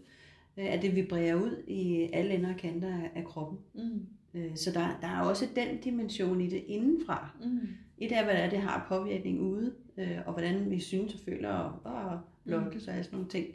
at 0.56 0.82
det 0.82 0.96
vibrerer 0.96 1.34
ud 1.34 1.62
i 1.66 2.10
alle 2.12 2.34
ender 2.34 2.50
og 2.52 2.56
kanter 2.56 2.88
af, 2.88 3.10
af 3.14 3.24
kroppen. 3.24 3.58
Mm. 3.74 4.06
Øh, 4.34 4.56
så 4.56 4.70
der, 4.70 4.98
der 5.00 5.06
er 5.08 5.20
også 5.20 5.46
den 5.56 5.80
dimension 5.84 6.40
i 6.40 6.46
det 6.48 6.64
indenfra. 6.66 7.36
Mm. 7.44 7.60
Et 7.98 8.12
er, 8.12 8.24
hvad 8.24 8.50
det, 8.50 8.58
har 8.58 8.86
påvirkning 8.88 9.40
ude, 9.40 9.74
øh, 9.98 10.18
og 10.26 10.32
hvordan 10.32 10.70
vi 10.70 10.80
synes 10.80 11.14
og 11.14 11.20
føler, 11.20 11.48
og, 11.48 11.92
og 11.92 12.20
lokkelse 12.44 12.90
og 12.90 13.04
sådan 13.04 13.16
nogle 13.16 13.30
ting. 13.30 13.46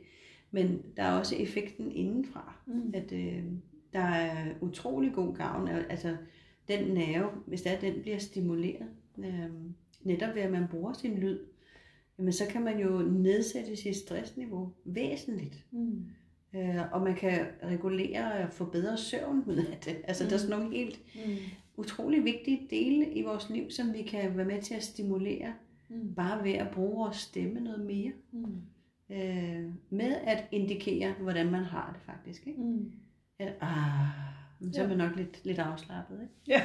Men 0.52 0.82
der 0.98 1.04
er 1.04 1.20
også 1.20 1.36
effekten 1.36 1.92
indenfra, 1.92 2.56
Mm. 2.66 2.92
at 2.94 3.12
øh, 3.12 3.44
der 3.94 4.00
er 4.00 4.54
utrolig 4.62 5.14
god 5.14 5.36
gavn 5.36 5.68
af, 5.68 5.86
altså 5.90 6.18
den 6.68 6.94
nerve, 6.94 7.30
hvis 7.46 7.62
det 7.62 7.72
er, 7.72 7.80
den 7.80 8.02
bliver 8.02 8.18
stimuleret, 8.18 8.88
øh, 9.18 9.50
netop 10.04 10.36
ved 10.36 10.42
at 10.42 10.52
man 10.52 10.68
bruger 10.72 10.94
sin 10.94 11.18
lyd, 11.18 11.40
jamen 12.20 12.34
så 12.34 12.44
kan 12.50 12.64
man 12.64 12.80
jo 12.80 13.02
nedsætte 13.02 13.76
sit 13.76 13.96
stressniveau 13.96 14.74
væsentligt. 14.86 15.66
Mm. 15.72 16.06
Øh, 16.56 16.92
og 16.94 17.02
man 17.02 17.16
kan 17.16 17.46
regulere 17.64 18.34
og 18.44 18.54
få 18.54 18.66
bedre 18.66 18.98
søvn 18.98 19.44
ud 19.48 19.56
af 19.56 19.78
det. 19.86 19.98
Altså 20.04 20.24
der 20.26 20.34
er 20.34 20.38
sådan 20.38 20.60
nogle 20.60 20.76
helt 20.76 21.00
Mm. 21.16 21.36
utrolig 21.78 22.24
vigtige 22.24 22.68
dele 22.70 23.14
i 23.14 23.22
vores 23.22 23.50
liv, 23.50 23.72
som 23.72 23.94
vi 23.94 24.02
kan 24.04 24.38
være 24.38 24.46
med 24.46 24.62
til 24.62 24.74
at 24.74 24.84
stimulere, 24.84 25.54
Mm. 25.90 26.14
bare 26.16 26.44
ved 26.44 26.52
at 26.54 26.70
bruge 26.70 26.96
vores 27.06 27.18
stemme 27.18 27.60
noget 27.60 27.86
mere. 27.86 28.12
Mm. 28.32 28.62
Øh, 29.16 29.64
med 29.90 30.16
at 30.24 30.44
indikere, 30.52 31.14
hvordan 31.22 31.52
man 31.52 31.64
har 31.64 31.92
det 31.94 32.02
faktisk. 32.16 32.48
Ikke? 32.48 32.62
Mm. 32.62 32.92
At, 33.40 33.54
ah, 33.62 34.08
så 34.74 34.80
er 34.80 34.84
Ja. 34.84 34.88
man 34.90 34.98
nok 34.98 35.16
lidt, 35.16 35.46
lidt 35.46 35.60
afslappet. 35.60 36.20
Ikke? 36.22 36.34
Ja. 36.48 36.62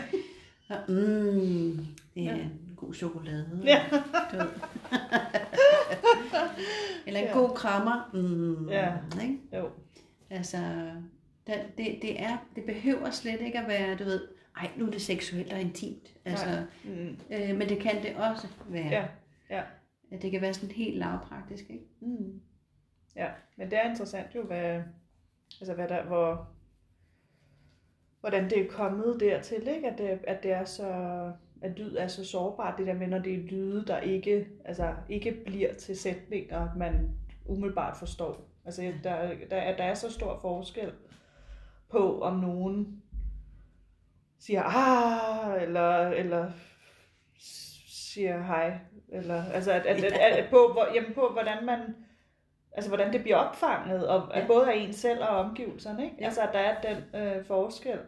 Og, 0.69 0.93
mm, 0.93 1.79
er 2.17 2.23
Ja. 2.23 2.47
En 2.85 2.87
god 2.87 2.95
chokolade. 2.95 3.61
Ja. 3.65 3.85
Du 4.33 4.37
ved. 4.37 4.47
Eller 7.07 7.21
en 7.21 7.27
Ja. 7.27 7.33
god 7.33 7.51
krammer. 7.57 8.11
Mm, 8.15 8.69
Ja. 8.69 8.93
Ikke? 9.23 9.39
Jo. 9.53 9.71
Altså, 10.31 10.57
der, 11.47 11.55
det, 11.79 11.99
det, 12.03 12.23
er, 12.23 12.37
det 12.57 12.65
behøver 12.65 13.11
slet 13.11 13.41
ikke 13.41 13.59
at 13.59 13.69
være, 13.69 13.97
du 13.97 14.05
ved, 14.05 14.29
ej, 14.57 14.71
nu 14.77 14.87
er 14.87 14.91
det 14.91 15.03
seksuelt 15.03 15.53
og 15.53 15.61
intimt. 15.61 16.15
Altså, 16.25 16.47
Nej. 16.47 16.63
Mm. 16.85 17.17
øh, 17.31 17.57
men 17.59 17.69
det 17.69 17.79
kan 17.81 18.03
det 18.03 18.17
også 18.17 18.47
være. 18.69 18.87
Ja. 18.89 19.05
Ja. 19.51 19.63
At 20.13 20.23
det 20.23 20.31
kan 20.31 20.41
være 20.41 20.55
sådan 20.55 20.75
helt 20.75 20.99
lavpraktisk, 20.99 21.65
ikke? 21.71 21.85
Mm. 22.01 22.41
Ja, 23.17 23.29
men 23.57 23.71
det 23.71 23.79
er 23.79 23.91
interessant 23.91 24.35
jo, 24.35 24.43
hvad, 24.43 24.83
altså 25.61 25.75
hvad 25.75 25.89
der, 25.89 26.05
hvor, 26.05 26.49
hvordan 28.21 28.51
det 28.51 28.61
er 28.61 28.71
kommet 28.71 29.21
dertil, 29.21 29.69
ikke? 29.69 29.89
At, 29.91 29.99
det, 29.99 30.19
at 30.27 30.43
det 30.43 30.53
er 30.53 30.65
så, 30.65 30.89
at 31.65 31.79
lyd 31.79 31.97
er 31.97 32.07
så 32.07 32.25
sårbart, 32.25 32.79
det 32.79 32.87
der 32.87 32.95
med, 32.95 33.07
når 33.07 33.19
det 33.19 33.35
er 33.35 33.39
lyde, 33.39 33.85
der 33.87 33.99
ikke, 33.99 34.47
altså 34.65 34.95
ikke 35.09 35.33
bliver 35.47 35.75
til 35.75 35.99
sætninger, 35.99 36.69
man 36.77 37.11
umiddelbart 37.45 37.97
forstår. 37.97 38.49
Altså 38.65 38.93
der, 39.03 39.31
der, 39.51 39.57
er, 39.57 39.77
der 39.77 39.85
er 39.85 39.95
så 39.95 40.13
stor 40.13 40.39
forskel 40.41 40.93
på, 41.91 42.21
om 42.21 42.37
nogen 42.37 43.03
siger 44.39 44.63
ah, 44.63 45.63
eller, 45.63 46.09
eller 46.09 46.51
siger 47.89 48.43
hej, 48.43 48.79
eller 49.09 49.45
altså 49.45 49.73
at, 49.73 49.87
at, 49.87 50.05
at, 50.05 50.13
at, 50.13 50.51
på, 50.51 50.71
hvor, 50.73 50.95
jamen 50.95 51.15
på, 51.15 51.29
hvordan 51.33 51.67
man 51.67 51.81
altså 52.73 52.91
hvordan 52.91 53.13
det 53.13 53.23
bliver 53.23 53.37
opfanget, 53.37 54.09
og 54.09 54.33
ja. 54.35 54.47
både 54.47 54.73
af 54.73 54.77
en 54.77 54.93
selv 54.93 55.23
og 55.23 55.29
omgivelserne, 55.29 56.05
ikke? 56.05 56.17
Ja. 56.21 56.25
Altså 56.25 56.43
at 56.43 56.51
der 56.53 56.59
er 56.59 56.81
den 56.81 57.21
øh, 57.21 57.45
forskel. 57.45 57.99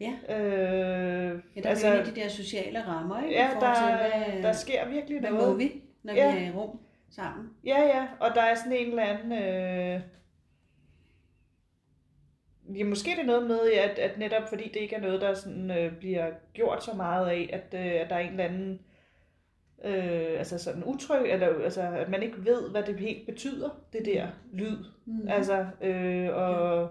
Ja. 0.00 0.12
Øh, 0.36 1.40
Ja, 1.56 1.60
der 1.60 1.68
altså, 1.68 1.88
er 1.88 2.04
de 2.04 2.14
der 2.14 2.28
sociale 2.28 2.86
rammer, 2.86 3.22
ikke? 3.22 3.34
Ja, 3.34 3.48
der, 3.60 3.74
til, 3.74 3.84
hvad, 4.32 4.42
der 4.42 4.52
sker 4.52 4.88
virkelig 4.88 5.20
hvad 5.20 5.30
noget. 5.30 5.48
må 5.48 5.54
vi, 5.54 5.82
når 6.02 6.14
Ja. 6.14 6.34
vi 6.34 6.44
er 6.44 6.48
i 6.48 6.50
rum 6.50 6.78
sammen? 7.10 7.50
Ja, 7.64 7.80
ja, 7.82 8.06
og 8.20 8.30
der 8.34 8.42
er 8.42 8.54
sådan 8.54 8.72
en 8.72 8.88
eller 8.88 9.02
anden... 9.02 9.32
Øh... 9.32 10.00
Ja, 12.78 12.84
måske 12.84 13.10
det 13.10 13.18
er 13.18 13.24
noget 13.26 13.46
med, 13.46 13.60
at, 13.72 13.98
at 13.98 14.18
netop 14.18 14.48
fordi 14.48 14.64
det 14.68 14.76
ikke 14.76 14.96
er 14.96 15.00
noget, 15.00 15.20
der 15.20 15.34
sådan, 15.34 15.70
øh, 15.70 15.96
bliver 15.98 16.30
gjort 16.52 16.84
så 16.84 16.92
meget 16.96 17.26
af, 17.28 17.50
at, 17.52 17.80
øh, 17.86 18.00
at 18.00 18.10
der 18.10 18.16
er 18.16 18.20
en 18.20 18.30
eller 18.30 18.44
anden 18.44 18.80
øh, 19.84 20.38
altså 20.38 20.58
sådan 20.58 20.84
utryg, 20.84 21.30
eller 21.32 21.62
altså, 21.64 21.82
at 21.82 22.08
man 22.08 22.22
ikke 22.22 22.44
ved, 22.44 22.70
hvad 22.70 22.82
det 22.82 23.00
helt 23.00 23.26
betyder, 23.26 23.68
det 23.92 24.04
der 24.04 24.26
lyd. 24.52 24.76
Mm. 25.06 25.28
Altså, 25.28 25.66
øh, 25.80 26.28
og, 26.34 26.54
og 26.80 26.90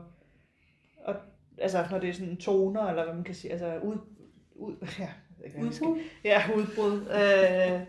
altså, 1.57 1.85
når 1.91 1.99
det 1.99 2.09
er 2.09 2.13
sådan 2.13 2.37
toner, 2.37 2.81
eller 2.87 3.03
hvad 3.03 3.13
man 3.13 3.23
kan 3.23 3.35
sige, 3.35 3.51
altså 3.51 3.77
ud, 3.83 3.97
ud 4.55 4.75
ja, 4.99 5.09
ikke, 5.45 5.57
Udbrud? 5.59 5.99
Ja, 6.23 6.41
udbrud. 6.55 7.01
Øh, 7.01 7.81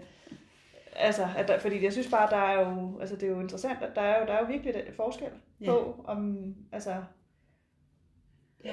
altså, 0.96 1.28
at 1.36 1.48
der, 1.48 1.58
fordi 1.58 1.84
jeg 1.84 1.92
synes 1.92 2.10
bare, 2.10 2.30
der 2.30 2.36
er 2.36 2.60
jo, 2.70 2.98
altså 3.00 3.16
det 3.16 3.22
er 3.22 3.30
jo 3.32 3.40
interessant, 3.40 3.82
at 3.82 3.90
der 3.94 4.02
er 4.02 4.20
jo, 4.20 4.26
der 4.26 4.32
er 4.32 4.40
jo 4.40 4.46
virkelig 4.46 4.74
den 4.74 4.94
forskel 4.96 5.28
Ja. 5.60 5.66
på, 5.66 6.04
om, 6.08 6.54
altså, 6.72 6.94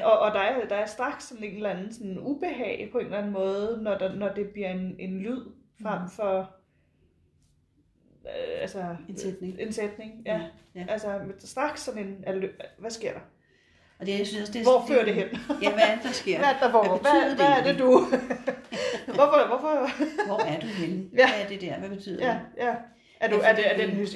og, 0.03 0.19
og 0.19 0.31
der, 0.33 0.39
er, 0.39 0.67
der 0.67 0.75
er 0.75 0.85
straks 0.85 1.23
sådan 1.23 1.43
en 1.43 1.55
eller 1.55 1.69
anden 1.69 1.93
sådan 1.93 2.19
ubehag 2.19 2.89
på 2.91 2.97
en 2.97 3.05
eller 3.05 3.17
anden 3.17 3.33
måde, 3.33 3.79
når, 3.83 3.97
der, 3.97 4.15
når 4.15 4.33
det 4.33 4.49
bliver 4.49 4.69
en, 4.69 4.95
en 4.99 5.19
lyd 5.19 5.45
frem 5.81 6.09
for, 6.09 6.55
øh, 8.25 8.61
altså, 8.61 8.95
En 9.09 9.17
sætning. 9.17 9.59
en 9.59 9.71
sætning, 9.71 10.21
ja. 10.25 10.41
Ja. 10.75 10.85
Altså, 10.89 11.19
med 11.27 11.33
straks 11.39 11.81
sådan 11.81 12.05
en, 12.05 12.25
hvad 12.77 12.89
sker 12.89 13.13
der? 13.13 13.19
Og 13.99 14.05
det, 14.05 14.19
jeg 14.19 14.27
synes 14.27 14.49
det 14.49 14.59
er, 14.59 14.63
Hvor 14.63 14.85
fører 14.87 15.05
det 15.05 15.13
hen? 15.13 15.25
Ja, 15.61 15.71
hvad 15.73 15.83
er 15.83 15.95
det, 15.95 16.03
der 16.03 16.11
sker? 16.11 16.37
Hvad 16.37 16.47
er 16.47 16.59
der 16.59 16.69
hvor? 16.69 16.83
Hvad 16.87 16.99
Hvad, 17.11 17.29
betyder 17.31 17.35
hvad, 17.35 17.63
det 17.63 17.69
er 17.69 17.73
det, 17.73 17.79
du? 17.79 18.07
hvorfor, 19.05 19.47
hvorfor, 19.47 19.89
Hvor 20.27 20.39
er 20.39 20.59
du 20.59 20.65
henne? 20.67 21.03
Ja. 21.17 21.29
Hvad 21.29 21.41
er 21.43 21.47
det 21.47 21.61
der? 21.61 21.79
Hvad 21.79 21.89
betyder 21.89 22.27
Ja, 22.27 22.31
det? 22.33 22.63
ja. 22.65 22.73
Er, 23.19 23.29
du, 23.29 23.35
er, 23.43 23.55
det, 23.55 23.71
er 23.71 23.87
den 23.87 24.07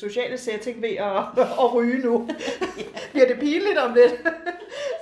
sociale 0.00 0.38
setting 0.38 0.82
ved 0.82 0.88
at, 0.88 1.16
at 1.62 1.74
ryge 1.74 1.98
nu? 1.98 2.28
Bliver 3.12 3.26
det 3.26 3.36
pinligt 3.40 3.78
om 3.78 3.94
lidt? 3.94 4.12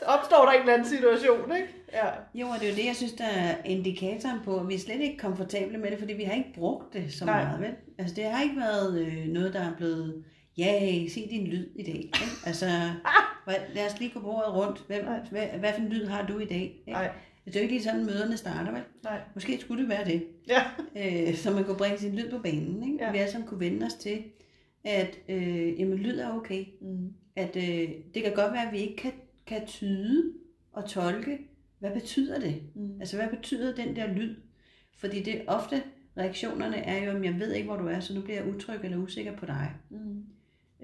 Så 0.01 0.05
opstår 0.19 0.45
der 0.45 0.53
en 0.53 0.61
eller 0.61 0.73
anden 0.75 0.89
situation, 0.89 1.57
ikke? 1.57 1.69
Ja. 1.93 2.07
Jo, 2.35 2.47
og 2.49 2.55
det 2.61 2.67
er 2.67 2.71
jo 2.71 2.77
det, 2.77 2.85
jeg 2.87 2.97
synes, 2.97 3.13
der 3.13 3.25
er 3.25 3.55
indikatoren 3.65 4.39
på, 4.45 4.57
at 4.61 4.69
vi 4.69 4.75
er 4.75 4.79
slet 4.79 5.01
ikke 5.01 5.19
komfortable 5.19 5.79
med 5.79 5.91
det, 5.91 5.99
fordi 5.99 6.13
vi 6.13 6.23
har 6.25 6.35
ikke 6.35 6.53
brugt 6.55 6.93
det 6.93 7.05
så 7.13 7.25
Nej. 7.25 7.45
meget, 7.45 7.61
vel? 7.61 7.71
Altså, 7.99 8.15
det 8.15 8.25
har 8.25 8.43
ikke 8.43 8.57
været 8.57 8.99
øh, 9.01 9.27
noget, 9.27 9.53
der 9.55 9.61
er 9.61 9.73
blevet, 9.77 10.25
ja, 10.59 10.81
sig 11.09 11.27
din 11.31 11.47
lyd 11.47 11.67
i 11.77 11.83
dag, 11.83 11.97
ikke? 11.97 12.19
Altså, 12.47 12.67
lad 13.75 13.87
os 13.87 13.99
lige 14.01 14.11
gå 14.11 14.21
bordet 14.21 14.55
rundt. 14.55 14.85
Hvem, 14.87 15.05
hvad, 15.31 15.47
hvad 15.59 15.73
for 15.73 15.81
en 15.81 15.89
lyd 15.89 16.07
har 16.07 16.27
du 16.27 16.39
i 16.39 16.45
dag? 16.45 16.63
Ikke? 16.63 16.83
Nej, 16.91 17.11
Det 17.45 17.57
er 17.57 17.61
jo 17.61 17.63
ikke 17.63 17.75
lige 17.75 17.83
sådan, 17.85 18.05
møderne 18.07 18.37
starter, 18.37 18.73
vel? 18.73 18.83
nej. 19.05 19.21
Måske 19.35 19.59
skulle 19.61 19.83
det 19.83 19.89
være 19.91 20.05
det. 20.05 20.27
Ja. 20.49 20.63
øh, 21.29 21.35
så 21.35 21.51
man 21.51 21.65
kunne 21.65 21.77
bringe 21.77 21.99
sin 21.99 22.15
lyd 22.17 22.31
på 22.31 22.39
banen. 22.39 22.83
Ikke? 22.93 23.05
Ja. 23.05 23.13
Vi 23.13 23.19
alle 23.19 23.31
sammen 23.33 23.49
kunne 23.49 23.61
vende 23.61 23.87
os 23.87 23.95
til, 23.95 24.23
at 24.85 25.19
øh, 25.29 25.81
jamen, 25.81 25.99
lyd 25.99 26.19
er 26.19 26.33
okay. 26.37 26.65
Mm. 26.81 27.13
At 27.37 27.57
øh, 27.57 27.89
det 28.15 28.23
kan 28.23 28.33
godt 28.35 28.53
være, 28.53 28.67
at 28.67 28.73
vi 28.73 28.79
ikke 28.79 28.97
kan, 28.97 29.13
kan 29.47 29.67
tyde 29.67 30.33
og 30.73 30.89
tolke, 30.89 31.39
hvad 31.79 31.91
betyder 31.91 32.41
det? 32.41 32.63
Mm. 32.75 33.01
Altså, 33.01 33.17
hvad 33.17 33.29
betyder 33.29 33.75
den 33.75 33.97
der 33.97 34.07
lyd? 34.15 34.35
Fordi 34.99 35.23
det 35.23 35.43
ofte, 35.47 35.83
reaktionerne 36.19 36.77
er 36.77 37.05
jo, 37.05 37.17
at 37.19 37.25
jeg 37.25 37.39
ved 37.41 37.53
ikke, 37.53 37.67
hvor 37.69 37.77
du 37.77 37.87
er, 37.87 38.01
så 38.01 38.15
nu 38.15 38.21
bliver 38.21 38.43
jeg 38.43 38.55
utryg 38.55 38.81
eller 38.85 38.97
usikker 38.99 39.37
på 39.37 39.47
dig. 39.47 39.71
Mm. 39.91 40.25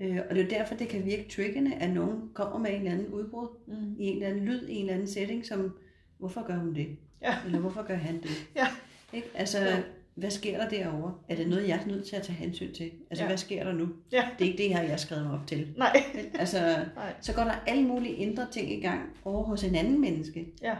Øh, 0.00 0.18
og 0.30 0.34
det 0.34 0.40
er 0.40 0.44
jo 0.44 0.50
derfor, 0.50 0.74
det 0.74 0.88
kan 0.88 1.04
virke 1.04 1.26
triggende, 1.30 1.74
at 1.74 1.90
nogen 1.90 2.30
kommer 2.34 2.58
med 2.58 2.70
en 2.70 2.76
eller 2.78 2.92
anden 2.92 3.06
udbrud 3.06 3.48
Mm. 3.66 3.94
i 3.98 4.04
en 4.06 4.14
eller 4.16 4.28
anden 4.28 4.44
lyd, 4.44 4.66
i 4.68 4.74
en 4.74 4.80
eller 4.80 4.94
anden 4.94 5.08
setting, 5.08 5.46
som, 5.46 5.78
hvorfor 6.18 6.46
gør 6.46 6.56
hun 6.56 6.74
det? 6.74 6.96
Ja. 7.22 7.34
Eller 7.46 7.58
hvorfor 7.58 7.82
gør 7.82 7.94
han 7.96 8.22
det? 8.22 8.48
Ja. 8.56 8.66
Ikke? 9.12 9.28
Altså, 9.34 9.58
Ja. 9.58 9.76
hvad 10.14 10.30
sker 10.30 10.58
der 10.58 10.68
derovre? 10.68 11.14
Er 11.28 11.36
det 11.36 11.48
noget, 11.48 11.68
jeg 11.68 11.80
er 11.82 11.86
nødt 11.86 12.04
til 12.06 12.16
at 12.16 12.22
tage 12.22 12.36
hensyn 12.36 12.72
til? 12.74 12.90
Altså, 13.10 13.24
Ja. 13.24 13.28
hvad 13.28 13.36
sker 13.38 13.64
der 13.64 13.72
nu? 13.72 13.88
Ja. 14.12 14.28
Det 14.38 14.44
er 14.44 14.48
ikke 14.50 14.62
det 14.62 14.74
her, 14.74 14.80
jeg 14.82 14.90
har 14.90 14.96
skrevet 14.96 15.24
mig 15.26 15.32
op 15.40 15.46
til. 15.46 15.68
Nej. 15.76 15.96
Altså, 16.34 16.58
Nej. 16.96 17.14
så 17.20 17.34
går 17.34 17.42
der 17.44 17.54
alle 17.66 17.84
mulige 17.88 18.14
indre 18.14 18.46
ting 18.52 18.72
i 18.72 18.80
gang 18.80 19.00
over 19.24 19.44
hos 19.44 19.64
en 19.64 19.74
anden 19.74 20.00
menneske. 20.00 20.46
Ja. 20.62 20.74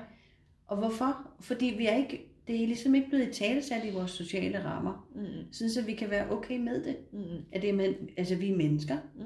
Og 0.66 0.76
hvorfor? 0.76 1.16
Fordi 1.40 1.74
vi 1.78 1.86
er 1.86 1.96
ikke, 1.96 2.31
det 2.46 2.62
er 2.62 2.66
ligesom 2.66 2.94
ikke 2.94 3.08
blevet 3.08 3.30
talesat 3.32 3.84
i 3.84 3.90
vores 3.90 4.10
sociale 4.10 4.64
rammer, 4.64 5.08
Mm. 5.14 5.22
sådan 5.52 5.70
så 5.70 5.82
vi 5.82 5.94
kan 5.94 6.10
være 6.10 6.30
okay 6.30 6.58
med 6.58 6.84
det. 6.84 6.96
Mm. 7.12 7.20
At 7.52 7.62
det 7.62 7.70
er 7.70 7.74
men, 7.74 7.94
altså, 8.16 8.34
vi 8.34 8.50
er 8.50 8.56
mennesker. 8.56 8.96
Mm. 9.16 9.22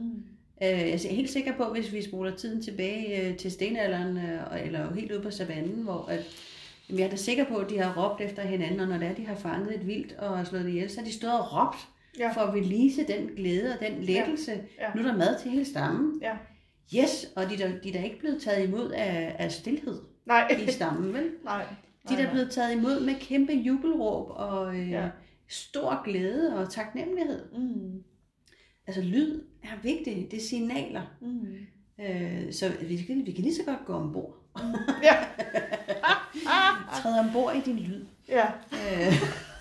Øh, 0.63 0.69
jeg 0.69 0.91
er 0.93 1.15
helt 1.15 1.31
sikker 1.31 1.57
på, 1.57 1.65
hvis 1.65 1.93
vi 1.93 2.03
spoler 2.03 2.37
tiden 2.37 2.63
tilbage 2.63 3.29
øh, 3.31 3.37
til 3.37 3.51
stenalderen, 3.53 4.17
øh, 4.17 4.67
eller 4.67 4.95
helt 4.95 5.13
ude 5.13 5.21
på 5.23 5.31
savannen, 5.31 5.83
hvor 5.83 6.05
at, 6.09 6.25
jamen, 6.89 6.99
jeg 6.99 7.07
er 7.07 7.11
da 7.11 7.17
sikker 7.17 7.45
på, 7.45 7.57
at 7.57 7.71
de 7.71 7.79
har 7.79 8.05
råbt 8.05 8.21
efter 8.21 8.43
hinanden, 8.43 8.81
og 8.81 8.89
når 8.89 8.99
det 8.99 9.09
er, 9.09 9.15
de 9.15 9.27
har 9.27 9.35
fanget 9.37 9.75
et 9.75 9.87
vildt 9.87 10.13
og 10.13 10.47
slået 10.47 10.65
det 10.65 10.71
ihjel, 10.71 10.91
så 10.91 11.01
har 11.01 11.07
de 11.07 11.13
stået 11.13 11.33
og 11.41 11.47
råbt 11.53 11.89
Ja. 12.19 12.33
for 12.33 12.41
at 12.41 12.55
release 12.55 13.05
den 13.07 13.27
glæde 13.37 13.73
og 13.73 13.87
den 13.87 14.03
lettelse. 14.05 14.53
Ja. 14.81 14.89
Nu 14.95 15.03
er 15.03 15.07
der 15.07 15.17
mad 15.17 15.41
til 15.43 15.51
hele 15.51 15.65
stammen. 15.65 16.21
Ja. 16.23 16.33
Yes, 17.03 17.33
og 17.37 17.45
de 17.51 17.63
er, 17.63 17.71
de 17.83 17.89
er 17.89 17.93
da 17.93 18.03
ikke 18.05 18.19
blevet 18.19 18.43
taget 18.43 18.69
imod 18.69 18.91
af, 18.91 19.37
af 19.39 19.53
stillhed 19.53 19.99
Nej. 20.27 20.57
i 20.69 20.71
stammen, 20.71 21.15
vel? 21.15 21.31
Nej. 21.45 21.65
De 22.09 22.15
er 22.15 22.17
Nej, 22.17 22.27
da 22.27 22.31
blevet 22.33 22.51
taget 22.51 22.73
imod 22.77 23.01
med 23.01 23.15
kæmpe 23.21 23.53
jubelråb 23.53 24.31
og 24.31 24.77
øh, 24.77 24.91
Ja. 24.91 25.09
stor 25.49 26.05
glæde 26.05 26.57
og 26.59 26.71
taknemmelighed. 26.73 27.53
Mm. 27.59 28.03
Altså 28.87 29.03
lyd 29.03 29.43
er 29.63 29.83
vigtigt, 29.83 30.31
det 30.31 30.37
er 30.37 30.41
signaler. 30.41 31.03
Mm. 31.21 31.57
Øh, 32.05 32.53
så 32.53 32.73
vi 32.89 32.97
kan, 32.97 33.27
vi 33.27 33.33
kan 33.33 33.45
lige 33.45 33.55
så 33.55 33.63
godt 33.67 33.85
gå 33.87 33.93
ombord. 33.93 34.35
Ja. 35.03 35.17
Træde 37.03 37.21
ombord 37.21 37.57
i 37.57 37.61
din 37.61 37.79
lyd. 37.79 38.05
Ja. 38.29 38.47
Øh, 38.73 39.13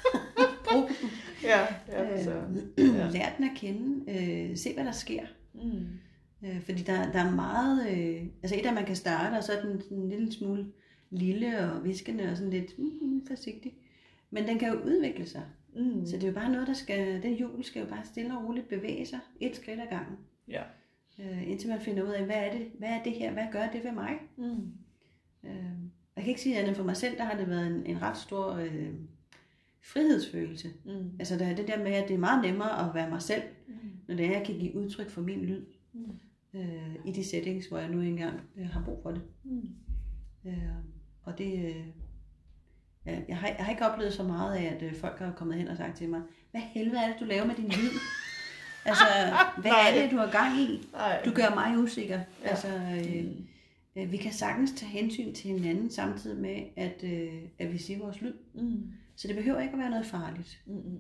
brug 0.70 0.88
den. 1.02 1.10
Ja. 1.44 1.60
ja, 1.92 2.24
så. 2.24 2.32
Øh, 2.78 2.96
Ja. 2.98 3.08
Lær 3.10 3.30
den 3.38 3.46
at 3.50 3.58
kende. 3.58 4.12
Øh, 4.12 4.58
se, 4.58 4.74
hvad 4.74 4.86
der 4.86 4.92
sker. 4.92 5.24
Mm. 5.54 5.88
Øh, 6.48 6.62
fordi 6.62 6.82
der, 6.82 7.12
der 7.12 7.20
er 7.20 7.32
meget... 7.32 7.90
Øh, 7.90 8.24
altså 8.44 8.56
et 8.60 8.66
af, 8.66 8.74
man 8.74 8.86
kan 8.86 8.96
starte, 8.96 9.34
og 9.36 9.44
så 9.44 9.52
er 9.54 9.62
den 9.62 9.82
sådan 9.82 9.98
en 9.98 10.10
lille 10.10 10.34
smule 10.34 10.66
lille 11.10 11.72
og 11.72 11.84
viskende 11.84 12.24
og 12.32 12.38
sådan 12.38 12.52
lidt 12.54 12.80
mm, 12.80 12.92
mm, 13.02 13.26
forsigtig. 13.28 13.74
Men 14.32 14.48
den 14.48 14.60
kan 14.60 14.74
jo 14.74 14.80
udvikle 14.82 15.26
sig. 15.26 15.44
Mm. 15.76 16.06
Så 16.06 16.16
det 16.16 16.24
er 16.24 16.28
jo 16.28 16.34
bare 16.34 16.52
noget, 16.52 16.68
der 16.68 16.74
skal... 16.74 17.24
Den 17.24 17.36
hjul 17.36 17.64
skal 17.64 17.80
jo 17.82 17.88
bare 17.90 18.06
stille 18.06 18.38
og 18.38 18.48
roligt 18.48 18.68
bevæge 18.70 19.06
sig. 19.06 19.20
Et 19.40 19.56
skridt 19.56 19.80
ad 19.80 19.88
gangen. 19.90 20.18
Ja. 20.48 20.62
Øh, 21.20 21.50
indtil 21.52 21.70
man 21.70 21.80
finder 21.82 22.04
ud 22.04 22.10
af, 22.10 22.26
hvad 22.26 22.36
er 22.36 22.52
det, 22.58 22.68
hvad 22.80 22.90
er 22.90 23.04
det 23.04 23.14
her? 23.14 23.32
Hvad 23.34 23.46
gør 23.52 23.70
det 23.72 23.84
ved 23.84 23.92
mig? 23.92 24.14
Mm. 24.38 24.72
Øh, 25.44 25.56
jeg 26.16 26.24
kan 26.24 26.28
ikke 26.28 26.42
sige 26.42 26.60
andet 26.60 26.76
for 26.76 26.84
mig 26.84 26.98
selv, 26.98 27.18
der 27.18 27.24
har 27.24 27.38
det 27.38 27.50
været 27.50 27.68
en, 27.68 27.86
en 27.86 28.02
ret 28.02 28.18
stor 28.18 28.54
øh, 28.54 28.94
frihedsfølelse. 29.82 30.68
Mm. 30.86 31.12
Altså 31.20 31.38
der 31.38 31.46
er 31.46 31.56
det 31.56 31.68
der 31.68 31.84
med, 31.84 31.92
at 31.92 32.08
det 32.08 32.14
er 32.14 32.18
meget 32.20 32.44
nemmere 32.46 32.90
at 32.90 32.96
være 32.96 33.10
mig 33.10 33.22
selv, 33.22 33.44
Mm. 33.68 33.74
når 34.08 34.16
det 34.16 34.26
er, 34.26 34.32
jeg 34.32 34.46
kan 34.46 34.60
give 34.60 34.76
udtryk 34.76 35.10
for 35.10 35.22
min 35.22 35.42
lyd 35.46 35.66
Mm. 35.94 36.12
øh, 36.54 36.96
i 37.06 37.12
de 37.12 37.24
settings, 37.24 37.68
hvor 37.68 37.78
jeg 37.78 37.90
nu 37.90 38.02
engang 38.02 38.40
øh, 38.58 38.66
har 38.70 38.84
brug 38.86 39.00
for 39.04 39.12
det. 39.12 39.22
Mm. 39.44 39.68
Øh, 40.46 40.54
og 41.26 41.38
det, 41.38 41.66
øh, 41.66 41.86
ja, 43.06 43.20
jeg, 43.28 43.38
har, 43.38 43.48
jeg 43.48 43.66
har 43.66 43.72
ikke 43.72 43.86
oplevet 43.90 44.14
så 44.14 44.24
meget 44.24 44.56
af, 44.56 44.64
at 44.76 44.82
øh, 44.84 44.96
folk 44.96 45.20
har 45.20 45.32
kommet 45.32 45.58
hen 45.58 45.68
og 45.68 45.78
sagt 45.78 45.98
til 45.98 46.10
mig, 46.10 46.22
hvad 46.52 46.62
helvede 46.62 46.98
er 47.04 47.08
det, 47.08 47.16
du 47.20 47.26
laver 47.26 47.46
med 47.46 47.56
din 47.56 47.66
lyd? 47.70 47.90
altså, 48.86 49.04
hvad 49.58 49.72
Nej. 49.72 49.90
er 49.90 50.02
det, 50.02 50.12
du 50.12 50.18
har 50.18 50.32
gang 50.32 50.58
i? 50.60 50.88
Nej. 50.92 51.22
Du 51.26 51.32
gør 51.32 51.56
mig 51.56 51.78
usikker. 51.78 52.20
Ja. 52.44 52.50
Altså, 52.50 52.68
øh, 52.68 53.26
Mm. 53.26 54.02
øh, 54.02 54.12
vi 54.12 54.18
kan 54.18 54.34
sagtens 54.34 54.72
tage 54.72 54.90
hensyn 54.92 55.34
til 55.34 55.52
hinanden, 55.52 55.90
samtidig 55.92 56.42
med, 56.42 56.64
at, 56.78 57.04
øh, 57.04 57.42
at 57.60 57.74
vi 57.74 57.78
siger 57.78 58.00
vores 58.00 58.22
lyd. 58.22 58.34
Mm. 58.54 58.92
Så 59.16 59.28
det 59.28 59.36
behøver 59.36 59.62
ikke 59.62 59.74
at 59.74 59.80
være 59.80 59.90
noget 59.90 60.06
farligt. 60.06 60.62
Mm-mm. 60.66 61.00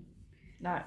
Nej. 0.59 0.84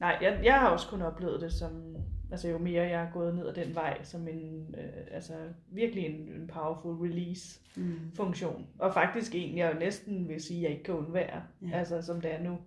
Nej, 0.00 0.18
jeg, 0.22 0.40
jeg 0.44 0.54
har 0.60 0.68
også 0.68 0.88
kun 0.88 1.02
oplevet 1.02 1.40
det 1.40 1.52
som, 1.52 1.96
altså 2.30 2.48
jo 2.48 2.58
mere 2.58 2.82
jeg 2.82 3.02
er 3.02 3.10
gået 3.12 3.34
ned 3.34 3.48
ad 3.48 3.54
den 3.54 3.74
vej, 3.74 3.98
som 4.02 4.28
en, 4.28 4.74
øh, 4.78 5.06
altså 5.10 5.32
virkelig 5.70 6.04
en, 6.06 6.12
en 6.14 6.46
powerful 6.52 6.94
release 7.08 7.60
Mm. 7.78 7.94
funktion. 8.14 8.66
Og 8.78 8.94
faktisk 8.94 9.32
en, 9.34 9.58
jeg 9.58 9.72
jo 9.74 9.78
næsten 9.78 10.28
vil 10.28 10.42
sige, 10.42 10.62
jeg 10.62 10.70
ikke 10.70 10.82
kan 10.84 10.94
undvære, 10.94 11.42
ja. 11.62 11.68
Ja. 11.68 11.78
altså 11.78 12.02
som 12.02 12.20
det 12.20 12.34
er 12.34 12.42
nu. 12.42 12.58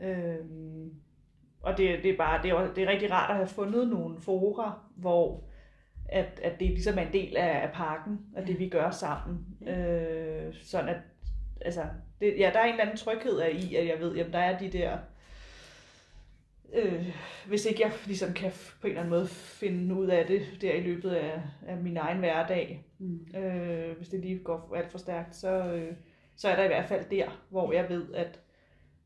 Øhm, 0.00 0.94
og 1.62 1.78
det, 1.78 2.02
det 2.02 2.10
er 2.10 2.16
bare, 2.16 2.42
det 2.42 2.50
er, 2.50 2.74
det 2.74 2.84
er 2.84 2.88
rigtig 2.90 3.10
rart 3.10 3.30
at 3.30 3.36
have 3.36 3.46
fundet 3.48 3.88
nogle 3.88 4.20
fora, 4.20 4.78
hvor 4.96 5.44
at, 6.08 6.40
at 6.44 6.60
det 6.60 6.68
ligesom 6.70 6.98
er 6.98 7.02
en 7.02 7.12
del 7.12 7.36
af, 7.36 7.62
af 7.62 7.70
pakken, 7.74 8.18
og 8.36 8.42
det 8.42 8.52
Ja. 8.52 8.58
vi 8.58 8.68
gør 8.68 8.90
sammen. 8.90 9.46
Øh, 9.68 10.54
sådan 10.62 10.88
at, 10.88 10.96
altså, 11.60 11.82
det, 12.20 12.34
ja, 12.38 12.50
der 12.54 12.58
er 12.60 12.64
en 12.64 12.70
eller 12.70 12.84
anden 12.84 12.96
tryghed 12.96 13.38
af 13.38 13.50
i, 13.62 13.74
at 13.74 13.86
jeg 13.86 13.96
ved, 14.00 14.14
jamen 14.16 14.32
der 14.32 14.38
er 14.38 14.58
de 14.58 14.68
der, 14.70 14.98
øh, 16.74 17.06
hvis 17.48 17.66
ikke 17.66 17.80
jeg 17.82 17.92
ligesom 18.06 18.32
kan 18.34 18.50
på 18.80 18.86
en 18.86 18.88
eller 18.90 19.00
anden 19.00 19.10
måde 19.10 19.26
finde 19.28 19.94
ud 19.94 20.06
af 20.06 20.26
det 20.26 20.42
der 20.60 20.72
i 20.74 20.80
løbet 20.80 21.10
af, 21.10 21.42
af 21.66 21.76
min 21.76 21.96
egen 21.96 22.18
hverdag, 22.18 22.86
Mm. 22.98 23.26
øh, 23.36 23.96
hvis 23.96 24.08
det 24.08 24.20
lige 24.20 24.38
går 24.38 24.74
alt 24.76 24.90
for 24.90 24.98
stærkt, 24.98 25.34
så, 25.36 25.48
øh, 25.74 25.92
så 26.36 26.48
er 26.48 26.56
der 26.56 26.64
i 26.64 26.68
hvert 26.68 26.88
fald 26.88 27.10
der, 27.10 27.44
hvor 27.50 27.72
jeg 27.72 27.88
ved, 27.88 28.14
at, 28.14 28.40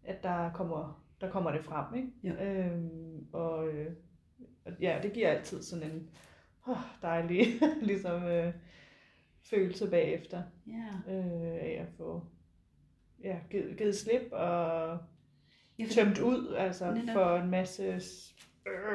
at 0.05 0.23
der, 0.23 0.51
kommer, 0.53 1.05
der 1.21 1.31
kommer 1.31 1.53
det 1.53 1.65
frem. 1.65 1.95
Ikke? 1.97 2.09
Jo. 2.23 2.33
Øhm, 2.45 3.27
og 3.33 3.69
øh, 3.69 3.93
og 4.65 4.73
ja, 4.81 4.99
det 5.03 5.13
giver 5.13 5.29
altid 5.31 5.63
sådan 5.63 5.91
en 5.91 6.11
oh, 6.67 6.77
dejlig 7.03 7.47
ligesom, 7.83 8.23
øh, 8.25 8.53
følelse 9.51 9.91
bagefter 9.91 10.43
Ja. 10.67 11.13
øh, 11.15 11.53
af 11.55 11.79
at 11.81 11.93
få 11.97 12.25
ja, 13.25 13.39
givet, 13.51 13.77
givet 13.79 13.97
slip 13.97 14.33
og 14.33 14.99
Ja, 15.79 15.85
for- 15.85 15.93
tømt 15.95 16.19
ud 16.19 16.55
altså 16.59 16.95
Netop. 16.95 17.13
for 17.13 17.37
en 17.37 17.51
masse 17.51 17.85
øh, 17.85 18.01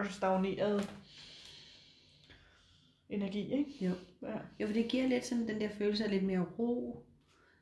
stagneret 0.09 0.89
energi. 3.09 3.53
Ikke? 3.53 3.85
Jo. 3.85 3.91
Ja. 4.21 4.37
Jo, 4.59 4.67
for 4.67 4.73
det 4.73 4.87
giver 4.87 5.07
lidt 5.07 5.25
sådan 5.25 5.47
den 5.47 5.61
der 5.61 5.69
følelse 5.69 6.03
af 6.03 6.09
lidt 6.11 6.23
mere 6.23 6.45
ro, 6.59 7.05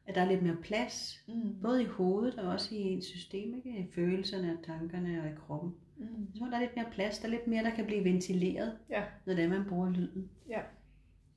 at 0.07 0.15
der 0.15 0.21
er 0.21 0.29
lidt 0.31 0.43
mere 0.43 0.57
plads, 0.61 1.23
Mm. 1.27 1.61
både 1.61 1.81
i 1.81 1.85
hovedet 1.85 2.39
og 2.39 2.49
også 2.51 2.75
i 2.75 2.77
ens 2.77 3.05
system, 3.05 3.53
ikke? 3.57 3.79
I 3.79 3.91
følelserne 3.95 4.57
og 4.59 4.65
tankerne 4.65 5.21
og 5.23 5.27
i 5.29 5.35
kroppen. 5.47 5.71
Mm. 5.97 6.27
Så 6.35 6.45
der 6.45 6.55
er 6.55 6.59
lidt 6.59 6.75
mere 6.75 6.91
plads, 6.91 7.19
der 7.19 7.25
er 7.27 7.31
lidt 7.31 7.47
mere, 7.47 7.63
der 7.63 7.75
kan 7.75 7.85
blive 7.85 8.03
ventileret, 8.03 8.77
Ja. 8.89 9.03
når 9.25 9.33
det 9.33 9.43
er, 9.43 9.49
man 9.49 9.65
bruger 9.69 9.89
lyden. 9.91 10.29
Ja. 10.49 10.61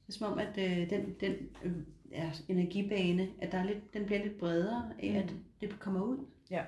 Det 0.07 0.15
er 0.15 0.19
som 0.19 0.33
om, 0.33 0.39
at 0.39 0.59
øh, 0.59 0.91
den, 0.91 1.15
den 1.21 1.35
øh, 1.65 1.73
ja, 2.11 2.33
energibane, 2.49 3.29
at 3.43 3.53
der 3.53 3.59
er 3.59 3.65
lidt, 3.65 3.95
den 3.95 4.07
bliver 4.07 4.23
lidt 4.23 4.39
bredere 4.39 4.93
af, 5.03 5.09
at 5.25 5.31
Mm. 5.33 5.39
det 5.61 5.79
kommer 5.81 6.03
ud. 6.03 6.19
Ja, 6.51 6.65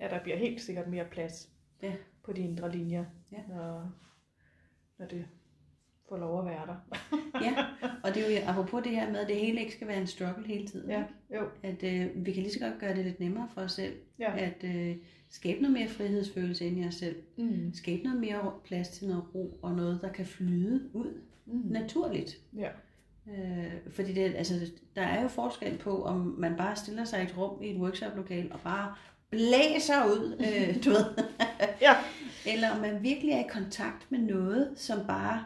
der 0.00 0.22
bliver 0.22 0.36
helt 0.36 0.60
sikkert 0.60 0.88
mere 0.88 1.04
plads 1.04 1.48
Ja. 1.82 1.92
på 2.24 2.32
de 2.32 2.40
indre 2.40 2.72
linjer, 2.72 3.04
Ja. 3.32 3.38
når, 3.48 3.92
når 4.98 5.06
det 5.06 5.26
får 6.08 6.16
lov 6.16 6.38
at 6.40 6.46
være 6.46 6.66
der. 6.66 6.76
Ja, 7.44 7.66
og 8.04 8.14
det 8.14 8.36
er 8.36 8.40
jo 8.40 8.46
apropos 8.46 8.82
det 8.84 8.92
her 8.92 9.10
med, 9.12 9.20
at 9.20 9.28
det 9.28 9.36
hele 9.36 9.60
ikke 9.60 9.72
skal 9.72 9.88
være 9.88 10.00
en 10.00 10.06
struggle 10.06 10.46
hele 10.46 10.66
tiden. 10.66 10.90
Ja, 10.90 10.98
ikke? 10.98 11.14
jo. 11.34 11.48
At 11.62 11.82
øh, 11.82 12.26
vi 12.26 12.32
kan 12.32 12.42
lige 12.42 12.52
så 12.52 12.60
godt 12.60 12.78
gøre 12.80 12.96
det 12.96 13.04
lidt 13.04 13.20
nemmere 13.20 13.48
for 13.54 13.60
os 13.60 13.72
selv. 13.72 13.94
Ja. 14.18 14.38
At 14.38 14.64
øh, 14.64 14.96
skabe 15.28 15.60
noget 15.62 15.72
mere 15.72 15.88
frihedsfølelse 15.88 16.66
ind 16.66 16.78
i 16.84 16.86
os 16.86 16.94
selv. 16.94 17.16
Mm. 17.38 17.70
Skabe 17.74 18.02
noget 18.02 18.20
mere 18.20 18.52
plads 18.64 18.88
til 18.88 19.08
noget 19.08 19.24
ro 19.34 19.58
og 19.62 19.74
noget, 19.74 19.98
der 20.02 20.12
kan 20.12 20.26
flyde 20.26 20.90
ud 20.92 21.20
Mm. 21.48 21.62
naturligt. 21.70 22.40
Ja. 22.56 22.68
Øh, 23.30 23.72
fordi 23.90 24.12
det, 24.12 24.34
altså, 24.34 24.54
der 24.96 25.02
er 25.02 25.22
jo 25.22 25.28
forskel 25.28 25.78
på, 25.78 26.04
om 26.04 26.16
man 26.38 26.56
bare 26.56 26.76
stiller 26.76 27.04
sig 27.04 27.20
i 27.20 27.24
et 27.24 27.38
rum 27.38 27.62
i 27.62 27.70
et 27.70 27.76
workshoplokale 27.80 28.52
og 28.52 28.60
bare 28.60 28.94
blæser 29.30 30.04
ud, 30.06 30.36
øh, 30.40 30.84
du 30.84 30.90
ved. 30.90 31.04
Ja. 31.80 31.94
Eller 32.46 32.70
om 32.70 32.80
man 32.80 33.02
virkelig 33.02 33.32
er 33.32 33.40
i 33.44 33.48
kontakt 33.48 34.06
med 34.12 34.18
noget, 34.18 34.72
som 34.76 34.98
bare, 35.06 35.44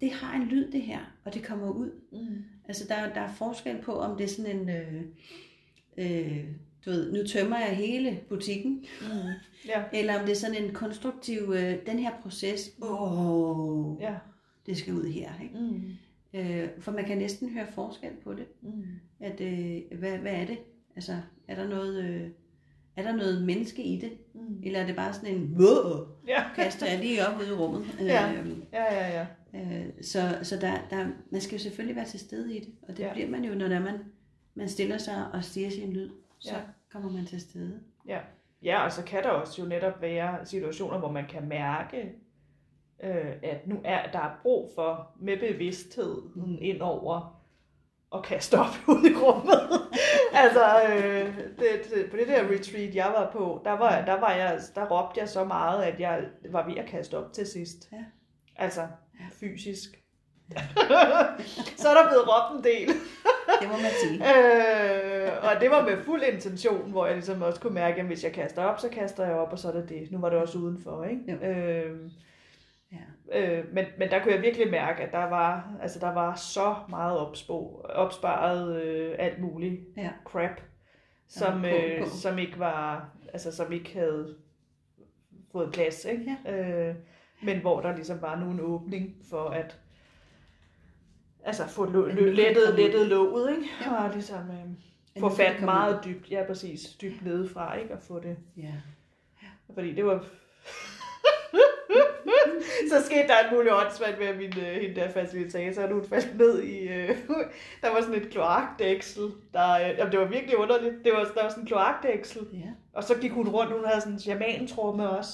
det 0.00 0.12
har 0.12 0.36
en 0.36 0.48
lyd 0.48 0.70
det 0.72 0.82
her, 0.82 0.98
og 1.24 1.34
det 1.34 1.42
kommer 1.44 1.70
ud. 1.70 1.90
Mm. 2.12 2.44
Altså 2.68 2.84
der, 2.88 3.12
der 3.14 3.20
er 3.20 3.32
forskel 3.32 3.76
på, 3.82 3.92
om 3.92 4.16
det 4.16 4.24
er 4.24 4.28
sådan 4.28 4.56
en, 4.60 4.68
øh, 4.70 5.02
øh, 5.98 6.44
du 6.84 6.90
ved, 6.90 7.12
nu 7.12 7.26
tømmer 7.26 7.58
jeg 7.58 7.76
hele 7.76 8.20
butikken, 8.28 8.84
Mm. 9.00 9.06
Ja. 9.68 9.82
eller 9.98 10.18
om 10.20 10.26
det 10.26 10.32
er 10.32 10.36
sådan 10.36 10.64
en 10.64 10.74
konstruktiv, 10.74 11.52
øh, 11.56 11.74
den 11.86 11.98
her 11.98 12.10
proces, 12.22 12.70
åh, 12.82 13.96
Ja. 14.00 14.14
det 14.66 14.76
skal 14.76 14.94
ud 14.94 15.04
her. 15.12 15.30
Ikke? 15.42 15.54
Mm. 15.58 15.90
Øh, 16.34 16.68
for 16.78 16.92
man 16.92 17.04
kan 17.04 17.18
næsten 17.18 17.50
høre 17.50 17.66
forskel 17.72 18.10
på 18.24 18.34
det. 18.34 18.46
Mm. 18.62 18.84
At, 19.20 19.40
øh, 19.40 19.98
hvad, 19.98 20.18
hvad 20.18 20.32
er 20.32 20.46
det? 20.46 20.58
Altså, 20.96 21.16
er 21.48 21.54
der 21.54 21.68
noget, 21.68 22.04
øh, 22.04 22.28
er 22.96 23.02
der 23.02 23.16
noget 23.16 23.42
menneske 23.42 23.82
i 23.82 23.98
det? 24.00 24.12
Mm. 24.34 24.62
Eller 24.62 24.80
er 24.80 24.86
det 24.86 24.96
bare 24.96 25.12
sådan 25.12 25.34
en, 25.34 25.56
wow, 25.58 26.06
Ja. 26.28 26.42
kaster 26.56 26.86
jeg 26.86 26.98
lige 26.98 27.26
op 27.28 27.38
ude 27.40 27.48
i 27.48 27.52
rummet? 27.52 27.84
Ja. 28.00 28.32
Øh, 28.32 28.48
Ja, 28.72 28.94
ja, 28.94 29.08
ja. 29.20 29.26
Øh, 29.60 29.86
så 30.02 30.20
så 30.42 30.56
der, 30.56 30.72
der, 30.90 31.06
man 31.30 31.40
skal 31.40 31.56
jo 31.56 31.62
selvfølgelig 31.62 31.96
være 31.96 32.04
til 32.06 32.20
stede 32.20 32.56
i 32.56 32.60
det, 32.60 32.68
og 32.88 32.96
det 32.96 33.02
Ja. 33.02 33.12
bliver 33.12 33.28
man 33.30 33.44
jo, 33.44 33.54
når 33.54 33.68
man, 33.80 33.98
man 34.54 34.68
stiller 34.68 34.98
sig 34.98 35.24
og 35.32 35.44
stiger 35.44 35.70
sin 35.70 35.92
lyd, 35.92 36.10
så 36.38 36.54
Ja. 36.54 36.60
kommer 36.92 37.10
man 37.12 37.26
til 37.26 37.40
stede. 37.40 37.80
Ja. 38.08 38.18
ja, 38.62 38.84
og 38.84 38.92
så 38.92 39.04
kan 39.04 39.22
der 39.22 39.28
også 39.28 39.62
jo 39.62 39.68
netop 39.68 40.00
være 40.02 40.46
situationer, 40.46 40.98
hvor 40.98 41.12
man 41.12 41.24
kan 41.28 41.48
mærke, 41.48 42.12
øh, 43.04 43.32
at 43.42 43.66
nu 43.66 43.76
er 43.84 44.10
der 44.12 44.18
er 44.18 44.38
brug 44.42 44.70
for 44.74 45.10
med 45.20 45.36
bevidsthed 45.52 46.16
ind 46.60 46.80
over 46.80 47.39
og 48.10 48.24
kaste 48.24 48.58
op 48.58 48.74
ud 48.94 49.10
i 49.10 49.14
rummet. 49.14 49.60
altså, 50.32 50.82
øh, 50.88 51.36
det, 51.58 51.90
det, 51.94 52.10
på 52.10 52.16
det 52.16 52.28
der 52.28 52.50
retreat, 52.50 52.94
jeg 52.94 53.12
var 53.16 53.30
på, 53.32 53.60
der, 53.64 53.72
var, 53.72 54.04
der, 54.04 54.20
var 54.20 54.32
jeg, 54.32 54.60
der 54.74 54.86
råbte 54.86 55.20
jeg 55.20 55.28
så 55.28 55.44
meget, 55.44 55.82
at 55.82 56.00
jeg 56.00 56.24
var 56.50 56.66
ved 56.66 56.76
at 56.76 56.86
kaste 56.86 57.18
op 57.18 57.32
til 57.32 57.46
sidst. 57.46 57.88
Ja. 57.92 58.04
Altså, 58.56 58.86
fysisk. 59.40 59.90
så 61.80 61.88
er 61.88 61.94
der 61.94 62.08
blevet 62.08 62.28
råbt 62.28 62.58
en 62.58 62.64
del. 62.64 62.88
Det 63.60 63.68
må 63.68 63.76
man 63.76 63.90
sige. 64.02 64.14
Øh, 64.14 65.30
og 65.42 65.60
det 65.60 65.70
var 65.70 65.84
med 65.84 66.04
fuld 66.04 66.22
intention, 66.22 66.90
hvor 66.90 67.06
jeg 67.06 67.14
ligesom 67.14 67.42
også 67.42 67.60
kunne 67.60 67.74
mærke, 67.74 68.00
at 68.00 68.06
hvis 68.06 68.24
jeg 68.24 68.32
kaster 68.32 68.64
op, 68.64 68.80
så 68.80 68.88
kaster 68.88 69.26
jeg 69.26 69.34
op, 69.34 69.52
og 69.52 69.58
så 69.58 69.68
er 69.68 69.72
det 69.72 69.88
det. 69.88 70.08
Nu 70.10 70.18
var 70.18 70.30
det 70.30 70.38
også 70.38 70.58
udenfor, 70.58 71.04
ikke? 71.04 71.22
Jo. 71.32 71.48
Øh, 71.48 72.10
Ja. 72.92 73.58
øh, 73.58 73.74
men, 73.74 73.84
men 73.98 74.10
der 74.10 74.22
kunne 74.22 74.34
jeg 74.34 74.42
virkelig 74.42 74.70
mærke, 74.70 75.02
at 75.02 75.12
der 75.12 75.24
var, 75.24 75.76
altså, 75.82 75.98
der 75.98 76.12
var 76.14 76.34
så 76.34 76.76
meget 76.88 77.18
opspo, 77.18 77.80
opsparet 77.94 78.82
øh, 78.82 79.14
alt 79.18 79.38
muligt 79.40 79.80
Ja. 79.96 80.10
crap, 80.24 80.60
som, 81.28 81.60
på- 81.60 81.66
øh, 81.66 82.06
som 82.06 82.38
ikke 82.38 82.58
var, 82.58 83.08
altså 83.32 83.52
som 83.56 83.72
ikke 83.72 83.94
havde 83.94 84.36
fået 85.52 85.72
plads, 85.72 86.04
ikke? 86.04 86.36
Øh, 86.48 86.94
men 87.42 87.60
hvor 87.60 87.80
der 87.80 87.94
ligesom 87.96 88.22
var 88.22 88.36
nu 88.36 88.50
en 88.50 88.60
åbning 88.60 89.16
for, 89.30 89.44
at, 89.48 89.78
altså 91.44 91.68
få 91.68 91.86
lø- 91.86 92.14
kan 92.14 92.34
lettet, 92.34 92.74
lettet 92.76 93.06
låget, 93.06 93.50
ikke? 93.50 93.66
Ja. 93.86 94.04
Og 94.04 94.10
ligesom 94.14 94.50
øh, 94.50 95.20
få 95.20 95.28
fat 95.28 95.60
meget 95.62 96.00
dybt, 96.04 96.30
ja 96.30 96.44
præcis, 96.46 96.94
dybt 97.02 97.22
nedefra, 97.24 97.74
ikke? 97.74 97.94
Og 97.94 98.02
få 98.02 98.20
det, 98.20 98.36
Ja. 98.56 98.74
fordi 99.74 99.94
det 99.94 100.04
var... 100.04 100.24
så 102.90 103.04
skete 103.06 103.28
der 103.28 103.38
en 103.48 103.56
mulig 103.56 103.72
åndssvagt 103.74 104.18
med, 104.18 104.26
at 104.26 104.36
min, 104.36 104.52
øh, 104.58 104.80
hende 104.82 105.00
der 105.00 105.08
facilitator, 105.10 105.92
hun 105.94 106.04
faldt 106.08 106.38
ned 106.38 106.62
i, 106.62 106.78
øh, 106.88 107.08
der 107.82 107.90
var 107.92 108.00
sådan 108.00 108.14
et 108.22 108.30
kloakdæksel, 108.30 109.22
der, 109.52 109.72
øh, 109.72 109.98
jamen, 109.98 110.12
det 110.12 110.20
var 110.20 110.26
virkelig 110.26 110.56
underligt, 110.58 110.94
det 111.04 111.12
var, 111.12 111.18
der 111.34 111.42
var 111.42 111.48
sådan 111.48 111.62
en 111.62 111.66
kloakdæksel, 111.66 112.42
Ja. 112.52 112.70
og 112.94 113.04
så 113.04 113.14
gik 113.18 113.30
hun 113.32 113.48
rundt, 113.48 113.72
hun 113.72 113.84
havde 113.84 114.00
sådan 114.00 114.12
en 114.12 114.20
shamantrumme 114.20 115.10
også. 115.10 115.30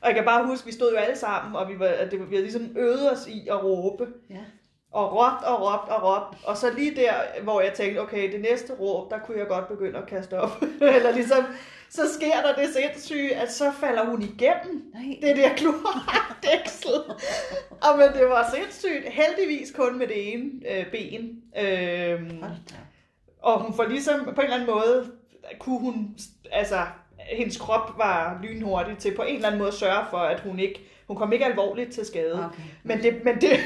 Og 0.00 0.08
jeg 0.08 0.14
kan 0.14 0.24
bare 0.24 0.46
huske, 0.46 0.66
vi 0.66 0.72
stod 0.72 0.90
jo 0.92 0.96
alle 0.98 1.16
sammen, 1.16 1.56
og 1.56 1.68
vi, 1.68 1.78
var, 1.78 1.86
at 1.86 2.10
det, 2.10 2.20
var- 2.20 2.26
vi 2.26 2.34
havde 2.34 2.44
ligesom 2.46 2.76
øvet 2.76 3.12
os 3.12 3.26
i 3.28 3.48
at 3.50 3.64
råbe. 3.64 4.06
Ja. 4.30 4.40
Og 4.94 5.12
råbt 5.12 5.44
og 5.44 5.60
råbt 5.60 5.88
og 5.88 6.02
råbt. 6.02 6.38
Og 6.44 6.56
så 6.56 6.72
lige 6.72 6.96
der, 6.96 7.12
hvor 7.42 7.60
jeg 7.60 7.72
tænkte, 7.72 7.98
okay, 7.98 8.32
det 8.32 8.40
næste 8.40 8.72
råb, 8.72 9.10
der 9.10 9.18
kunne 9.18 9.38
jeg 9.38 9.46
godt 9.46 9.68
begynde 9.68 9.98
at 9.98 10.06
kaste 10.06 10.40
op. 10.40 10.62
Eller 10.96 11.12
ligesom, 11.12 11.44
så 11.90 12.02
sker 12.14 12.40
der 12.42 12.54
det 12.54 12.74
sindssyge, 12.74 13.36
at 13.36 13.52
så 13.52 13.72
falder 13.80 14.04
hun 14.04 14.22
igennem 14.22 14.92
Nej. 14.94 15.18
det 15.22 15.36
der 15.36 15.54
kloakdæksel. 15.54 16.94
og 17.86 17.98
men 17.98 18.08
det 18.20 18.28
var 18.28 18.50
sindssygt. 18.54 19.12
Heldigvis 19.12 19.70
kun 19.70 19.98
med 19.98 20.06
det 20.06 20.32
ene 20.32 20.50
øh, 20.70 20.90
ben. 20.90 21.42
Øhm, 21.64 22.44
og 23.42 23.60
hun 23.60 23.74
får 23.74 23.84
ligesom, 23.84 24.24
på 24.24 24.30
en 24.30 24.40
eller 24.40 24.54
anden 24.54 24.70
måde, 24.74 25.12
kunne 25.58 25.78
hun, 25.78 26.16
altså, 26.52 26.86
hendes 27.18 27.56
krop 27.56 27.98
var 27.98 28.40
lynhurtig 28.42 28.98
til 28.98 29.16
på 29.16 29.22
en 29.22 29.34
eller 29.34 29.46
anden 29.46 29.58
måde 29.58 29.68
at 29.68 29.74
sørge 29.74 30.04
for, 30.10 30.18
at 30.18 30.40
hun 30.40 30.58
ikke, 30.58 30.80
hun 31.06 31.16
kom 31.16 31.32
ikke 31.32 31.44
alvorligt 31.44 31.92
til 31.92 32.06
skade. 32.06 32.34
Okay. 32.34 32.62
Men 32.82 33.02
det, 33.02 33.24
men 33.24 33.40
det, 33.40 33.60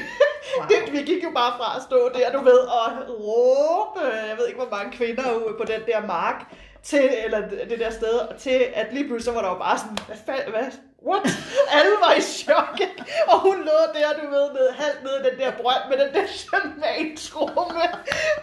Wow. 0.57 0.67
det, 0.69 0.93
vi 0.93 1.13
gik 1.13 1.23
jo 1.23 1.31
bare 1.35 1.53
fra 1.57 1.77
at 1.77 1.83
stå 1.83 2.09
der, 2.09 2.31
du 2.31 2.43
ved, 2.43 2.59
og 2.59 2.91
råbe, 3.09 3.99
jeg 4.29 4.37
ved 4.37 4.47
ikke, 4.47 4.59
hvor 4.59 4.69
mange 4.71 4.97
kvinder 4.97 5.35
ude 5.35 5.55
på 5.57 5.63
den 5.63 5.81
der 5.87 6.07
mark, 6.07 6.53
til, 6.83 7.09
eller 7.25 7.49
det 7.49 7.79
der 7.79 7.89
sted, 7.89 8.19
til 8.39 8.65
at 8.73 8.93
lige 8.93 9.07
pludselig 9.07 9.35
var 9.35 9.41
der 9.41 9.49
jo 9.49 9.57
bare 9.57 9.77
sådan, 9.77 9.97
hvad 10.25 10.37
hvad, 10.51 10.71
what? 11.07 11.27
Alle 11.71 11.91
var 12.01 12.13
i 12.13 12.21
chok, 12.21 12.79
og 13.27 13.39
hun 13.39 13.57
lå 13.57 13.77
der, 13.93 14.13
du 14.21 14.29
ved, 14.29 14.53
ned, 14.53 14.69
halvt 14.71 15.03
ned 15.03 15.11
i 15.11 15.29
den 15.29 15.39
der 15.39 15.51
brønd 15.51 15.83
med 15.89 15.97
den 16.05 16.13
der 16.13 16.27
shaman-trumme. 16.27 17.81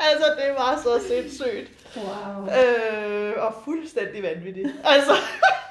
Altså, 0.01 0.27
det 0.39 0.55
var 0.57 0.81
så 0.83 1.09
sindssygt. 1.09 1.71
Wow. 1.97 2.47
Øh, 2.47 3.45
og 3.45 3.55
fuldstændig 3.65 4.23
vanvittigt. 4.23 4.69
Altså, 4.85 5.13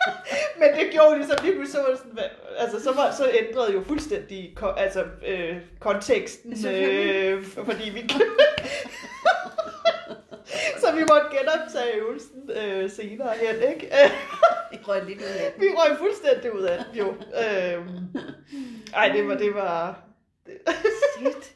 men 0.59 0.69
det 0.79 0.91
gjorde 0.91 1.17
ligesom 1.17 1.37
lige 1.43 1.55
pludselig, 1.55 1.71
så 1.83 1.89
var 1.91 1.97
sådan, 1.97 2.19
altså, 2.57 2.83
så, 2.83 2.91
var, 2.93 3.11
så 3.11 3.29
ændrede 3.41 3.73
jo 3.73 3.83
fuldstændig 3.87 4.53
ko- 4.55 4.73
altså, 4.77 5.03
øh, 5.27 5.55
konteksten, 5.79 6.67
øh, 6.67 7.45
fordi 7.65 7.89
vi 7.89 8.09
så 10.81 10.95
vi 10.95 11.03
måtte 11.09 11.27
genoptage 11.37 11.95
øvelsen 11.95 12.51
øh, 12.61 12.89
senere 12.89 13.33
hen, 13.41 13.69
ikke? 13.73 13.89
Det 14.71 14.87
røg 14.87 15.05
lidt 15.05 15.19
ud 15.19 15.25
af 15.25 15.51
den. 15.51 15.61
vi 15.61 15.67
røg 15.77 15.97
fuldstændig 15.97 16.55
ud 16.55 16.61
af 16.61 16.77
den, 16.77 16.99
jo. 16.99 17.07
Øh, 17.11 17.87
ej, 18.93 19.07
det 19.09 19.27
var, 19.27 19.35
det 19.37 19.55
var, 19.55 19.99
Shit. 21.17 21.55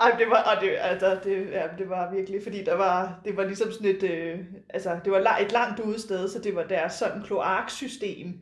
Ej, 0.00 0.14
det 0.18 0.30
var, 0.30 0.42
og 0.42 0.62
det, 0.62 0.76
altså, 0.80 1.18
det, 1.24 1.50
ja, 1.50 1.62
det 1.78 1.88
var 1.88 2.14
virkelig, 2.14 2.42
fordi 2.42 2.64
der 2.64 2.74
var, 2.74 3.20
det 3.24 3.36
var 3.36 3.44
ligesom 3.44 3.72
sådan 3.72 3.86
et, 3.86 4.02
øh, 4.02 4.38
altså, 4.70 4.98
det 5.04 5.12
var 5.12 5.36
et 5.36 5.52
langt 5.52 5.80
ude 5.80 6.00
sted, 6.00 6.28
så 6.28 6.38
det 6.38 6.54
var 6.54 6.62
deres 6.62 6.92
sådan 6.92 7.22
kloaksystem. 7.22 8.40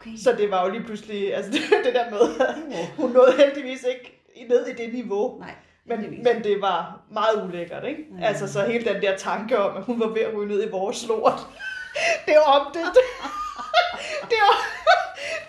Okay. 0.00 0.16
Så 0.16 0.32
det 0.32 0.50
var 0.50 0.66
jo 0.66 0.72
lige 0.72 0.84
pludselig, 0.84 1.34
altså 1.34 1.52
det, 1.52 1.60
det 1.84 1.94
der 1.94 2.10
med, 2.10 2.46
at 2.76 2.86
hun 2.96 3.10
nåede 3.10 3.32
heldigvis 3.36 3.84
ikke 3.88 4.24
ned 4.48 4.66
i 4.66 4.72
det 4.72 4.92
niveau. 4.92 5.38
Nej. 5.38 5.54
Men, 5.88 6.22
men 6.22 6.44
det 6.44 6.60
var 6.60 7.00
meget 7.10 7.44
ulækkert, 7.44 7.84
ikke? 7.84 8.04
Mm. 8.10 8.22
Altså 8.22 8.52
så 8.52 8.62
hele 8.62 8.84
den 8.92 9.02
der 9.02 9.16
tanke 9.16 9.58
om, 9.58 9.76
at 9.76 9.82
hun 9.82 10.00
var 10.00 10.06
ved 10.06 10.22
at 10.22 10.34
ryge 10.34 10.48
ned 10.48 10.66
i 10.66 10.70
vores 10.70 11.08
lort. 11.08 11.40
det 12.26 12.34
var 12.34 12.60
om 12.60 12.72
det, 12.74 12.82
det, 14.30 14.38
var, 14.40 14.56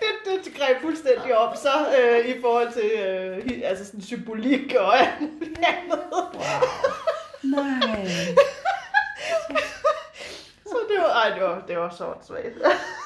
det, 0.24 0.44
det 0.44 0.54
greb 0.54 0.80
fuldstændig 0.80 1.36
op 1.38 1.56
så 1.56 1.70
øh, 2.00 2.28
i 2.28 2.40
forhold 2.40 2.72
til 2.72 2.90
øh, 2.98 3.60
altså 3.64 3.86
sådan 3.86 4.02
symbolik 4.02 4.74
og 4.78 4.98
alt 4.98 5.20
muligt 5.20 5.58
andet. 5.58 6.02
Wow. 6.12 6.42
Nej. 7.42 8.06
Så 10.66 10.76
det 10.88 10.98
var, 10.98 11.22
ej, 11.22 11.34
det 11.34 11.42
var, 11.42 11.62
det 11.68 11.78
var 11.78 11.94
så 11.98 12.06
åndssvagt. 12.06 12.54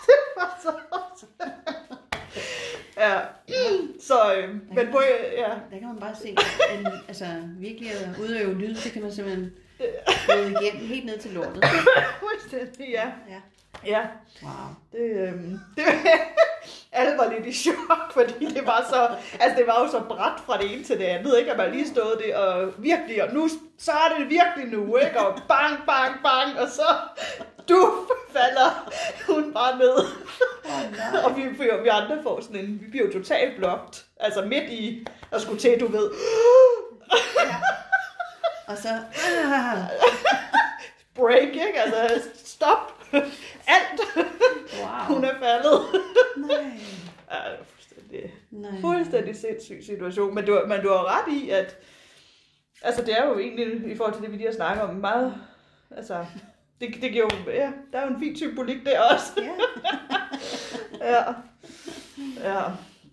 det 0.07 0.17
var 0.37 0.59
så. 0.63 0.73
Ja, 2.97 3.21
så, 4.07 4.35
øh, 4.35 4.49
men 4.49 4.89
på, 4.93 5.01
ja, 5.37 5.49
Der 5.71 5.79
kan 5.79 5.89
man 5.89 6.01
bare 6.01 6.15
se, 6.23 6.37
at 6.71 6.79
en, 6.79 6.87
altså, 7.09 7.25
virkelig 7.59 7.91
at 7.91 8.09
udøve 8.23 8.55
lyd, 8.55 8.75
det 8.75 8.93
kan 8.93 9.03
man 9.03 9.13
simpelthen 9.13 9.53
gå 10.27 10.33
igennem 10.33 10.87
helt 10.89 11.05
ned 11.07 11.19
til 11.19 11.31
lortet. 11.31 11.65
fuldstændig, 12.23 12.89
ja. 12.93 13.07
Ja. 13.31 13.41
Ja, 13.87 14.01
Wow. 14.43 14.53
det, 14.93 15.29
øhm, 15.29 15.59
det, 15.77 15.85
alle 16.93 17.19
var 17.19 17.33
lidt 17.33 17.47
i 17.47 17.53
chok, 17.53 18.13
fordi 18.13 18.45
det 18.47 18.67
var 18.67 18.87
så, 18.91 19.17
altså 19.41 19.59
det 19.59 19.67
var 19.67 19.81
jo 19.85 19.91
så 19.91 20.01
bræt 20.09 20.41
fra 20.47 20.59
det 20.59 20.75
ene 20.75 20.85
til 20.85 20.99
det 20.99 21.05
andet, 21.05 21.39
ikke? 21.39 21.51
At 21.53 21.57
man 21.59 21.71
lige 21.73 21.89
stod 21.89 22.23
det, 22.27 22.35
og 22.35 22.73
virkelig, 22.79 23.25
og 23.25 23.35
nu, 23.35 23.49
så 23.79 23.93
er 23.93 24.19
det 24.19 24.29
virkelig 24.31 24.79
nu, 24.79 24.97
ikke? 24.97 25.21
Og 25.21 25.39
bang, 25.49 25.77
bang, 25.87 26.15
bang, 26.25 26.59
og 26.61 26.69
så, 26.69 26.87
du 27.69 28.09
falder 28.33 28.91
hun 29.27 29.53
bare 29.53 29.79
ned. 29.79 29.97
Oh, 30.65 30.97
nej. 30.97 31.23
Og 31.25 31.37
vi, 31.37 31.43
vi, 31.83 31.89
andre 31.89 32.23
får 32.23 32.41
sådan 32.41 32.57
en, 32.57 32.81
vi 32.81 32.91
bliver 32.91 33.07
jo 33.07 33.13
totalt 33.13 33.57
blokt. 33.57 34.07
Altså 34.17 34.45
midt 34.45 34.71
i 34.71 35.07
at 35.33 35.41
skulle 35.43 35.61
til, 35.61 35.81
du 35.81 35.87
ved, 35.87 36.11
Og 38.67 38.79
så... 38.79 38.89
Break, 41.15 41.43
ikke? 41.43 41.81
Altså 41.81 42.29
stop. 42.45 42.93
Alt. 43.67 44.01
wow. 44.17 45.17
Hun 45.17 45.25
er 45.25 45.35
faldet. 45.39 45.81
Nej. 46.37 46.81
Ja, 47.31 47.51
det 47.51 47.59
var 47.59 47.65
fuldstændig, 47.75 48.35
Nej. 48.51 48.81
fuldstændig 48.81 49.37
sindssyg 49.37 49.83
situation. 49.87 50.35
Men 50.35 50.47
du, 50.47 50.63
men 50.67 50.81
du 50.81 50.89
har 50.89 51.19
ret 51.19 51.33
i, 51.33 51.51
at 51.51 51.77
altså 52.83 53.03
det 53.03 53.19
er 53.19 53.27
jo 53.27 53.39
egentlig, 53.39 53.93
i 53.93 53.97
forhold 53.97 54.15
til 54.15 54.23
det, 54.23 54.33
vi 54.33 54.37
lige 54.37 54.49
har 54.49 54.55
snakket 54.55 54.85
om, 54.85 54.95
meget, 54.95 55.35
altså, 55.97 56.27
det, 56.93 57.03
det 57.03 57.13
giver 57.13 57.25
jo, 57.47 57.51
ja, 57.51 57.71
der 57.93 57.99
er 57.99 58.07
jo 58.07 58.15
en 58.15 58.21
fin 58.21 58.37
symbolik 58.37 58.85
der 58.87 59.01
også. 59.15 59.33
Ja. 59.37 59.51
Ja. 61.01 61.25
Ja. 62.45 62.63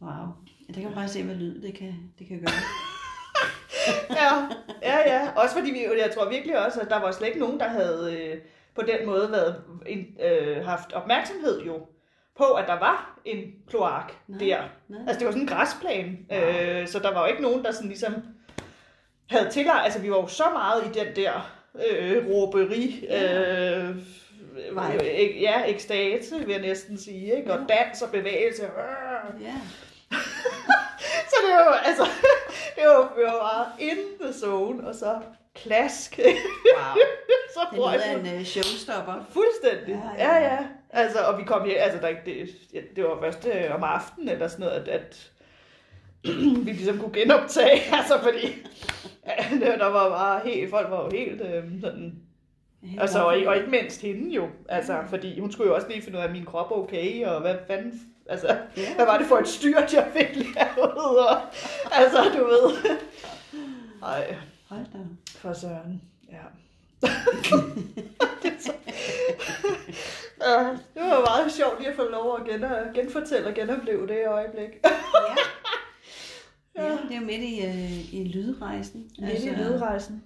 Wow. 0.02 0.28
Ja, 0.68 0.74
der 0.74 0.74
kan 0.74 0.84
man 0.84 0.94
bare 0.94 1.08
se, 1.08 1.24
hvad 1.24 1.36
lyd 1.36 1.62
det 1.62 1.74
kan, 1.78 1.96
det 2.20 2.28
kan 2.28 2.40
gøre. 2.40 2.56
Ja, 4.10 4.48
ja, 4.82 4.98
ja. 5.14 5.30
Også 5.36 5.56
fordi 5.56 5.72
vi, 5.72 5.86
jeg 6.00 6.12
tror 6.16 6.30
virkelig 6.30 6.66
også, 6.66 6.82
at 6.82 6.90
der 6.90 7.00
var 7.00 7.12
slet 7.12 7.28
ikke 7.28 7.40
nogen, 7.40 7.60
der 7.60 7.68
havde 7.68 8.18
øh, 8.20 8.38
på 8.76 8.82
den 8.82 9.06
måde 9.06 9.32
været, 9.32 9.64
en, 9.86 10.06
øh, 10.24 10.66
haft 10.66 10.94
opmærksomhed 10.94 11.62
jo 11.62 11.88
på, 12.38 12.44
at 12.44 12.68
der 12.68 12.80
var 12.80 13.20
en 13.26 13.38
kloak 13.70 14.14
Nej. 14.28 14.40
der. 14.40 14.62
Nej. 14.88 15.00
Altså 15.08 15.20
det 15.20 15.26
var 15.26 15.32
sådan 15.32 15.42
en 15.42 15.48
græsplæne, 15.48 16.18
Wow. 16.32 16.40
øh, 16.40 16.88
så 16.88 17.00
der 17.00 17.14
var 17.14 17.22
jo 17.22 17.28
ikke 17.28 17.42
nogen, 17.42 17.64
der 17.64 17.72
sådan 17.72 17.88
ligesom 17.90 18.14
havde 19.30 19.50
tillagt, 19.50 19.84
altså 19.84 20.00
vi 20.00 20.12
var 20.12 20.18
jo 20.18 20.28
så 20.28 20.44
meget 20.54 20.84
i 20.86 21.00
den 21.00 21.16
der 21.16 21.32
øh, 21.76 22.30
råberi, 22.30 23.06
Ja. 23.10 23.80
øh, 23.80 23.90
øh, 23.90 25.42
ja, 25.42 25.64
ekstase 25.68 26.40
vil 26.40 26.50
jeg 26.50 26.62
næsten 26.62 26.98
sige, 26.98 27.38
ikke? 27.38 27.54
og 27.54 27.60
Ja. 27.70 27.76
dans 27.76 28.02
og 28.02 28.10
bevægelse. 28.12 28.64
Øh. 28.64 29.42
Ja. 29.44 29.54
Så 31.30 31.36
det 31.48 31.56
var 31.56 31.64
jo, 31.66 31.72
altså, 31.86 32.04
det 32.76 32.84
var, 32.86 33.14
var 33.26 33.40
bare 33.40 33.66
in 33.80 33.98
the 34.22 34.34
zone, 34.34 34.88
og 34.88 34.96
så 34.96 35.20
klask. 35.56 36.20
Wow. 36.20 36.26
så 37.54 37.60
Det 37.72 37.80
er 37.80 38.18
hun 38.18 38.26
en 38.26 38.36
uh, 38.40 38.44
showstopper. 38.46 39.14
fuldstændig. 39.34 40.04
Ja, 40.18 40.28
Ja, 40.28 40.36
ja. 40.36 40.54
ja. 40.54 40.58
Altså, 40.90 41.20
og 41.20 41.38
vi 41.38 41.44
kom 41.44 41.66
hjem, 41.66 41.78
altså 41.80 42.00
der, 42.02 42.14
det, 42.26 42.50
det 42.96 43.04
var 43.04 43.18
først 43.22 43.48
øh, 43.48 43.76
om 43.76 43.84
aftenen 43.84 44.30
eller 44.30 44.48
sådan 44.48 44.66
noget, 44.66 44.82
at, 44.82 44.88
at 44.88 45.30
vi 46.66 46.72
ligesom 46.72 47.00
kunne 47.00 47.14
genoptage, 47.14 47.82
altså 47.98 48.20
fordi 48.24 48.68
ja, 49.28 49.58
der 49.78 49.86
var 49.86 50.10
bare 50.10 50.42
helt, 50.46 50.70
folk 50.70 50.90
var 50.90 51.04
jo 51.04 51.10
helt 51.18 51.42
øh, 51.42 51.64
sådan, 51.82 52.16
altså, 53.00 53.20
og, 53.20 53.36
og 53.48 53.56
ikke 53.58 53.70
mindst 53.70 54.02
hende 54.02 54.34
jo, 54.36 54.48
altså, 54.70 54.98
fordi 55.10 55.40
hun 55.40 55.52
skulle 55.52 55.70
jo 55.70 55.76
også 55.76 55.88
lige 55.88 56.02
finde 56.02 56.18
ud 56.18 56.24
af, 56.24 56.28
at 56.28 56.32
min 56.34 56.46
krop 56.46 56.72
er 56.72 56.76
okay, 56.76 57.26
og 57.26 57.42
hvad 57.42 57.56
fanden, 57.68 58.02
altså, 58.30 58.48
Ja. 58.78 58.94
hvad 58.96 59.06
var 59.06 59.18
det 59.18 59.28
for 59.28 59.38
et 59.38 59.48
styrt, 59.48 59.94
jeg 59.94 60.08
fik 60.16 60.36
lavet, 60.56 61.18
og, 61.30 61.38
altså, 61.92 62.24
du 62.38 62.44
ved. 62.46 62.98
Ej, 64.04 64.36
Hold 64.70 64.86
da. 64.94 64.98
for 65.38 65.54
søren, 65.54 66.02
ja. 66.32 66.38
Det 68.44 68.54
så- 68.60 68.74
Ja, 70.42 70.58
det 70.94 71.02
var 71.12 71.20
meget 71.26 71.52
sjovt 71.52 71.80
lige 71.80 71.90
at 71.90 71.96
få 71.96 72.04
lov 72.04 72.40
at 72.40 72.46
gen, 72.48 72.66
genfortælle 72.94 73.48
og 73.48 73.54
genopleve 73.54 74.08
det 74.08 74.28
øjeblik. 74.28 74.70
Ja. 74.86 74.90
Ja, 76.76 76.92
det 76.92 77.12
er 77.16 77.20
jo 77.20 77.26
midt 77.26 77.42
i, 77.42 77.66
uh, 77.68 78.14
i 78.14 78.24
lydrejsen. 78.24 79.12
Midt 79.20 79.44
i 79.44 79.50
lydrejsen. 79.50 80.24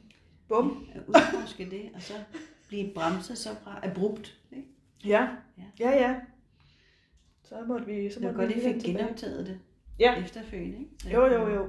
Bum. 0.48 0.88
at 0.96 1.02
Udforske 1.08 1.70
det, 1.72 1.90
og 1.96 2.02
så 2.02 2.14
blive 2.68 2.92
bremset 2.94 3.38
så 3.38 3.50
bra, 3.64 3.80
abrupt. 3.84 4.38
Ikke? 4.52 4.68
Ja. 5.06 5.28
Ja. 5.58 5.64
Ja, 5.80 5.90
ja. 5.92 6.16
Så 7.44 7.56
måtte 7.68 7.86
vi... 7.86 8.10
Så 8.12 8.20
Det 8.20 8.26
var 8.28 8.32
måtte 8.32 8.46
godt, 8.46 8.56
vi 8.56 8.62
at 8.62 8.66
I 8.66 8.74
lige 8.74 8.82
fik 8.82 8.96
genoptaget 8.96 9.46
det 9.48 9.60
Ja. 10.00 10.24
efterfølgende. 10.24 10.78
Ikke? 10.80 10.90
Så 11.00 11.10
Jo, 11.10 11.26
jo, 11.26 11.48
jo. 11.50 11.68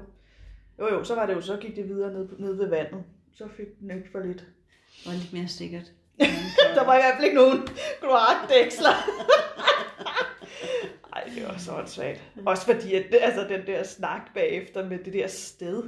Jo, 0.79 0.89
jo, 0.95 1.05
så 1.05 1.14
var 1.14 1.27
det 1.27 1.35
jo, 1.35 1.41
så 1.41 1.57
gik 1.57 1.77
det 1.77 1.89
videre 1.89 2.12
ned, 2.12 2.29
ned 2.39 2.55
ved 2.55 2.68
vandet. 2.68 3.03
Så 3.35 3.49
fik 3.57 3.66
den 3.81 3.91
ikke 3.91 4.09
for 4.12 4.20
lidt. 4.20 4.39
Det 4.39 5.07
var 5.07 5.12
lidt 5.12 5.33
mere 5.33 5.49
sikkert. 5.49 5.93
Der 6.77 6.85
var 6.85 6.95
i 6.95 7.01
hvert 7.01 7.14
fald 7.14 7.24
ikke 7.24 7.37
nogen 7.37 7.59
kloakdæksler. 8.01 8.95
Ej, 11.17 11.31
det 11.35 11.49
var 11.49 11.59
så 11.59 11.73
åndssvagt. 11.73 12.23
Også 12.47 12.64
fordi, 12.67 12.95
at 12.95 13.05
det, 13.12 13.19
altså, 13.23 13.47
den 13.49 13.67
der 13.67 13.83
snak 13.83 14.21
bagefter 14.35 14.89
med 14.89 14.99
det 14.99 15.12
der 15.12 15.27
sted, 15.27 15.83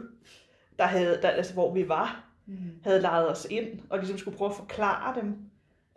der 0.78 0.84
havde, 0.84 1.18
der, 1.22 1.28
altså, 1.28 1.52
hvor 1.54 1.74
vi 1.74 1.88
var, 1.88 2.24
Mm. 2.46 2.54
havde 2.84 3.00
lejet 3.00 3.30
os 3.30 3.46
ind, 3.50 3.80
og 3.90 3.98
ligesom 3.98 4.18
skulle 4.18 4.36
prøve 4.36 4.50
at 4.50 4.56
forklare 4.56 5.20
dem. 5.20 5.36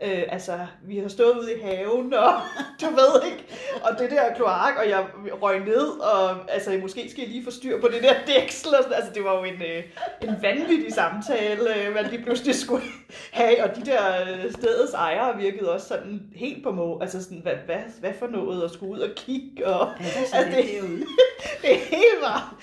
Øh, 0.03 0.23
altså, 0.29 0.59
vi 0.87 0.97
har 0.99 1.07
stået 1.07 1.37
ude 1.39 1.53
i 1.57 1.61
haven, 1.61 2.13
og 2.13 2.33
du 2.81 2.85
ved 2.85 3.31
ikke, 3.31 3.43
og 3.83 3.99
det 3.99 4.11
der 4.11 4.33
kloak, 4.35 4.73
og 4.83 4.89
jeg 4.89 5.05
røg 5.41 5.59
ned, 5.59 5.87
og 5.99 6.51
altså, 6.51 6.77
måske 6.81 7.09
skal 7.11 7.21
jeg 7.21 7.29
lige 7.29 7.43
få 7.43 7.51
styr 7.51 7.81
på 7.81 7.87
det 7.87 8.03
der 8.03 8.13
dæksel, 8.27 8.69
og 8.75 8.83
sådan. 8.83 8.93
altså, 8.97 9.11
det 9.13 9.23
var 9.23 9.37
jo 9.37 9.43
en, 9.43 9.53
øh, 9.61 9.83
en 10.29 10.35
vanvittig 10.41 10.93
samtale, 10.93 11.87
øh, 11.87 11.93
man 11.93 12.05
lige 12.11 12.23
pludselig 12.23 12.55
skulle 12.55 12.83
have, 13.31 13.63
og 13.63 13.75
de 13.75 13.81
der 13.85 14.21
øh, 14.21 14.51
stedets 14.51 14.93
ejere 14.93 15.37
virkede 15.37 15.71
også 15.73 15.87
sådan 15.87 16.21
helt 16.35 16.63
på 16.63 16.71
må, 16.71 16.99
altså 16.99 17.23
sådan, 17.23 17.39
hvad, 17.43 17.55
hvad, 17.65 17.77
hvad 17.99 18.13
for 18.19 18.27
noget, 18.27 18.63
at 18.63 18.71
skulle 18.71 18.91
ud 18.93 18.99
og 18.99 19.09
kigge, 19.15 19.67
og 19.67 19.89
Ja, 19.99 20.05
Altså, 20.19 20.35
det- 20.57 20.65
derude. 20.75 21.01
det 21.61 21.77
hele 21.77 22.21
var, 22.21 22.55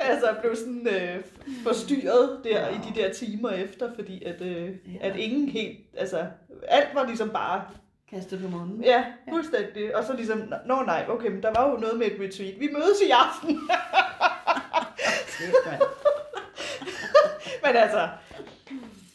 altså 0.00 0.26
blev 0.40 0.56
sådan 0.56 0.88
øh, 0.90 1.16
forstyrret 1.66 2.40
der 2.44 2.68
i 2.68 2.74
de 2.88 3.00
der 3.00 3.12
timer 3.12 3.50
efter, 3.50 3.90
fordi 3.94 4.24
at, 4.24 4.40
øh, 4.42 4.68
Ja. 5.02 5.08
at 5.08 5.16
ingen 5.16 5.48
helt, 5.48 5.78
altså 5.96 6.18
alt 6.68 6.88
var 6.94 7.06
ligesom 7.06 7.30
bare, 7.30 7.64
Kastet 8.10 8.40
på 8.42 8.48
munden. 8.48 8.84
ja, 8.84 9.04
fuldstændig, 9.28 9.96
og 9.96 10.04
så 10.04 10.12
ligesom, 10.16 10.52
nå 10.66 10.82
nej, 10.86 11.04
okay, 11.08 11.28
men 11.28 11.42
der 11.42 11.50
var 11.56 11.70
jo 11.70 11.76
noget 11.76 11.98
med 11.98 12.06
et 12.06 12.12
retreat, 12.20 12.60
vi 12.60 12.68
mødes 12.72 13.00
i 13.06 13.10
aften, 13.10 13.60
men 17.66 17.76
altså, 17.76 18.08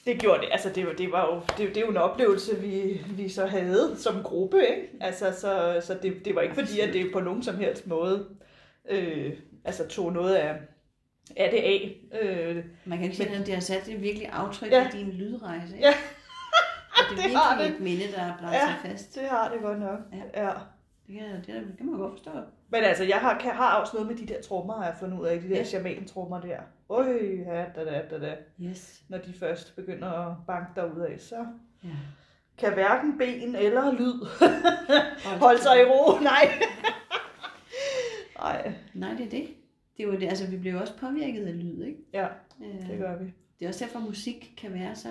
det 0.06 0.20
gjorde 0.20 0.42
det, 0.42 0.48
altså 0.52 0.70
det, 0.76 0.86
var- 0.88 0.94
det 0.94 1.12
var 1.12 1.26
jo, 1.36 1.42
det, 1.58 1.70
det 1.76 1.78
er 1.78 1.82
jo 1.82 1.92
en 1.92 1.98
oplevelse, 1.98 2.60
vi, 2.60 3.02
vi 3.10 3.30
så 3.30 3.46
havde 3.46 3.96
som 4.00 4.24
gruppe, 4.24 4.58
ikke? 4.68 4.90
Altså, 5.02 5.32
så, 5.40 5.82
så 5.88 5.98
det, 6.02 6.26
det 6.26 6.36
var 6.36 6.42
ikke 6.42 6.56
fordi, 6.56 6.80
at 6.80 6.94
det 6.94 7.12
på 7.14 7.20
nogen 7.20 7.44
som 7.44 7.58
helst 7.58 7.88
måde, 7.88 8.28
øh, 8.90 9.34
altså 9.66 9.88
tog 9.88 10.14
noget 10.14 10.36
af, 10.36 10.56
af 11.38 11.50
det 11.52 11.58
af, 11.58 11.98
øh, 12.22 12.56
Man 12.86 12.98
kan 12.98 13.06
ikke 13.06 13.18
sige, 13.18 13.30
at 13.36 13.46
det 13.46 13.54
har 13.54 13.62
sat 13.62 13.88
et 13.88 14.02
virkelig 14.02 14.28
aftryk 14.28 14.72
Ja. 14.72 14.88
i 14.88 14.98
din 14.98 15.10
lydrejse. 15.12 15.76
Ikke? 15.76 15.88
Ja. 15.88 15.94
Det 17.18 17.26
er 17.34 17.38
har 17.38 17.58
virkelig 17.58 17.80
det. 17.80 17.94
et 17.94 18.00
minde, 18.00 18.16
der 18.16 18.22
er 18.22 18.38
blevet 18.38 18.54
Ja. 18.54 18.60
sig 18.68 18.76
fast. 18.92 19.16
Det 19.16 19.24
har 19.30 19.52
det 19.54 19.62
godt 19.62 19.80
nok. 19.80 20.00
Ja. 20.14 20.44
Ja. 20.46 20.52
Det 21.08 21.16
kan, 21.20 21.36
det, 21.36 21.68
det 21.68 21.78
kan 21.78 21.86
man 21.86 21.98
godt 22.00 22.12
forstå. 22.14 22.32
Men 22.70 22.84
altså, 22.84 23.04
jeg 23.04 23.18
har, 23.18 23.40
kan, 23.40 23.52
har 23.52 23.76
også 23.82 23.94
noget 23.98 24.08
med 24.08 24.16
de 24.28 24.34
der 24.34 24.42
trommer, 24.42 24.74
har 24.78 24.86
jeg 24.86 24.96
fundet 25.00 25.20
ud 25.20 25.26
af. 25.26 25.40
De 25.42 25.50
der 25.50 25.56
Ja. 25.56 25.64
shaman-trommer 25.64 26.42
der. 26.42 26.58
Øj, 26.90 27.06
ja, 27.46 27.66
da, 27.76 27.86
da, 27.86 28.02
da, 28.10 28.20
da. 28.20 28.36
Yes. 28.62 29.02
Når 29.10 29.18
de 29.18 29.34
først 29.40 29.76
begynder 29.76 30.08
at 30.12 30.36
banke 30.48 30.72
derud 30.76 31.02
af, 31.02 31.20
så 31.20 31.46
Ja. 31.84 31.90
kan 32.58 32.74
hverken 32.74 33.18
ben 33.18 33.56
eller 33.56 33.92
lyd 33.92 34.28
holde 35.46 35.62
sig 35.62 35.80
i 35.82 35.84
ro. 35.84 36.20
Nej. 36.24 36.52
Nej, 38.40 38.74
Nej, 38.94 39.10
det 39.14 39.26
er 39.26 39.30
det. 39.30 39.48
Det 39.98 40.04
er 40.04 40.08
jo 40.08 40.12
det. 40.20 40.28
Altså, 40.28 40.48
vi 40.48 40.58
bliver 40.58 40.82
også 40.82 40.98
påvirket 40.98 41.46
af 41.48 41.60
lyd, 41.64 41.84
ikke? 41.84 42.00
ja, 42.14 42.28
Øh, 42.62 42.90
det 42.90 42.98
gør 43.00 43.18
vi. 43.18 43.26
Det 43.60 43.66
er 43.66 43.70
også 43.70 43.86
derfor, 43.86 44.00
at 44.00 44.06
musik 44.06 44.54
kan 44.58 44.74
være 44.74 44.96
så 44.96 45.10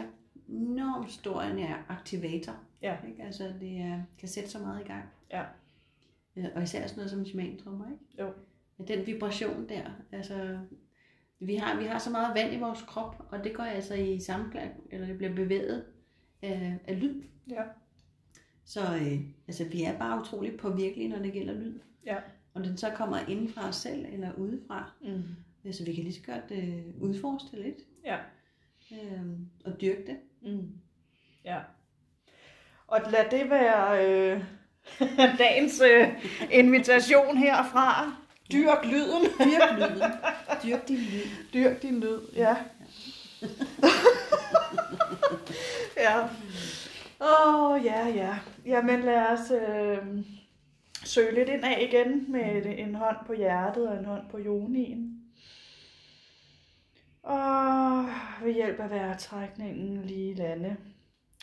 enormt 0.48 1.10
stor 1.10 1.42
en 1.42 1.66
aktivator. 1.88 2.56
Ja. 2.82 2.96
Ikke? 3.08 3.22
Altså, 3.22 3.52
det 3.60 3.76
er, 3.80 4.02
kan 4.18 4.28
sætte 4.28 4.50
så 4.50 4.58
meget 4.58 4.80
i 4.84 4.88
gang. 4.88 5.04
Ja. 5.30 5.44
Øh, 6.36 6.44
Og 6.54 6.62
især 6.62 6.86
sådan 6.86 6.96
noget 6.96 7.10
som 7.10 7.26
shamantrummer, 7.26 7.86
ikke? 7.86 8.22
Jo. 8.22 8.32
At 8.78 8.88
Den 8.88 9.06
vibration 9.06 9.68
der, 9.68 9.90
altså... 10.12 10.58
Vi 11.40 11.54
har, 11.54 11.80
vi 11.80 11.84
har 11.84 11.98
så 11.98 12.10
meget 12.10 12.34
vand 12.34 12.54
i 12.54 12.58
vores 12.58 12.82
krop, 12.82 13.26
og 13.30 13.44
det 13.44 13.54
går 13.54 13.62
altså 13.62 13.94
i 13.94 14.20
samklang, 14.20 14.72
eller 14.90 15.06
det 15.06 15.18
bliver 15.18 15.34
bevæget 15.34 15.84
af, 16.42 16.78
af 16.84 17.00
lyd. 17.00 17.22
Ja. 17.50 17.62
Så 18.64 18.80
øh, 18.80 19.20
altså, 19.48 19.64
vi 19.64 19.82
er 19.82 19.98
bare 19.98 20.20
utroligt 20.20 20.58
påvirkelige, 20.60 21.08
når 21.08 21.18
det 21.18 21.32
gælder 21.32 21.54
lyd. 21.54 21.78
Ja. 22.06 22.16
Om 22.54 22.62
den 22.62 22.76
så 22.76 22.90
kommer 22.90 23.18
inden 23.28 23.48
fra 23.48 23.68
os 23.68 23.76
selv 23.76 24.06
eller 24.12 24.32
udefra. 24.32 24.92
Mm. 25.02 25.72
Så 25.72 25.84
vi 25.84 25.94
kan 25.94 26.04
lige 26.04 26.14
så 26.14 26.22
godt 26.32 26.50
øh, 26.50 26.84
udforske 27.00 27.56
det 27.56 27.64
lidt. 27.64 27.78
Ja. 28.04 28.18
Øh, 28.92 29.22
og 29.64 29.80
dyrke 29.80 30.06
det. 30.06 30.16
Mm. 30.42 30.72
Ja. 31.44 31.58
Og 32.86 33.00
lad 33.10 33.24
det 33.30 33.50
være 33.50 34.06
øh, 34.06 34.44
dagens 35.38 35.80
øh, 35.80 36.08
invitation 36.50 37.36
herfra. 37.36 38.12
Dyrk 38.52 38.84
lyden. 38.84 39.22
Dyrk 39.38 39.78
lyden. 39.78 40.12
Dyrk 40.64 40.88
din 40.88 40.98
lyd. 40.98 41.26
Dyrk 41.54 41.82
din 41.82 42.00
lyd, 42.00 42.20
ja. 42.36 42.56
ja. 46.06 46.20
Åh, 47.20 47.64
oh, 47.64 47.84
ja, 47.84 48.08
ja. 48.08 48.38
Jamen 48.66 49.00
lad 49.00 49.26
os 49.26 49.50
øh, 49.50 50.06
søge 51.04 51.34
lidt 51.34 51.48
ind 51.48 51.64
af 51.64 51.88
igen 51.90 52.32
med 52.32 52.66
en 52.78 52.94
hånd 52.94 53.16
på 53.26 53.32
hjertet 53.32 53.88
og 53.88 53.98
en 53.98 54.04
hånd 54.04 54.22
på 54.30 54.38
jonien. 54.38 55.17
Og 57.28 58.04
ved 58.42 58.54
hjælp 58.54 58.80
af 58.80 58.90
vejrtrækningen 58.90 60.04
lige 60.04 60.34
lande 60.34 60.76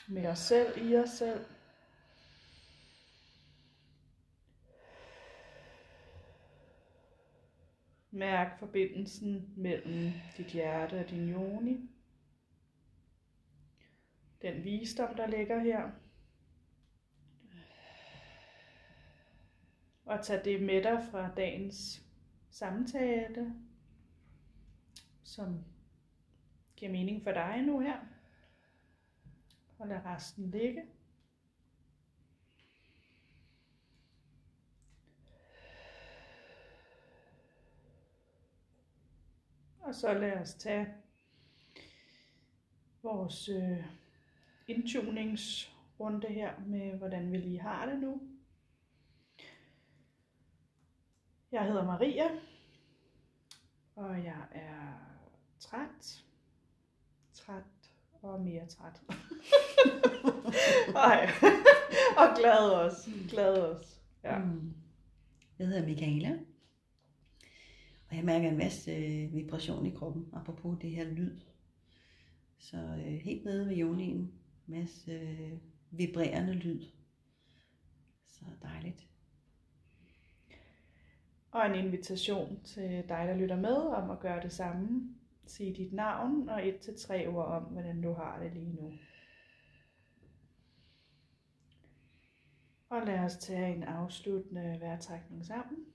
med 0.07 0.27
os 0.27 0.39
selv, 0.39 0.89
i 0.89 0.95
os 0.95 1.09
selv. 1.09 1.45
Mærk 8.11 8.59
forbindelsen 8.59 9.53
mellem 9.57 10.11
dit 10.37 10.47
hjerte 10.47 10.99
og 10.99 11.09
din 11.09 11.29
joni. 11.29 11.89
Den 14.41 14.63
visdom, 14.63 15.15
der 15.15 15.27
ligger 15.27 15.59
her. 15.59 15.91
Og 20.05 20.25
tag 20.25 20.45
det 20.45 20.61
med 20.61 20.83
dig 20.83 21.07
fra 21.11 21.35
dagens 21.35 22.01
samtale, 22.49 23.53
som 25.23 25.74
giver 26.75 26.91
mening 26.91 27.23
for 27.23 27.31
dig 27.31 27.61
nu 27.61 27.79
her. 27.79 27.99
Og 29.79 29.87
lad 29.87 30.05
resten 30.05 30.51
ligge. 30.51 30.85
Og 39.79 39.95
så 39.95 40.13
lad 40.13 40.33
os 40.33 40.53
tage 40.53 40.93
vores 43.03 43.49
øh, 43.49 43.85
indtuningsrunde 44.67 46.27
her 46.27 46.59
med, 46.59 46.97
hvordan 46.97 47.31
vi 47.31 47.37
lige 47.37 47.61
har 47.61 47.85
det 47.85 47.99
nu. 47.99 48.21
Jeg 51.51 51.65
hedder 51.65 51.85
Maria, 51.85 52.29
og 53.95 54.23
jeg 54.23 54.47
er 54.51 54.93
træt, 55.59 56.24
træt 57.45 57.63
og 58.21 58.41
mere 58.41 58.65
træt. 58.65 59.01
Ej. 60.95 61.29
og 62.17 62.37
glad 62.37 62.69
også, 62.69 63.09
glad 63.29 63.57
også. 63.57 63.95
Ja. 64.23 64.37
Mm. 64.39 64.73
Jeg 65.59 65.67
hedder 65.67 65.85
Michaela. 65.85 66.39
Og 68.09 68.15
jeg 68.15 68.25
mærker 68.25 68.49
en 68.49 68.57
masse 68.57 68.91
øh, 68.91 69.33
vibration 69.33 69.85
i 69.85 69.89
kroppen, 69.89 70.29
apropos 70.33 70.77
det 70.81 70.89
her 70.89 71.03
lyd. 71.03 71.39
Så 72.57 72.77
øh, 72.77 73.13
helt 73.13 73.45
nede 73.45 73.65
ved 73.65 73.75
jonien, 73.75 74.17
en 74.17 74.33
masse 74.65 75.11
øh, 75.11 75.51
vibrerende 75.91 76.53
lyd. 76.53 76.85
Så 78.27 78.45
dejligt. 78.61 79.07
Og 81.51 81.65
en 81.65 81.85
invitation 81.85 82.59
til 82.63 82.89
dig, 82.89 83.25
der 83.27 83.37
lytter 83.37 83.55
med, 83.55 83.75
om 83.75 84.09
at 84.11 84.19
gøre 84.19 84.41
det 84.41 84.51
samme. 84.51 85.15
Sig 85.47 85.77
dit 85.77 85.93
navn 85.93 86.49
og 86.49 86.67
et 86.67 86.79
til 86.79 86.99
tre 86.99 87.27
ord 87.27 87.45
om, 87.45 87.63
hvordan 87.63 88.01
du 88.01 88.13
har 88.13 88.39
det 88.39 88.53
lige 88.53 88.75
nu. 88.75 88.93
Og 92.89 93.05
lad 93.05 93.19
os 93.19 93.37
tage 93.37 93.75
en 93.75 93.83
afsluttende 93.83 94.77
vejrtrækning 94.81 95.45
sammen. 95.45 95.85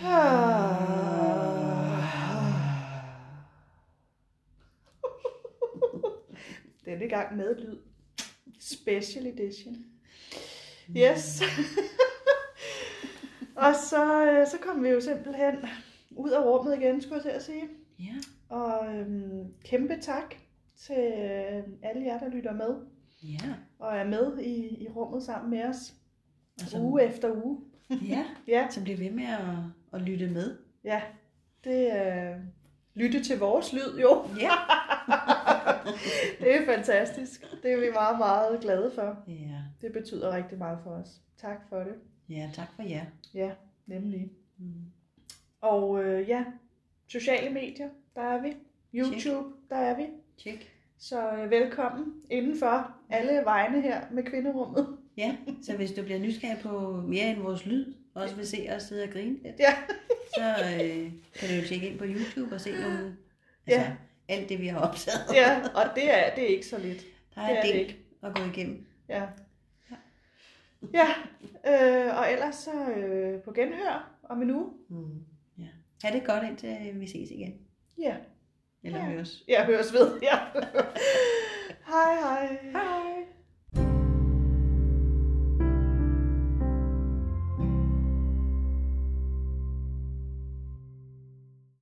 Denne 6.84 7.08
gang 7.08 7.36
med 7.36 7.56
lyd. 7.56 7.78
Special 8.60 9.26
edition. 9.26 9.84
Yes. 10.96 11.42
og 13.60 13.74
så, 13.74 14.24
øh, 14.26 14.46
så 14.46 14.56
kom 14.62 14.84
vi 14.84 14.88
jo 14.88 15.00
simpelthen 15.00 15.54
ud 16.10 16.30
af 16.30 16.44
rummet 16.44 16.76
igen, 16.78 17.00
skulle 17.00 17.14
jeg 17.16 17.22
til 17.22 17.30
at 17.30 17.42
sige. 17.42 17.62
Ja, 17.98 18.14
Og 18.48 18.94
øhm, 18.94 19.54
kæmpe 19.64 19.96
tak 20.00 20.34
til 20.76 20.96
øh, 20.96 21.62
alle 21.82 22.04
jer, 22.04 22.18
der 22.18 22.28
lytter 22.28 22.52
med 22.52 22.74
ja. 23.22 23.54
og 23.78 23.96
er 23.96 24.04
med 24.04 24.38
i, 24.38 24.82
i 24.84 24.88
rummet 24.88 25.22
sammen 25.22 25.50
med 25.50 25.64
os 25.64 25.94
Og 26.62 26.66
som, 26.68 26.80
uge 26.82 27.02
efter 27.02 27.32
uge. 27.44 27.60
ja, 27.90 28.24
Ja, 28.48 28.66
så 28.70 28.82
bliver 28.82 28.98
ved 28.98 29.10
med 29.10 29.24
at, 29.24 29.40
og 29.92 30.00
lytte 30.00 30.26
med. 30.30 30.56
Ja, 30.84 31.02
det 31.64 31.92
er... 31.96 32.34
lytte 32.94 33.24
til 33.24 33.38
vores 33.38 33.72
lyd, 33.72 33.98
jo. 34.00 34.24
Ja. 34.40 34.50
det 36.40 36.56
er 36.56 36.66
fantastisk. 36.76 37.44
Det 37.62 37.72
er 37.72 37.76
vi 37.80 37.90
meget, 37.94 38.18
meget 38.18 38.60
glade 38.60 38.90
for. 38.94 39.16
Ja, 39.28 39.58
Det 39.80 39.92
betyder 39.92 40.36
rigtig 40.36 40.58
meget 40.58 40.78
for 40.84 40.90
os. 40.90 41.20
Tak 41.36 41.68
for 41.68 41.78
det. 41.78 41.94
Ja 42.30 42.50
tak 42.54 42.68
for 42.76 42.82
jer. 42.82 43.04
Ja, 43.34 43.50
nemlig. 43.86 44.30
Mm. 44.58 44.72
Og 45.60 46.04
øh, 46.04 46.28
ja, 46.28 46.44
sociale 47.08 47.50
medier, 47.50 47.88
der 48.14 48.22
er 48.22 48.42
vi. 48.42 48.56
YouTube, 48.94 49.48
der 49.70 49.76
er 49.76 49.96
vi. 49.96 50.06
Tjek. 50.38 50.72
Så 50.98 51.30
øh, 51.32 51.50
velkommen 51.50 52.14
indenfor 52.30 52.94
alle 53.10 53.32
vegne 53.44 53.80
her 53.82 54.00
med 54.10 54.22
kvinderummet. 54.22 54.96
Ja, 55.16 55.36
så 55.62 55.76
hvis 55.76 55.92
du 55.92 56.02
bliver 56.02 56.18
nysgerrig 56.18 56.58
på 56.62 56.90
mere 57.06 57.30
end 57.30 57.38
vores 57.42 57.66
lyd, 57.66 57.94
og 58.14 58.22
også 58.22 58.36
vil 58.36 58.46
se 58.46 58.68
os 58.76 58.82
sidde 58.82 59.02
og 59.04 59.10
grine 59.10 59.36
lidt, 59.42 59.58
Ja. 59.58 59.74
så 60.34 60.42
øh, 60.74 61.12
kan 61.34 61.48
du 61.48 61.54
jo 61.54 61.62
tjekke 61.68 61.88
ind 61.88 61.98
på 61.98 62.04
YouTube 62.08 62.54
og 62.54 62.60
se 62.60 62.70
nogle, 62.72 63.16
altså 63.66 63.80
Ja. 63.80 63.92
alt 64.28 64.48
det, 64.48 64.60
vi 64.60 64.66
har 64.66 64.80
optaget. 64.80 65.18
ja, 65.34 65.60
og 65.74 65.84
det 65.94 66.10
er, 66.18 66.34
det 66.34 66.44
er 66.44 66.48
ikke 66.48 66.66
så 66.66 66.78
lidt. 66.78 67.04
Der 67.34 67.40
er 67.40 67.48
Det 67.48 67.58
er 67.58 67.62
det 67.74 67.80
ikke. 67.80 67.98
at 68.22 68.34
gå 68.34 68.42
igennem. 68.44 68.86
Ja. 69.08 69.22
Ja, 70.94 71.08
øh, 71.66 72.18
og 72.18 72.32
ellers 72.32 72.54
så 72.54 72.70
øh, 72.96 73.42
på 73.42 73.52
genhør 73.52 74.10
om 74.22 74.42
en 74.42 74.50
uge. 74.50 74.70
Mm. 74.88 75.24
Ja. 75.58 75.68
Ha' 76.04 76.14
det 76.14 76.26
godt 76.26 76.44
indtil 76.44 77.00
vi 77.00 77.06
ses 77.06 77.30
igen. 77.30 77.54
Ja, 77.98 78.16
Eller 78.82 78.98
Ja. 78.98 79.04
høres. 79.04 79.44
jeg 79.48 79.66
høres 79.66 79.92
ved. 79.92 80.20
Ja. 80.22 80.38
hej 81.92 82.14
hej. 82.14 82.58
Hej. 82.72 83.19